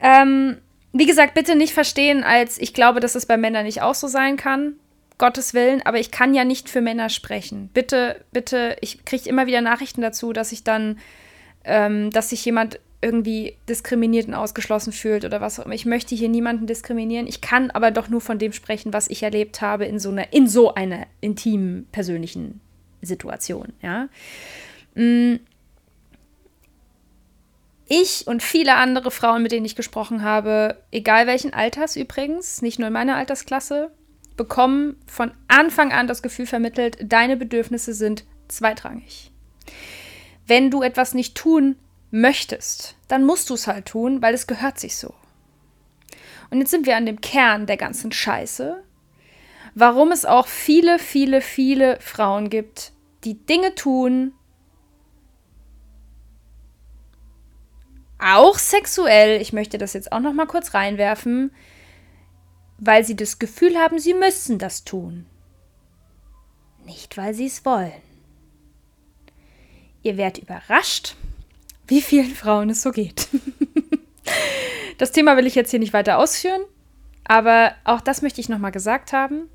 Ähm, 0.00 0.62
wie 0.98 1.06
gesagt, 1.06 1.34
bitte 1.34 1.56
nicht 1.56 1.74
verstehen 1.74 2.24
als, 2.24 2.58
ich 2.58 2.74
glaube, 2.74 3.00
dass 3.00 3.14
es 3.14 3.26
bei 3.26 3.36
Männern 3.36 3.64
nicht 3.64 3.82
auch 3.82 3.94
so 3.94 4.06
sein 4.08 4.36
kann. 4.36 4.74
Gottes 5.18 5.54
Willen, 5.54 5.80
aber 5.84 5.98
ich 5.98 6.10
kann 6.10 6.34
ja 6.34 6.44
nicht 6.44 6.68
für 6.68 6.82
Männer 6.82 7.08
sprechen. 7.08 7.70
Bitte, 7.72 8.22
bitte, 8.32 8.76
ich 8.82 9.04
kriege 9.06 9.28
immer 9.28 9.46
wieder 9.46 9.62
Nachrichten 9.62 10.02
dazu, 10.02 10.34
dass 10.34 10.52
ich 10.52 10.62
dann, 10.62 10.98
ähm, 11.64 12.10
dass 12.10 12.30
sich 12.30 12.44
jemand 12.44 12.80
irgendwie 13.00 13.56
diskriminiert 13.68 14.28
und 14.28 14.34
ausgeschlossen 14.34 14.92
fühlt 14.92 15.24
oder 15.24 15.40
was 15.40 15.58
auch 15.58 15.64
immer. 15.64 15.74
Ich 15.74 15.86
möchte 15.86 16.14
hier 16.14 16.28
niemanden 16.28 16.66
diskriminieren. 16.66 17.26
Ich 17.26 17.40
kann 17.40 17.70
aber 17.70 17.90
doch 17.90 18.08
nur 18.08 18.20
von 18.20 18.38
dem 18.38 18.52
sprechen, 18.52 18.92
was 18.92 19.08
ich 19.08 19.22
erlebt 19.22 19.60
habe 19.60 19.86
in 19.86 19.98
so 19.98 20.10
einer, 20.10 20.32
in 20.32 20.48
so 20.48 20.74
einer 20.74 21.06
intimen, 21.20 21.86
persönlichen 21.92 22.60
Situation, 23.00 23.72
ja. 23.82 24.08
Mm. 24.94 25.36
Ich 27.88 28.26
und 28.26 28.42
viele 28.42 28.74
andere 28.74 29.10
Frauen, 29.10 29.42
mit 29.42 29.52
denen 29.52 29.64
ich 29.64 29.76
gesprochen 29.76 30.22
habe, 30.22 30.82
egal 30.90 31.26
welchen 31.26 31.54
Alters 31.54 31.94
übrigens, 31.96 32.60
nicht 32.60 32.78
nur 32.78 32.88
in 32.88 32.94
meiner 32.94 33.16
Altersklasse, 33.16 33.92
bekommen 34.36 34.96
von 35.06 35.32
Anfang 35.48 35.92
an 35.92 36.08
das 36.08 36.22
Gefühl 36.22 36.46
vermittelt, 36.46 36.98
deine 37.00 37.36
Bedürfnisse 37.36 37.94
sind 37.94 38.24
zweitrangig. 38.48 39.30
Wenn 40.46 40.70
du 40.70 40.82
etwas 40.82 41.14
nicht 41.14 41.36
tun 41.36 41.76
möchtest, 42.10 42.96
dann 43.08 43.24
musst 43.24 43.50
du 43.50 43.54
es 43.54 43.66
halt 43.66 43.86
tun, 43.86 44.20
weil 44.20 44.34
es 44.34 44.46
gehört 44.46 44.78
sich 44.78 44.96
so. 44.96 45.14
Und 46.50 46.58
jetzt 46.58 46.70
sind 46.70 46.86
wir 46.86 46.96
an 46.96 47.06
dem 47.06 47.20
Kern 47.20 47.66
der 47.66 47.76
ganzen 47.76 48.12
Scheiße, 48.12 48.82
warum 49.74 50.12
es 50.12 50.24
auch 50.24 50.46
viele, 50.46 50.98
viele, 50.98 51.40
viele 51.40 51.98
Frauen 52.00 52.50
gibt, 52.50 52.92
die 53.24 53.34
Dinge 53.34 53.74
tun, 53.74 54.32
auch 58.26 58.58
sexuell, 58.58 59.40
ich 59.40 59.52
möchte 59.52 59.78
das 59.78 59.92
jetzt 59.92 60.12
auch 60.12 60.20
noch 60.20 60.32
mal 60.32 60.46
kurz 60.46 60.74
reinwerfen, 60.74 61.52
weil 62.78 63.04
sie 63.04 63.16
das 63.16 63.38
Gefühl 63.38 63.76
haben, 63.78 63.98
sie 63.98 64.14
müssen 64.14 64.58
das 64.58 64.84
tun. 64.84 65.26
Nicht, 66.84 67.16
weil 67.16 67.34
sie 67.34 67.46
es 67.46 67.64
wollen. 67.64 67.92
Ihr 70.02 70.16
werdet 70.16 70.42
überrascht, 70.42 71.16
wie 71.86 72.02
vielen 72.02 72.34
Frauen 72.34 72.70
es 72.70 72.82
so 72.82 72.92
geht. 72.92 73.28
das 74.98 75.12
Thema 75.12 75.36
will 75.36 75.46
ich 75.46 75.54
jetzt 75.54 75.70
hier 75.70 75.80
nicht 75.80 75.92
weiter 75.92 76.18
ausführen, 76.18 76.62
aber 77.24 77.74
auch 77.84 78.00
das 78.00 78.22
möchte 78.22 78.40
ich 78.40 78.48
nochmal 78.48 78.72
gesagt 78.72 79.12
haben. 79.12 79.48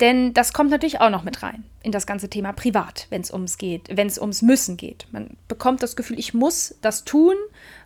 Denn 0.00 0.32
das 0.32 0.52
kommt 0.52 0.70
natürlich 0.70 1.00
auch 1.00 1.10
noch 1.10 1.24
mit 1.24 1.42
rein 1.42 1.64
in 1.82 1.90
das 1.90 2.06
ganze 2.06 2.28
Thema 2.28 2.52
privat, 2.52 3.06
wenn 3.10 3.20
es 3.20 3.32
ums 3.32 3.58
geht, 3.58 3.88
wenn 3.90 4.06
es 4.06 4.18
ums 4.18 4.42
Müssen 4.42 4.76
geht. 4.76 5.06
Man 5.10 5.36
bekommt 5.48 5.82
das 5.82 5.96
Gefühl, 5.96 6.18
ich 6.18 6.34
muss 6.34 6.76
das 6.82 7.04
tun, 7.04 7.34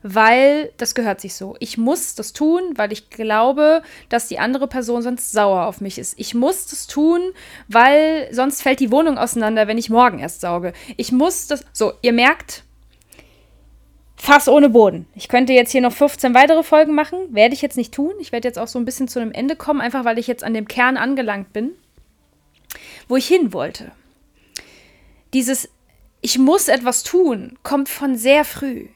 weil 0.02 0.72
das 0.76 0.94
gehört 0.94 1.20
sich 1.20 1.34
so. 1.34 1.56
Ich 1.58 1.78
muss 1.78 2.14
das 2.14 2.34
tun, 2.34 2.60
weil 2.74 2.92
ich 2.92 3.08
glaube, 3.08 3.82
dass 4.10 4.28
die 4.28 4.38
andere 4.38 4.66
Person 4.66 5.02
sonst 5.02 5.32
sauer 5.32 5.66
auf 5.66 5.80
mich 5.80 5.98
ist. 5.98 6.18
Ich 6.18 6.34
muss 6.34 6.66
das 6.66 6.86
tun, 6.86 7.20
weil 7.68 8.28
sonst 8.32 8.62
fällt 8.62 8.80
die 8.80 8.90
Wohnung 8.90 9.16
auseinander, 9.16 9.66
wenn 9.66 9.78
ich 9.78 9.88
morgen 9.88 10.18
erst 10.18 10.42
sauge. 10.42 10.74
Ich 10.96 11.12
muss 11.12 11.46
das. 11.46 11.64
So, 11.72 11.92
ihr 12.02 12.12
merkt, 12.12 12.64
Fass 14.16 14.48
ohne 14.48 14.68
Boden. 14.68 15.06
Ich 15.16 15.28
könnte 15.28 15.52
jetzt 15.52 15.72
hier 15.72 15.80
noch 15.80 15.92
15 15.92 16.32
weitere 16.32 16.62
Folgen 16.62 16.94
machen, 16.94 17.18
werde 17.30 17.54
ich 17.54 17.62
jetzt 17.62 17.76
nicht 17.76 17.92
tun. 17.92 18.12
Ich 18.20 18.30
werde 18.30 18.46
jetzt 18.46 18.58
auch 18.58 18.68
so 18.68 18.78
ein 18.78 18.84
bisschen 18.84 19.08
zu 19.08 19.18
einem 19.18 19.32
Ende 19.32 19.56
kommen, 19.56 19.80
einfach 19.80 20.04
weil 20.04 20.18
ich 20.18 20.28
jetzt 20.28 20.44
an 20.44 20.54
dem 20.54 20.68
Kern 20.68 20.96
angelangt 20.96 21.52
bin 21.52 21.72
wo 23.08 23.16
ich 23.16 23.26
hin 23.26 23.52
wollte. 23.52 23.92
Dieses 25.32 25.68
Ich 26.20 26.38
muss 26.38 26.68
etwas 26.68 27.02
tun 27.02 27.58
kommt 27.62 27.88
von 27.88 28.16
sehr 28.16 28.44
früh. 28.44 28.88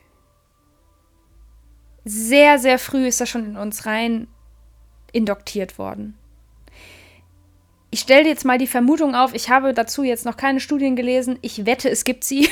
Sehr, 2.04 2.58
sehr 2.58 2.78
früh 2.78 3.06
ist 3.06 3.20
das 3.20 3.28
schon 3.28 3.44
in 3.44 3.56
uns 3.56 3.84
rein 3.86 4.28
indoktiert 5.12 5.78
worden. 5.78 6.16
Ich 7.90 8.00
stelle 8.00 8.28
jetzt 8.28 8.44
mal 8.44 8.58
die 8.58 8.66
Vermutung 8.66 9.14
auf, 9.14 9.34
ich 9.34 9.48
habe 9.48 9.72
dazu 9.72 10.02
jetzt 10.02 10.24
noch 10.24 10.36
keine 10.36 10.60
Studien 10.60 10.96
gelesen. 10.96 11.38
Ich 11.40 11.66
wette, 11.66 11.88
es 11.88 12.04
gibt 12.04 12.24
sie. 12.24 12.48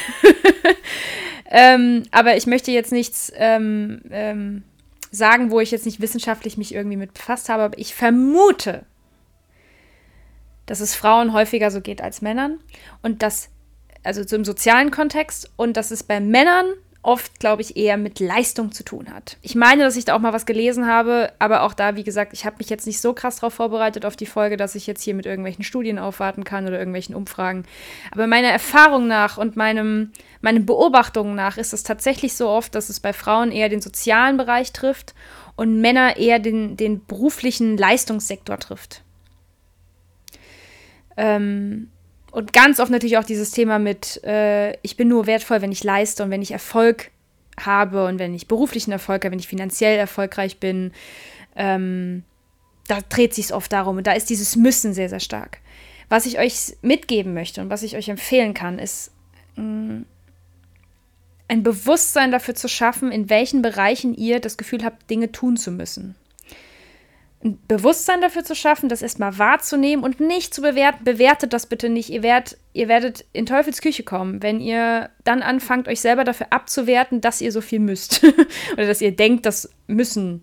ähm, 1.50 2.04
aber 2.10 2.36
ich 2.36 2.46
möchte 2.46 2.70
jetzt 2.70 2.92
nichts 2.92 3.32
ähm, 3.36 4.00
ähm, 4.10 4.62
sagen, 5.10 5.50
wo 5.50 5.60
ich 5.60 5.70
jetzt 5.70 5.86
nicht 5.86 6.00
wissenschaftlich 6.00 6.56
mich 6.56 6.74
irgendwie 6.74 6.96
mit 6.96 7.14
befasst 7.14 7.48
habe. 7.48 7.64
Aber 7.64 7.78
ich 7.78 7.94
vermute, 7.94 8.86
dass 10.66 10.80
es 10.80 10.94
Frauen 10.94 11.32
häufiger 11.32 11.70
so 11.70 11.80
geht 11.80 12.00
als 12.00 12.22
Männern 12.22 12.58
und 13.02 13.22
dass, 13.22 13.50
also 14.02 14.22
so 14.26 14.36
im 14.36 14.44
sozialen 14.44 14.90
Kontext, 14.90 15.50
und 15.56 15.76
dass 15.76 15.90
es 15.90 16.02
bei 16.02 16.20
Männern 16.20 16.66
oft, 17.04 17.38
glaube 17.38 17.62
ich, 17.62 17.76
eher 17.76 17.96
mit 17.96 18.18
Leistung 18.18 18.72
zu 18.72 18.82
tun 18.82 19.12
hat. 19.12 19.36
Ich 19.42 19.54
meine, 19.54 19.84
dass 19.84 19.96
ich 19.96 20.06
da 20.06 20.14
auch 20.14 20.20
mal 20.20 20.32
was 20.32 20.46
gelesen 20.46 20.86
habe, 20.86 21.32
aber 21.38 21.62
auch 21.62 21.74
da, 21.74 21.96
wie 21.96 22.04
gesagt, 22.04 22.32
ich 22.32 22.46
habe 22.46 22.56
mich 22.58 22.70
jetzt 22.70 22.86
nicht 22.86 23.00
so 23.00 23.12
krass 23.12 23.36
darauf 23.36 23.54
vorbereitet 23.54 24.06
auf 24.06 24.16
die 24.16 24.26
Folge, 24.26 24.56
dass 24.56 24.74
ich 24.74 24.86
jetzt 24.86 25.02
hier 25.02 25.14
mit 25.14 25.26
irgendwelchen 25.26 25.64
Studien 25.64 25.98
aufwarten 25.98 26.44
kann 26.44 26.66
oder 26.66 26.78
irgendwelchen 26.78 27.14
Umfragen. 27.14 27.64
Aber 28.10 28.26
meiner 28.26 28.48
Erfahrung 28.48 29.06
nach 29.06 29.36
und 29.36 29.54
meinem, 29.54 30.12
meinen 30.40 30.64
Beobachtungen 30.64 31.34
nach 31.34 31.58
ist 31.58 31.74
es 31.74 31.82
tatsächlich 31.82 32.34
so 32.34 32.48
oft, 32.48 32.74
dass 32.74 32.88
es 32.88 33.00
bei 33.00 33.12
Frauen 33.12 33.52
eher 33.52 33.68
den 33.68 33.82
sozialen 33.82 34.38
Bereich 34.38 34.72
trifft 34.72 35.14
und 35.56 35.80
Männer 35.80 36.16
eher 36.16 36.38
den, 36.38 36.76
den 36.76 37.04
beruflichen 37.04 37.76
Leistungssektor 37.76 38.58
trifft. 38.58 39.03
Ähm, 41.16 41.90
und 42.30 42.52
ganz 42.52 42.80
oft 42.80 42.90
natürlich 42.90 43.16
auch 43.18 43.24
dieses 43.24 43.52
Thema 43.52 43.78
mit, 43.78 44.22
äh, 44.24 44.72
ich 44.82 44.96
bin 44.96 45.08
nur 45.08 45.26
wertvoll, 45.26 45.62
wenn 45.62 45.72
ich 45.72 45.84
leiste 45.84 46.24
und 46.24 46.30
wenn 46.30 46.42
ich 46.42 46.50
Erfolg 46.50 47.10
habe 47.60 48.06
und 48.06 48.18
wenn 48.18 48.34
ich 48.34 48.48
beruflichen 48.48 48.90
Erfolg 48.90 49.24
habe, 49.24 49.32
wenn 49.32 49.38
ich 49.38 49.46
finanziell 49.46 49.96
erfolgreich 49.96 50.58
bin. 50.58 50.92
Ähm, 51.54 52.24
da 52.88 52.98
dreht 53.08 53.34
sich 53.34 53.46
es 53.46 53.52
oft 53.52 53.72
darum 53.72 53.98
und 53.98 54.06
da 54.06 54.12
ist 54.12 54.28
dieses 54.30 54.56
Müssen 54.56 54.92
sehr, 54.92 55.08
sehr 55.08 55.20
stark. 55.20 55.58
Was 56.08 56.26
ich 56.26 56.38
euch 56.38 56.76
mitgeben 56.82 57.34
möchte 57.34 57.60
und 57.60 57.70
was 57.70 57.82
ich 57.82 57.96
euch 57.96 58.08
empfehlen 58.08 58.52
kann, 58.52 58.78
ist 58.78 59.12
mh, 59.56 59.62
mm, 59.62 60.06
ein 61.46 61.62
Bewusstsein 61.62 62.32
dafür 62.32 62.54
zu 62.54 62.68
schaffen, 62.68 63.12
in 63.12 63.30
welchen 63.30 63.62
Bereichen 63.62 64.14
ihr 64.14 64.40
das 64.40 64.56
Gefühl 64.56 64.84
habt, 64.84 65.08
Dinge 65.08 65.30
tun 65.30 65.56
zu 65.56 65.70
müssen 65.70 66.16
ein 67.44 67.58
Bewusstsein 67.68 68.22
dafür 68.22 68.42
zu 68.42 68.54
schaffen, 68.54 68.88
das 68.88 69.02
erstmal 69.02 69.38
wahrzunehmen 69.38 70.02
und 70.02 70.18
nicht 70.18 70.54
zu 70.54 70.62
bewerten. 70.62 71.04
Bewertet 71.04 71.52
das 71.52 71.66
bitte 71.66 71.90
nicht. 71.90 72.08
Ihr, 72.08 72.22
werdet, 72.22 72.56
ihr 72.72 72.88
werdet 72.88 73.26
in 73.34 73.44
Teufels 73.44 73.82
Küche 73.82 74.02
kommen, 74.02 74.42
wenn 74.42 74.60
ihr 74.60 75.10
dann 75.24 75.42
anfangt, 75.42 75.86
euch 75.86 76.00
selber 76.00 76.24
dafür 76.24 76.46
abzuwerten, 76.50 77.20
dass 77.20 77.42
ihr 77.42 77.52
so 77.52 77.60
viel 77.60 77.80
müsst. 77.80 78.24
Oder 78.72 78.86
dass 78.86 79.02
ihr 79.02 79.14
denkt, 79.14 79.44
das 79.44 79.70
müssen, 79.86 80.42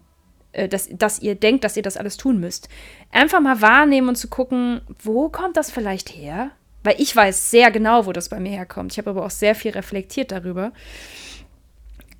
äh, 0.52 0.68
dass, 0.70 0.90
dass 0.92 1.20
ihr 1.20 1.34
denkt, 1.34 1.64
dass 1.64 1.76
ihr 1.76 1.84
das 1.84 1.98
alles 1.98 2.18
tun 2.18 2.40
müsst. 2.40 2.70
Einfach 3.12 3.42
mal 3.42 3.62
wahrnehmen 3.62 4.10
und 4.10 4.16
zu 4.16 4.28
gucken, 4.28 4.82
wo 5.04 5.30
kommt 5.30 5.58
das 5.58 5.72
vielleicht 5.72 6.16
her? 6.16 6.52
Weil 6.84 6.96
ich 7.00 7.16
weiß 7.16 7.50
sehr 7.50 7.72
genau, 7.72 8.06
wo 8.06 8.12
das 8.12 8.30
bei 8.30 8.40
mir 8.40 8.52
herkommt. 8.52 8.92
Ich 8.92 9.00
habe 9.00 9.10
aber 9.10 9.26
auch 9.26 9.32
sehr 9.32 9.56
viel 9.56 9.72
reflektiert 9.72 10.32
darüber. 10.32 10.72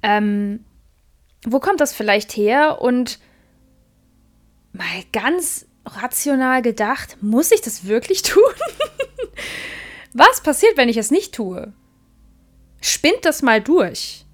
Ähm, 0.02 0.66
wo 1.46 1.60
kommt 1.60 1.82
das 1.82 1.94
vielleicht 1.94 2.36
her? 2.36 2.82
Und 2.82 3.20
mal 4.74 5.04
ganz 5.12 5.66
rational 5.86 6.62
gedacht, 6.62 7.18
muss 7.22 7.52
ich 7.52 7.62
das 7.62 7.86
wirklich 7.86 8.22
tun? 8.22 8.44
Was 10.14 10.42
passiert, 10.42 10.78
wenn 10.78 10.90
ich 10.90 10.98
es 10.98 11.12
nicht 11.12 11.34
tue? 11.34 11.74
Spinnt 12.82 13.24
das 13.24 13.42
mal 13.42 13.62
durch. 13.62 14.26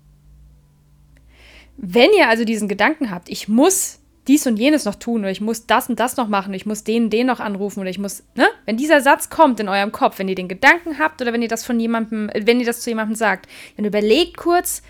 Wenn 1.78 2.10
ihr 2.18 2.28
also 2.28 2.44
diesen 2.44 2.68
Gedanken 2.68 3.12
habt, 3.12 3.30
ich 3.30 3.48
muss 3.48 4.00
dies 4.28 4.46
und 4.46 4.58
jenes 4.58 4.86
noch 4.86 4.96
tun 4.96 5.22
oder 5.22 5.32
ich 5.32 5.42
muss 5.42 5.68
das 5.68 5.90
und 5.90 6.00
das 6.00 6.18
noch 6.18 6.28
machen, 6.28 6.54
ich 6.54 6.66
muss 6.66 6.84
den, 6.84 7.10
den 7.10 7.28
noch 7.28 7.40
anrufen 7.40 7.80
oder 7.80 7.90
ich 7.90 8.00
muss, 8.00 8.24
ne? 8.36 8.48
Wenn 8.66 8.76
dieser 8.76 9.00
Satz 9.00 9.30
kommt 9.30 9.60
in 9.60 9.70
eurem 9.70 9.92
Kopf, 9.92 10.20
wenn 10.20 10.28
ihr 10.28 10.36
den 10.36 10.50
Gedanken 10.50 11.00
habt 11.00 11.22
oder 11.22 11.32
wenn 11.32 11.42
ihr 11.42 11.48
das 11.48 11.64
von 11.64 11.80
jemandem, 11.80 12.30
wenn 12.36 12.60
ihr 12.60 12.66
das 12.66 12.82
zu 12.82 12.90
jemandem 12.90 13.16
sagt, 13.16 13.48
dann 13.78 13.86
überlegt 13.86 14.38
kurz, 14.38 14.82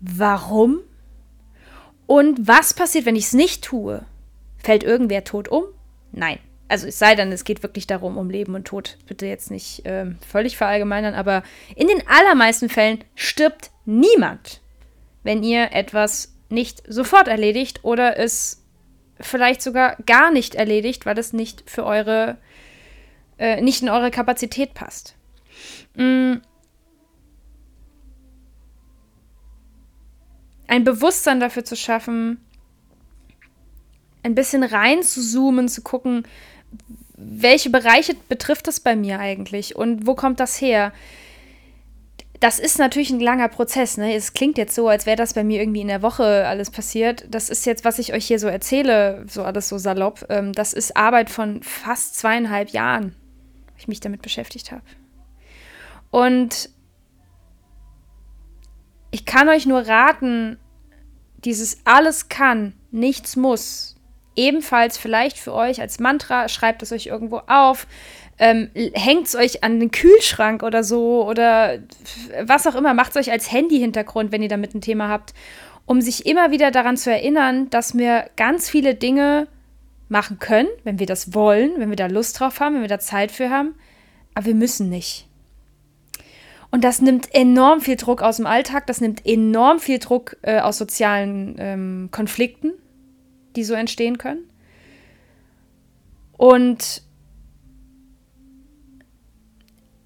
warum 0.00 0.80
und 2.06 2.46
was 2.46 2.74
passiert, 2.74 3.06
wenn 3.06 3.16
ich 3.16 3.26
es 3.26 3.32
nicht 3.32 3.64
tue? 3.64 4.04
Fällt 4.66 4.82
irgendwer 4.82 5.22
tot 5.22 5.46
um? 5.46 5.62
Nein. 6.10 6.40
Also 6.66 6.88
es 6.88 6.98
sei 6.98 7.14
denn, 7.14 7.30
es 7.30 7.44
geht 7.44 7.62
wirklich 7.62 7.86
darum, 7.86 8.18
um 8.18 8.30
Leben 8.30 8.56
und 8.56 8.64
Tod. 8.64 8.98
Bitte 9.06 9.24
jetzt 9.24 9.52
nicht 9.52 9.82
ähm, 9.84 10.18
völlig 10.28 10.56
verallgemeinern, 10.56 11.14
aber 11.14 11.44
in 11.76 11.86
den 11.86 12.02
allermeisten 12.08 12.68
Fällen 12.68 13.04
stirbt 13.14 13.70
niemand, 13.84 14.60
wenn 15.22 15.44
ihr 15.44 15.70
etwas 15.70 16.34
nicht 16.48 16.82
sofort 16.88 17.28
erledigt 17.28 17.84
oder 17.84 18.18
es 18.18 18.64
vielleicht 19.20 19.62
sogar 19.62 19.98
gar 20.04 20.32
nicht 20.32 20.56
erledigt, 20.56 21.06
weil 21.06 21.16
es 21.16 21.32
nicht 21.32 21.70
für 21.70 21.84
eure, 21.84 22.36
äh, 23.38 23.60
nicht 23.60 23.82
in 23.82 23.88
eure 23.88 24.10
Kapazität 24.10 24.74
passt. 24.74 25.14
Mm. 25.94 26.38
Ein 30.66 30.82
Bewusstsein 30.82 31.38
dafür 31.38 31.64
zu 31.64 31.76
schaffen, 31.76 32.44
ein 34.26 34.34
bisschen 34.34 34.64
rein 34.64 35.02
zu 35.02 35.22
zoomen, 35.22 35.68
zu 35.68 35.82
gucken, 35.82 36.26
welche 37.16 37.70
Bereiche 37.70 38.14
betrifft 38.28 38.66
das 38.66 38.80
bei 38.80 38.96
mir 38.96 39.20
eigentlich 39.20 39.76
und 39.76 40.06
wo 40.06 40.14
kommt 40.14 40.40
das 40.40 40.60
her? 40.60 40.92
Das 42.40 42.58
ist 42.58 42.78
natürlich 42.78 43.08
ein 43.08 43.20
langer 43.20 43.48
Prozess. 43.48 43.96
Ne? 43.96 44.14
Es 44.14 44.34
klingt 44.34 44.58
jetzt 44.58 44.74
so, 44.74 44.88
als 44.88 45.06
wäre 45.06 45.16
das 45.16 45.32
bei 45.32 45.42
mir 45.42 45.60
irgendwie 45.60 45.80
in 45.80 45.88
der 45.88 46.02
Woche 46.02 46.46
alles 46.46 46.70
passiert. 46.70 47.24
Das 47.30 47.48
ist 47.48 47.64
jetzt, 47.64 47.86
was 47.86 47.98
ich 47.98 48.12
euch 48.12 48.26
hier 48.26 48.38
so 48.38 48.46
erzähle, 48.48 49.24
so 49.26 49.42
alles 49.42 49.70
so 49.70 49.78
salopp. 49.78 50.26
Ähm, 50.28 50.52
das 50.52 50.74
ist 50.74 50.96
Arbeit 50.96 51.30
von 51.30 51.62
fast 51.62 52.18
zweieinhalb 52.18 52.70
Jahren, 52.70 53.14
ich 53.78 53.88
mich 53.88 54.00
damit 54.00 54.20
beschäftigt 54.20 54.70
habe. 54.70 54.82
Und 56.10 56.68
ich 59.10 59.24
kann 59.24 59.48
euch 59.48 59.64
nur 59.64 59.80
raten, 59.80 60.58
dieses 61.38 61.78
alles 61.84 62.28
kann, 62.28 62.74
nichts 62.90 63.36
muss, 63.36 63.95
ebenfalls 64.36 64.98
vielleicht 64.98 65.38
für 65.38 65.52
euch 65.52 65.80
als 65.80 65.98
Mantra, 65.98 66.48
schreibt 66.48 66.82
es 66.82 66.92
euch 66.92 67.06
irgendwo 67.06 67.40
auf, 67.46 67.86
ähm, 68.38 68.70
hängt 68.74 69.26
es 69.26 69.34
euch 69.34 69.64
an 69.64 69.80
den 69.80 69.90
Kühlschrank 69.90 70.62
oder 70.62 70.84
so 70.84 71.26
oder 71.26 71.78
was 72.42 72.66
auch 72.66 72.74
immer, 72.74 72.94
macht 72.94 73.10
es 73.10 73.16
euch 73.16 73.32
als 73.32 73.50
Handy-Hintergrund, 73.50 74.30
wenn 74.30 74.42
ihr 74.42 74.48
damit 74.48 74.74
ein 74.74 74.82
Thema 74.82 75.08
habt, 75.08 75.32
um 75.86 76.00
sich 76.00 76.26
immer 76.26 76.50
wieder 76.50 76.70
daran 76.70 76.96
zu 76.96 77.10
erinnern, 77.10 77.70
dass 77.70 77.96
wir 77.96 78.28
ganz 78.36 78.68
viele 78.68 78.94
Dinge 78.94 79.48
machen 80.08 80.38
können, 80.38 80.68
wenn 80.84 80.98
wir 80.98 81.06
das 81.06 81.34
wollen, 81.34 81.72
wenn 81.78 81.88
wir 81.88 81.96
da 81.96 82.06
Lust 82.06 82.38
drauf 82.38 82.60
haben, 82.60 82.74
wenn 82.74 82.82
wir 82.82 82.88
da 82.88 82.98
Zeit 82.98 83.32
für 83.32 83.50
haben, 83.50 83.74
aber 84.34 84.46
wir 84.46 84.54
müssen 84.54 84.90
nicht. 84.90 85.26
Und 86.70 86.84
das 86.84 87.00
nimmt 87.00 87.34
enorm 87.34 87.80
viel 87.80 87.96
Druck 87.96 88.22
aus 88.22 88.36
dem 88.36 88.46
Alltag, 88.46 88.86
das 88.86 89.00
nimmt 89.00 89.24
enorm 89.24 89.78
viel 89.78 89.98
Druck 89.98 90.36
äh, 90.42 90.58
aus 90.60 90.76
sozialen 90.78 91.56
ähm, 91.58 92.08
Konflikten, 92.10 92.72
die 93.56 93.64
so 93.64 93.74
entstehen 93.74 94.18
können. 94.18 94.44
Und 96.36 97.02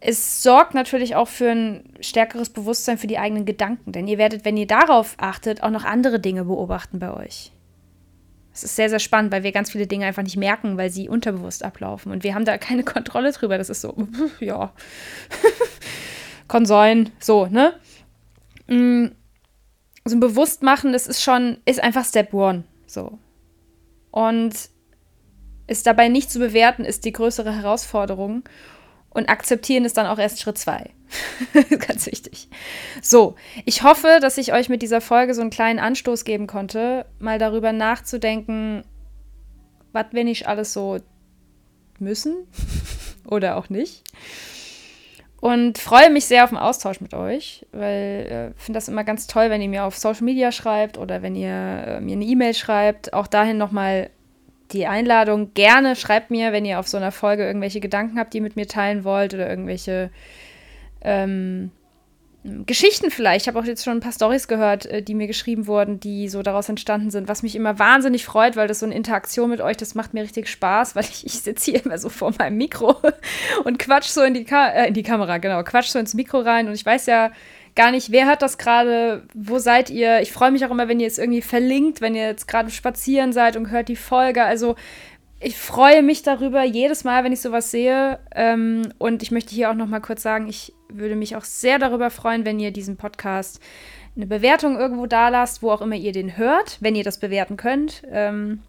es 0.00 0.42
sorgt 0.42 0.74
natürlich 0.74 1.14
auch 1.14 1.28
für 1.28 1.50
ein 1.50 1.84
stärkeres 2.00 2.48
Bewusstsein 2.50 2.96
für 2.96 3.06
die 3.06 3.18
eigenen 3.18 3.44
Gedanken, 3.44 3.92
denn 3.92 4.08
ihr 4.08 4.16
werdet, 4.16 4.44
wenn 4.44 4.56
ihr 4.56 4.66
darauf 4.66 5.14
achtet, 5.18 5.62
auch 5.62 5.70
noch 5.70 5.84
andere 5.84 6.20
Dinge 6.20 6.44
beobachten 6.44 6.98
bei 6.98 7.12
euch. 7.12 7.52
Es 8.52 8.64
ist 8.64 8.76
sehr, 8.76 8.88
sehr 8.88 8.98
spannend, 8.98 9.30
weil 9.30 9.42
wir 9.42 9.52
ganz 9.52 9.70
viele 9.70 9.86
Dinge 9.86 10.06
einfach 10.06 10.22
nicht 10.22 10.36
merken, 10.36 10.76
weil 10.76 10.90
sie 10.90 11.08
unterbewusst 11.08 11.64
ablaufen. 11.64 12.10
Und 12.10 12.24
wir 12.24 12.34
haben 12.34 12.44
da 12.44 12.58
keine 12.58 12.82
Kontrolle 12.84 13.32
drüber. 13.32 13.58
Das 13.58 13.70
ist 13.70 13.82
so, 13.82 13.94
ja, 14.40 14.72
kann 16.48 16.66
sein, 16.66 17.10
so, 17.20 17.46
ne? 17.46 17.74
Mm, 18.66 19.12
so 20.04 20.16
ein 20.16 20.20
Bewusstmachen, 20.20 20.92
das 20.92 21.06
ist 21.06 21.22
schon, 21.22 21.58
ist 21.64 21.82
einfach 21.82 22.04
Step 22.04 22.32
One, 22.32 22.64
so. 22.86 23.18
Und 24.10 24.54
es 25.66 25.82
dabei 25.82 26.08
nicht 26.08 26.30
zu 26.30 26.38
bewerten, 26.38 26.84
ist 26.84 27.04
die 27.04 27.12
größere 27.12 27.54
Herausforderung. 27.54 28.42
Und 29.10 29.28
akzeptieren 29.28 29.84
ist 29.84 29.96
dann 29.96 30.06
auch 30.06 30.18
erst 30.18 30.40
Schritt 30.40 30.58
zwei. 30.58 30.90
Ganz 31.70 32.06
wichtig. 32.06 32.48
So, 33.02 33.34
ich 33.64 33.82
hoffe, 33.82 34.18
dass 34.20 34.38
ich 34.38 34.52
euch 34.52 34.68
mit 34.68 34.82
dieser 34.82 35.00
Folge 35.00 35.34
so 35.34 35.40
einen 35.40 35.50
kleinen 35.50 35.80
Anstoß 35.80 36.24
geben 36.24 36.46
konnte, 36.46 37.06
mal 37.18 37.38
darüber 37.38 37.72
nachzudenken, 37.72 38.84
was 39.92 40.06
wir 40.12 40.24
nicht 40.24 40.46
alles 40.46 40.72
so 40.72 40.98
müssen 41.98 42.46
oder 43.26 43.56
auch 43.56 43.68
nicht. 43.68 44.04
Und 45.40 45.78
freue 45.78 46.10
mich 46.10 46.26
sehr 46.26 46.44
auf 46.44 46.50
den 46.50 46.58
Austausch 46.58 47.00
mit 47.00 47.14
euch, 47.14 47.66
weil 47.72 48.24
ich 48.26 48.32
äh, 48.32 48.50
finde 48.56 48.76
das 48.76 48.88
immer 48.88 49.04
ganz 49.04 49.26
toll, 49.26 49.48
wenn 49.48 49.62
ihr 49.62 49.68
mir 49.68 49.84
auf 49.84 49.96
Social 49.96 50.24
Media 50.24 50.52
schreibt 50.52 50.98
oder 50.98 51.22
wenn 51.22 51.34
ihr 51.34 51.50
äh, 51.50 52.00
mir 52.00 52.12
eine 52.12 52.24
E-Mail 52.24 52.52
schreibt. 52.52 53.14
Auch 53.14 53.26
dahin 53.26 53.56
nochmal 53.56 54.10
die 54.72 54.86
Einladung. 54.86 55.54
Gerne 55.54 55.96
schreibt 55.96 56.30
mir, 56.30 56.52
wenn 56.52 56.66
ihr 56.66 56.78
auf 56.78 56.88
so 56.88 56.98
einer 56.98 57.10
Folge 57.10 57.46
irgendwelche 57.46 57.80
Gedanken 57.80 58.18
habt, 58.18 58.34
die 58.34 58.38
ihr 58.38 58.42
mit 58.42 58.56
mir 58.56 58.68
teilen 58.68 59.02
wollt 59.02 59.32
oder 59.32 59.48
irgendwelche 59.48 60.10
ähm, 61.00 61.70
Geschichten 62.42 63.10
vielleicht. 63.10 63.42
Ich 63.42 63.48
habe 63.48 63.58
auch 63.58 63.64
jetzt 63.64 63.84
schon 63.84 63.98
ein 63.98 64.00
paar 64.00 64.12
Stories 64.12 64.48
gehört, 64.48 64.86
äh, 64.86 65.02
die 65.02 65.14
mir 65.14 65.26
geschrieben 65.26 65.66
wurden, 65.66 66.00
die 66.00 66.28
so 66.28 66.42
daraus 66.42 66.70
entstanden 66.70 67.10
sind, 67.10 67.28
was 67.28 67.42
mich 67.42 67.54
immer 67.54 67.78
wahnsinnig 67.78 68.24
freut, 68.24 68.56
weil 68.56 68.66
das 68.66 68.80
so 68.80 68.86
eine 68.86 68.94
Interaktion 68.94 69.50
mit 69.50 69.60
euch, 69.60 69.76
das 69.76 69.94
macht 69.94 70.14
mir 70.14 70.22
richtig 70.22 70.48
Spaß, 70.48 70.96
weil 70.96 71.04
ich, 71.10 71.26
ich 71.26 71.40
sitze 71.40 71.72
hier 71.72 71.84
immer 71.84 71.98
so 71.98 72.08
vor 72.08 72.32
meinem 72.38 72.56
Mikro 72.56 72.96
und 73.64 73.78
quatsch 73.78 74.08
so 74.08 74.22
in 74.22 74.32
die, 74.32 74.44
Ka 74.44 74.68
äh, 74.68 74.88
in 74.88 74.94
die 74.94 75.02
Kamera, 75.02 75.36
genau, 75.36 75.62
quatsch 75.62 75.88
so 75.88 75.98
ins 75.98 76.14
Mikro 76.14 76.40
rein 76.40 76.66
und 76.68 76.74
ich 76.74 76.86
weiß 76.86 77.06
ja 77.06 77.30
gar 77.74 77.90
nicht, 77.90 78.10
wer 78.10 78.26
hört 78.26 78.42
das 78.42 78.58
gerade, 78.58 79.22
wo 79.34 79.58
seid 79.58 79.90
ihr? 79.90 80.20
Ich 80.20 80.32
freue 80.32 80.50
mich 80.50 80.64
auch 80.64 80.70
immer, 80.70 80.88
wenn 80.88 80.98
ihr 80.98 81.06
es 81.06 81.18
irgendwie 81.18 81.42
verlinkt, 81.42 82.00
wenn 82.00 82.14
ihr 82.14 82.26
jetzt 82.26 82.48
gerade 82.48 82.70
spazieren 82.70 83.32
seid 83.32 83.56
und 83.56 83.70
hört 83.70 83.88
die 83.88 83.96
Folge. 83.96 84.44
Also 84.44 84.74
ich 85.40 85.56
freue 85.56 86.02
mich 86.02 86.22
darüber 86.22 86.62
jedes 86.62 87.02
Mal, 87.02 87.24
wenn 87.24 87.32
ich 87.32 87.40
sowas 87.40 87.70
sehe. 87.70 88.18
Ähm, 88.34 88.92
und 88.98 89.22
ich 89.22 89.30
möchte 89.30 89.54
hier 89.54 89.70
auch 89.70 89.74
noch 89.74 89.86
mal 89.86 90.00
kurz 90.00 90.22
sagen, 90.22 90.48
ich 90.48 90.74
würde 90.90 91.16
mich 91.16 91.34
auch 91.34 91.44
sehr 91.44 91.78
darüber 91.78 92.10
freuen, 92.10 92.44
wenn 92.44 92.60
ihr 92.60 92.72
diesen 92.72 92.96
Podcast 92.96 93.60
eine 94.16 94.26
Bewertung 94.26 94.78
irgendwo 94.78 95.06
da 95.06 95.30
lasst, 95.30 95.62
wo 95.62 95.70
auch 95.70 95.80
immer 95.80 95.96
ihr 95.96 96.12
den 96.12 96.36
hört, 96.36 96.76
wenn 96.80 96.94
ihr 96.94 97.04
das 97.04 97.18
bewerten 97.18 97.56
könnt. 97.56 98.02
Ähm, 98.10 98.60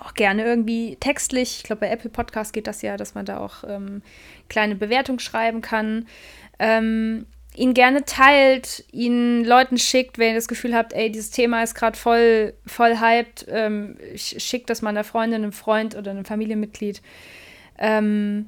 auch 0.00 0.14
gerne 0.14 0.44
irgendwie 0.44 0.96
textlich. 1.00 1.56
Ich 1.58 1.62
glaube, 1.64 1.80
bei 1.80 1.90
Apple 1.90 2.10
Podcast 2.10 2.52
geht 2.52 2.68
das 2.68 2.82
ja, 2.82 2.96
dass 2.96 3.16
man 3.16 3.26
da 3.26 3.38
auch 3.38 3.64
ähm, 3.66 4.02
kleine 4.48 4.76
Bewertungen 4.76 5.18
schreiben 5.18 5.62
kann. 5.62 6.06
Ähm, 6.60 7.26
ihn 7.58 7.74
gerne 7.74 8.04
teilt, 8.04 8.84
ihn 8.92 9.44
Leuten 9.44 9.78
schickt, 9.78 10.18
wenn 10.18 10.28
ihr 10.28 10.34
das 10.34 10.48
Gefühl 10.48 10.74
habt, 10.74 10.92
ey, 10.92 11.10
dieses 11.10 11.30
Thema 11.30 11.62
ist 11.62 11.74
gerade 11.74 11.98
voll, 11.98 12.54
voll 12.66 13.00
hyped, 13.00 13.46
ähm, 13.48 13.98
schickt 14.14 14.70
das 14.70 14.80
mal 14.80 14.90
einer 14.90 15.04
Freundin, 15.04 15.42
einem 15.42 15.52
Freund 15.52 15.96
oder 15.96 16.12
einem 16.12 16.24
Familienmitglied, 16.24 17.02
ähm, 17.78 18.46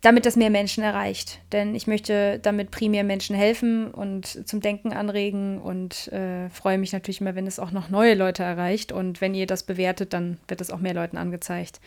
damit 0.00 0.26
das 0.26 0.34
mehr 0.34 0.50
Menschen 0.50 0.82
erreicht. 0.82 1.40
Denn 1.52 1.74
ich 1.74 1.86
möchte 1.86 2.40
damit 2.40 2.70
primär 2.70 3.04
Menschen 3.04 3.36
helfen 3.36 3.92
und 3.92 4.48
zum 4.48 4.60
Denken 4.60 4.92
anregen 4.92 5.60
und 5.60 6.08
äh, 6.08 6.48
freue 6.50 6.78
mich 6.78 6.92
natürlich 6.92 7.20
immer, 7.20 7.36
wenn 7.36 7.46
es 7.46 7.60
auch 7.60 7.70
noch 7.70 7.90
neue 7.90 8.14
Leute 8.14 8.42
erreicht. 8.42 8.92
Und 8.92 9.20
wenn 9.20 9.34
ihr 9.34 9.46
das 9.46 9.62
bewertet, 9.62 10.12
dann 10.14 10.38
wird 10.48 10.60
es 10.60 10.70
auch 10.70 10.80
mehr 10.80 10.94
Leuten 10.94 11.16
angezeigt. 11.16 11.80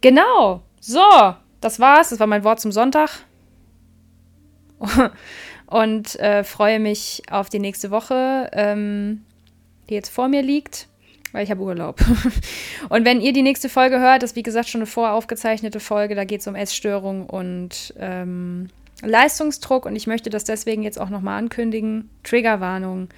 Genau, 0.00 0.62
so, 0.80 1.34
das 1.60 1.80
war's. 1.80 2.10
Das 2.10 2.20
war 2.20 2.26
mein 2.26 2.44
Wort 2.44 2.60
zum 2.60 2.72
Sonntag. 2.72 3.24
und 5.74 6.14
äh, 6.20 6.44
freue 6.44 6.78
mich 6.78 7.22
auf 7.32 7.48
die 7.48 7.58
nächste 7.58 7.90
Woche, 7.90 8.48
ähm, 8.52 9.24
die 9.88 9.94
jetzt 9.94 10.08
vor 10.08 10.28
mir 10.28 10.40
liegt, 10.40 10.86
weil 11.32 11.42
ich 11.42 11.50
habe 11.50 11.62
Urlaub. 11.62 12.00
und 12.90 13.04
wenn 13.04 13.20
ihr 13.20 13.32
die 13.32 13.42
nächste 13.42 13.68
Folge 13.68 13.98
hört, 13.98 14.22
das 14.22 14.30
ist 14.30 14.36
wie 14.36 14.44
gesagt 14.44 14.68
schon 14.68 14.82
eine 14.82 14.86
voraufgezeichnete 14.86 15.80
Folge, 15.80 16.14
da 16.14 16.22
geht 16.22 16.42
es 16.42 16.46
um 16.46 16.54
Essstörung 16.54 17.28
und 17.28 17.92
ähm, 17.98 18.68
Leistungsdruck 19.02 19.84
und 19.86 19.96
ich 19.96 20.06
möchte 20.06 20.30
das 20.30 20.44
deswegen 20.44 20.84
jetzt 20.84 21.00
auch 21.00 21.10
nochmal 21.10 21.38
ankündigen. 21.38 22.08
Triggerwarnung, 22.22 23.08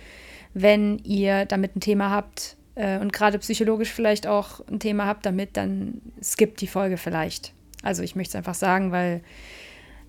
wenn 0.55 0.97
ihr 1.01 1.45
damit 1.45 1.77
ein 1.77 1.81
Thema 1.81 2.09
habt 2.09 2.57
äh, 2.75 2.99
und 3.01 3.13
gerade 3.13 3.39
psychologisch 3.39 3.93
vielleicht 3.93 4.27
auch 4.27 4.61
ein 4.67 4.81
Thema 4.81 5.05
habt 5.05 5.27
damit, 5.27 5.59
dann 5.59 6.01
skippt 6.23 6.63
die 6.63 6.69
Folge 6.69 6.97
vielleicht. 6.97 7.53
Also 7.83 8.03
ich 8.03 8.17
möchte 8.17 8.31
es 8.31 8.37
einfach 8.37 8.55
sagen, 8.55 8.93
weil 8.93 9.21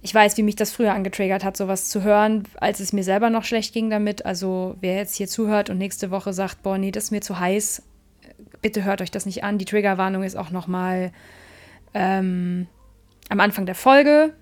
ich 0.02 0.14
weiß, 0.14 0.38
wie 0.38 0.44
mich 0.44 0.56
das 0.56 0.72
früher 0.72 0.94
angetriggert 0.94 1.44
hat, 1.44 1.58
sowas 1.58 1.90
zu 1.90 2.04
hören, 2.04 2.44
als 2.58 2.80
es 2.80 2.94
mir 2.94 3.04
selber 3.04 3.30
noch 3.30 3.44
schlecht 3.44 3.74
ging 3.74 3.90
damit. 3.90 4.26
Also 4.26 4.76
wer 4.80 4.96
jetzt 4.96 5.16
hier 5.16 5.28
zuhört 5.28 5.70
und 5.70 5.78
nächste 5.78 6.12
Woche 6.12 6.34
sagt, 6.34 6.64
boah, 6.64 6.78
nee, 6.78 6.92
das 6.92 7.06
ist 7.06 7.12
mir 7.12 7.22
zu 7.22 7.40
heiß, 7.40 7.82
bitte 8.62 8.84
hört 8.84 9.02
euch 9.02 9.12
das 9.12 9.26
nicht 9.26 9.44
an. 9.44 9.58
Die 9.58 9.66
Triggerwarnung 9.66 10.24
ist 10.24 10.36
auch 10.36 10.52
noch 10.52 10.68
mal 10.68 11.12
ähm, 11.94 12.68
am 13.30 13.40
Anfang 13.40 13.66
der 13.66 13.76
Folge. 13.76 14.34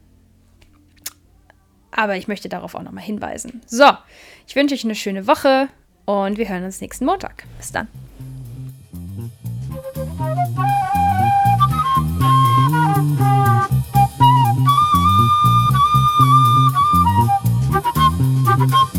Aber 1.91 2.17
ich 2.17 2.27
möchte 2.27 2.49
darauf 2.49 2.75
auch 2.75 2.83
noch 2.83 2.91
mal 2.91 3.01
hinweisen. 3.01 3.61
So, 3.65 3.85
ich 4.47 4.55
wünsche 4.55 4.75
euch 4.75 4.83
eine 4.83 4.95
schöne 4.95 5.27
Woche 5.27 5.69
und 6.03 6.37
wir 6.37 6.49
hören 6.49 6.65
uns 6.65 6.81
nächsten 6.81 7.05
Montag. 7.05 7.45
Bis 7.57 7.71
dann. 7.71 7.87
Thank 18.57 18.71
you. 18.71 18.94